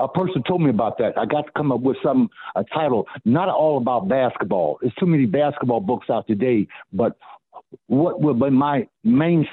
a 0.00 0.08
person 0.08 0.42
told 0.46 0.62
me 0.62 0.70
about 0.70 0.98
that. 0.98 1.18
I 1.18 1.26
got 1.26 1.46
to 1.46 1.52
come 1.56 1.72
up 1.72 1.80
with 1.80 1.96
some 2.02 2.28
a 2.54 2.64
title, 2.64 3.06
not 3.24 3.48
all 3.48 3.78
about 3.78 4.08
basketball. 4.08 4.78
There's 4.80 4.94
too 4.94 5.06
many 5.06 5.26
basketball 5.26 5.80
books 5.80 6.08
out 6.10 6.26
today, 6.26 6.66
but 6.92 7.16
what 7.86 8.20
would 8.20 8.40
be 8.40 8.50
my 8.50 8.86
main 9.04 9.46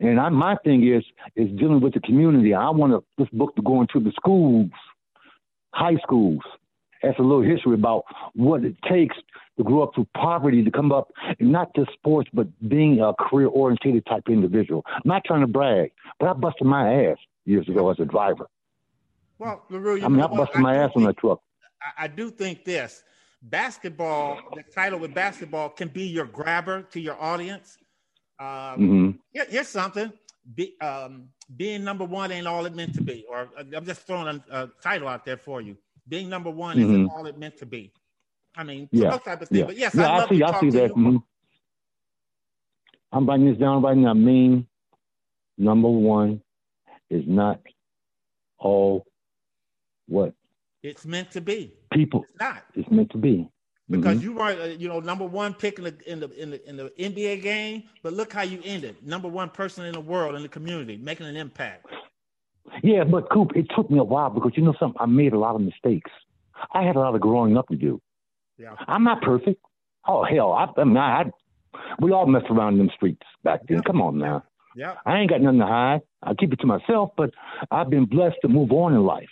and 0.00 0.18
I, 0.18 0.30
my 0.30 0.56
thing 0.64 0.86
is 0.88 1.04
is 1.36 1.48
dealing 1.58 1.80
with 1.80 1.94
the 1.94 2.00
community. 2.00 2.54
I 2.54 2.70
want 2.70 3.04
this 3.18 3.28
book 3.32 3.54
to 3.56 3.62
go 3.62 3.82
into 3.82 4.00
the 4.00 4.12
schools, 4.16 4.70
high 5.72 5.96
schools. 6.02 6.40
That's 7.02 7.18
a 7.18 7.22
little 7.22 7.42
history 7.42 7.74
about 7.74 8.04
what 8.34 8.64
it 8.64 8.76
takes 8.88 9.16
to 9.56 9.64
grow 9.64 9.82
up 9.82 9.94
through 9.94 10.08
poverty, 10.14 10.62
to 10.64 10.70
come 10.70 10.92
up, 10.92 11.10
not 11.38 11.74
just 11.74 11.92
sports, 11.92 12.28
but 12.32 12.46
being 12.68 13.00
a 13.00 13.12
career 13.14 13.48
oriented 13.48 14.04
type 14.06 14.24
individual. 14.28 14.82
I'm 14.86 15.02
not 15.04 15.22
trying 15.24 15.40
to 15.40 15.46
brag, 15.46 15.92
but 16.18 16.28
I 16.28 16.32
busted 16.34 16.66
my 16.66 17.06
ass 17.06 17.16
years 17.44 17.68
ago 17.68 17.90
as 17.90 17.98
a 18.00 18.04
driver. 18.04 18.48
Well, 19.40 19.64
LaRue, 19.70 20.04
I 20.04 20.08
mean, 20.08 20.20
I 20.20 20.26
busted 20.26 20.60
my 20.60 20.76
ass 20.76 20.90
on 20.94 21.04
the 21.04 21.14
truck. 21.14 21.40
I, 21.80 22.04
I 22.04 22.08
do 22.08 22.30
think 22.30 22.62
this 22.62 23.02
basketball, 23.40 24.38
the 24.54 24.62
title 24.62 24.98
with 24.98 25.14
basketball 25.14 25.70
can 25.70 25.88
be 25.88 26.06
your 26.06 26.26
grabber 26.26 26.82
to 26.92 27.00
your 27.00 27.20
audience. 27.20 27.78
Um, 28.38 28.46
mm-hmm. 28.46 29.10
here, 29.32 29.46
here's 29.48 29.68
something. 29.68 30.12
Be, 30.54 30.78
um, 30.82 31.28
being 31.56 31.82
number 31.82 32.04
one 32.04 32.30
ain't 32.30 32.46
all 32.46 32.66
it 32.66 32.74
meant 32.74 32.94
to 32.96 33.02
be. 33.02 33.24
Or 33.30 33.48
uh, 33.58 33.64
I'm 33.74 33.86
just 33.86 34.06
throwing 34.06 34.42
a, 34.50 34.62
a 34.62 34.70
title 34.82 35.08
out 35.08 35.24
there 35.24 35.38
for 35.38 35.62
you. 35.62 35.74
Being 36.06 36.28
number 36.28 36.50
one 36.50 36.76
mm-hmm. 36.76 36.90
isn't 36.90 37.08
all 37.08 37.24
it 37.24 37.38
meant 37.38 37.56
to 37.58 37.66
be. 37.66 37.92
I 38.54 38.62
mean, 38.62 38.90
yeah. 38.92 39.16
type 39.16 39.40
of 39.40 39.48
thing. 39.48 39.60
Yeah. 39.60 39.64
But 39.64 39.78
yes, 39.78 39.94
yeah, 39.94 40.10
I, 40.10 40.24
I 40.24 40.28
see. 40.28 40.42
I 40.42 40.60
see 40.60 40.70
that. 40.70 40.90
Mm-hmm. 40.90 41.16
I'm 43.12 43.26
writing 43.26 43.46
this 43.46 43.58
down 43.58 43.80
right 43.80 43.96
now. 43.96 44.12
Mean 44.12 44.66
number 45.56 45.88
one 45.88 46.42
is 47.08 47.24
not 47.26 47.60
all 48.58 49.06
what 50.10 50.34
it's 50.82 51.04
meant 51.04 51.30
to 51.32 51.40
be. 51.40 51.72
People, 51.92 52.24
it's 52.24 52.40
not. 52.40 52.64
It's 52.74 52.90
meant 52.90 53.10
to 53.10 53.18
be 53.18 53.48
because 53.90 54.18
mm-hmm. 54.18 54.24
you 54.24 54.32
weren't, 54.34 54.60
uh, 54.60 54.64
you 54.64 54.88
know, 54.88 55.00
number 55.00 55.24
one 55.24 55.52
pick 55.52 55.78
in 55.78 55.84
the, 55.84 55.94
in 56.06 56.20
the 56.20 56.40
in 56.40 56.50
the 56.50 56.68
in 56.68 56.76
the 56.76 56.92
NBA 56.98 57.42
game. 57.42 57.84
But 58.02 58.12
look 58.12 58.32
how 58.32 58.42
you 58.42 58.60
ended, 58.64 58.96
number 59.04 59.28
one 59.28 59.50
person 59.50 59.84
in 59.84 59.92
the 59.92 60.00
world 60.00 60.36
in 60.36 60.42
the 60.42 60.48
community, 60.48 60.96
making 60.96 61.26
an 61.26 61.36
impact. 61.36 61.86
Yeah, 62.82 63.04
but 63.04 63.30
Coop, 63.30 63.50
it 63.56 63.66
took 63.74 63.90
me 63.90 63.98
a 63.98 64.04
while 64.04 64.30
because 64.30 64.52
you 64.54 64.62
know 64.62 64.74
something. 64.78 65.00
I 65.00 65.06
made 65.06 65.32
a 65.32 65.38
lot 65.38 65.56
of 65.56 65.60
mistakes. 65.60 66.10
I 66.72 66.82
had 66.82 66.96
a 66.96 67.00
lot 67.00 67.14
of 67.14 67.20
growing 67.20 67.56
up 67.56 67.68
to 67.68 67.76
do. 67.76 68.00
Yeah, 68.58 68.76
I'm 68.86 69.04
not 69.04 69.22
perfect. 69.22 69.60
Oh 70.06 70.24
hell, 70.24 70.52
I, 70.52 70.68
I 70.80 70.84
mean, 70.84 70.96
I, 70.96 71.22
I 71.22 71.30
we 72.00 72.12
all 72.12 72.26
messed 72.26 72.50
around 72.50 72.74
in 72.74 72.78
them 72.78 72.90
streets 72.94 73.22
back 73.42 73.60
then. 73.68 73.78
Yeah. 73.78 73.82
Come 73.86 74.00
on 74.00 74.18
now. 74.18 74.44
Yeah, 74.76 74.94
I 75.04 75.18
ain't 75.18 75.30
got 75.30 75.40
nothing 75.40 75.58
to 75.58 75.66
hide. 75.66 76.00
I 76.22 76.34
keep 76.34 76.52
it 76.52 76.60
to 76.60 76.66
myself, 76.66 77.10
but 77.16 77.30
I've 77.72 77.90
been 77.90 78.04
blessed 78.04 78.36
to 78.42 78.48
move 78.48 78.70
on 78.70 78.94
in 78.94 79.02
life. 79.04 79.28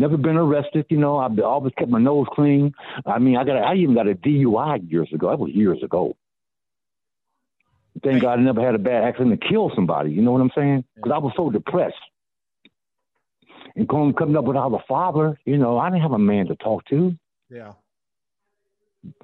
Never 0.00 0.16
been 0.16 0.36
arrested, 0.38 0.86
you 0.88 0.96
know. 0.96 1.18
I've 1.18 1.38
always 1.40 1.74
kept 1.76 1.90
my 1.90 1.98
nose 1.98 2.26
clean. 2.32 2.72
I 3.04 3.18
mean, 3.18 3.36
I 3.36 3.44
got, 3.44 3.56
a, 3.56 3.60
I 3.60 3.74
even 3.74 3.94
got 3.94 4.08
a 4.08 4.14
DUI 4.14 4.90
years 4.90 5.10
ago. 5.12 5.28
That 5.28 5.38
was 5.38 5.50
years 5.52 5.82
ago. 5.82 6.16
Thank 8.02 8.22
God 8.22 8.38
I 8.38 8.42
never 8.42 8.64
had 8.64 8.74
a 8.74 8.78
bad 8.78 9.04
accident 9.04 9.38
to 9.38 9.46
kill 9.48 9.70
somebody. 9.74 10.10
You 10.12 10.22
know 10.22 10.32
what 10.32 10.40
I'm 10.40 10.50
saying? 10.54 10.84
Because 10.96 11.12
I 11.12 11.18
was 11.18 11.34
so 11.36 11.50
depressed. 11.50 11.96
And 13.76 13.86
coming 13.88 14.14
coming 14.14 14.36
up 14.36 14.44
without 14.46 14.72
a 14.72 14.82
father, 14.88 15.38
you 15.44 15.58
know, 15.58 15.76
I 15.76 15.90
didn't 15.90 16.00
have 16.02 16.12
a 16.12 16.18
man 16.18 16.46
to 16.46 16.56
talk 16.56 16.86
to. 16.86 17.14
Yeah. 17.50 17.72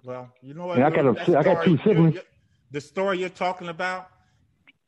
Well, 0.05 0.31
you 0.43 0.53
know 0.53 0.67
what? 0.67 0.77
And 0.77 0.85
I 0.85 0.91
got 0.91 1.07
a- 1.07 1.39
I 1.39 1.43
got 1.43 1.65
two 1.65 1.79
siblings. 1.79 2.15
you- 2.17 2.21
you- 2.21 2.27
The 2.71 2.81
story 2.83 3.19
you're 3.19 3.29
talking 3.31 3.69
about 3.69 4.09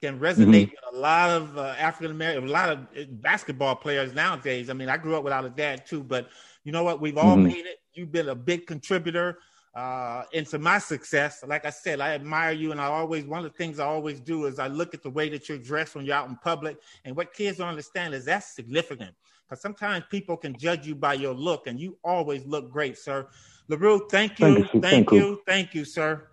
can 0.01 0.19
Mm-hmm. 0.39 0.53
resonate 0.53 0.71
with 0.71 0.95
a 0.95 0.97
lot 0.97 1.31
of 1.31 1.57
uh, 1.59 1.75
African 1.79 2.11
American, 2.13 2.49
a 2.49 2.53
lot 2.53 2.71
of 2.71 2.79
uh, 2.97 3.05
basketball 3.11 3.75
players 3.77 4.15
nowadays. 4.15 4.71
I 4.71 4.73
mean, 4.75 4.89
I 4.89 4.97
grew 4.97 5.17
up 5.17 5.25
without 5.25 5.45
a 5.45 5.51
dad 5.51 5.87
too, 5.87 6.03
but 6.03 6.29
you 6.65 6.73
know 6.73 6.85
what? 6.85 7.01
We've 7.01 7.19
all 7.19 7.37
Mhm. 7.37 7.45
made 7.45 7.67
it. 7.67 7.79
You've 7.95 8.13
been 8.13 8.29
a 8.29 8.35
big 8.35 8.67
contributor 8.67 9.39
uh, 9.75 10.25
into 10.33 10.59
my 10.59 10.79
success. 10.79 11.45
Like 11.47 11.65
I 11.65 11.71
said, 11.71 12.01
I 12.01 12.11
admire 12.15 12.53
you, 12.53 12.73
and 12.73 12.81
I 12.81 12.87
always 12.87 13.25
one 13.25 13.45
of 13.45 13.51
the 13.51 13.57
things 13.57 13.79
I 13.79 13.87
always 13.87 14.21
do 14.21 14.47
is 14.47 14.59
I 14.59 14.69
look 14.69 14.95
at 14.95 15.03
the 15.03 15.11
way 15.11 15.29
that 15.31 15.49
you're 15.49 15.59
dressed 15.59 15.95
when 15.95 16.05
you're 16.05 16.17
out 16.17 16.29
in 16.29 16.37
public, 16.37 16.79
and 17.05 17.17
what 17.17 17.33
kids 17.33 17.59
don't 17.59 17.69
understand 17.69 18.15
is 18.15 18.25
that's 18.25 18.55
significant 18.55 19.15
because 19.49 19.61
sometimes 19.63 20.05
people 20.11 20.37
can 20.37 20.57
judge 20.59 20.87
you 20.87 20.95
by 20.95 21.15
your 21.15 21.35
look, 21.35 21.67
and 21.67 21.81
you 21.81 21.99
always 22.05 22.45
look 22.47 22.71
great, 22.71 22.97
sir. 22.99 23.27
LaRue, 23.69 24.07
thank 24.11 24.39
you, 24.41 24.55
Thank 24.55 24.75
you, 24.75 24.81
thank 24.81 24.83
Thank 24.83 25.13
you, 25.13 25.19
you. 25.19 25.41
thank 25.47 25.75
you, 25.75 25.85
sir. 25.85 26.28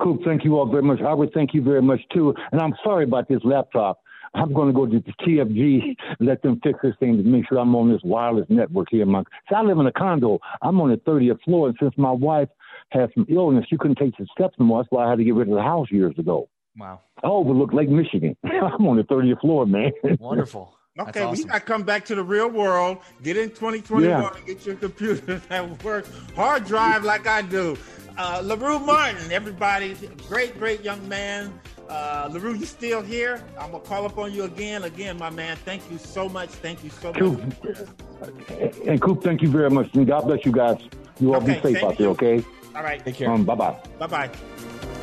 Coop, 0.00 0.20
thank 0.24 0.44
you 0.44 0.58
all 0.58 0.66
very 0.66 0.82
much. 0.82 1.00
Howard, 1.00 1.30
thank 1.34 1.54
you 1.54 1.62
very 1.62 1.82
much 1.82 2.00
too. 2.12 2.34
And 2.52 2.60
I'm 2.60 2.74
sorry 2.84 3.04
about 3.04 3.28
this 3.28 3.40
laptop. 3.44 4.00
I'm 4.34 4.52
going 4.52 4.68
to 4.68 4.74
go 4.74 4.86
to 4.86 5.00
the 5.00 5.12
TFG, 5.24 5.96
let 6.20 6.42
them 6.42 6.60
fix 6.62 6.78
this 6.82 6.94
thing 7.00 7.16
to 7.16 7.22
make 7.22 7.48
sure 7.48 7.58
I'm 7.58 7.74
on 7.74 7.90
this 7.90 8.02
wireless 8.04 8.46
network 8.48 8.88
here. 8.90 9.06
My, 9.06 9.22
see, 9.48 9.54
I 9.56 9.62
live 9.62 9.78
in 9.78 9.86
a 9.86 9.92
condo. 9.92 10.38
I'm 10.60 10.80
on 10.80 10.90
the 10.90 10.96
30th 10.96 11.42
floor, 11.44 11.68
and 11.68 11.76
since 11.80 11.94
my 11.96 12.10
wife 12.10 12.48
had 12.90 13.10
some 13.14 13.26
illness, 13.28 13.64
she 13.68 13.78
couldn't 13.78 13.96
take 13.96 14.16
the 14.18 14.26
steps 14.38 14.54
anymore. 14.60 14.82
That's 14.82 14.92
why 14.92 15.06
I 15.06 15.10
had 15.10 15.18
to 15.18 15.24
get 15.24 15.34
rid 15.34 15.48
of 15.48 15.54
the 15.54 15.62
house 15.62 15.88
years 15.90 16.14
ago. 16.18 16.48
Wow. 16.76 17.00
I 17.24 17.26
overlook 17.26 17.72
Lake 17.72 17.88
Michigan. 17.88 18.36
I'm 18.44 18.86
on 18.86 18.96
the 18.96 19.04
30th 19.04 19.40
floor, 19.40 19.66
man. 19.66 19.92
Wonderful. 20.20 20.77
That's 20.98 21.10
Okay, 21.10 21.20
well, 21.20 21.28
you 21.28 21.32
awesome. 21.44 21.48
got 21.50 21.54
to 21.60 21.60
come 21.64 21.82
back 21.84 22.04
to 22.06 22.14
the 22.16 22.22
real 22.24 22.48
world. 22.48 22.98
Get 23.22 23.36
in 23.36 23.50
2021 23.50 24.02
Yeah. 24.04 24.28
and 24.36 24.46
get 24.46 24.66
your 24.66 24.74
computer 24.76 25.38
that 25.48 25.82
works. 25.84 26.10
Hard 26.34 26.64
drive 26.66 27.04
like 27.04 27.26
I 27.26 27.42
do. 27.42 27.76
Uh, 28.18 28.42
LaRue 28.44 28.80
Martin, 28.80 29.30
everybody, 29.30 29.96
great, 30.28 30.58
great 30.58 30.82
young 30.82 31.08
man. 31.08 31.58
Uh, 31.88 32.28
LaRue, 32.32 32.54
you 32.54 32.66
still 32.66 33.00
here? 33.00 33.42
I'm 33.58 33.70
going 33.70 33.82
to 33.82 33.88
call 33.88 34.04
up 34.04 34.18
on 34.18 34.32
you 34.32 34.42
again. 34.42 34.82
Again, 34.82 35.16
my 35.18 35.30
man, 35.30 35.56
thank 35.64 35.88
you 35.90 35.98
so 35.98 36.28
much. 36.28 36.48
Thank 36.50 36.82
you 36.82 36.90
so 36.90 37.12
Coop, 37.12 37.40
much. 37.40 38.76
and 38.86 39.00
Coop, 39.00 39.22
thank 39.22 39.40
you 39.40 39.48
very 39.48 39.70
much. 39.70 39.94
And 39.94 40.04
God 40.06 40.22
bless 40.26 40.44
you 40.44 40.50
guys. 40.52 40.78
You 41.20 41.32
all 41.34 41.40
Okay, 41.42 41.54
be 41.60 41.74
safe 41.74 41.84
out 41.84 41.96
to 41.96 42.02
there, 42.02 42.10
okay? 42.10 42.44
All 42.74 42.82
right. 42.82 43.02
Take 43.04 43.14
care. 43.14 43.30
Um, 43.30 43.44
bye 43.44 43.54
bye. 43.54 43.76
Bye 44.00 44.06
bye. 44.08 44.97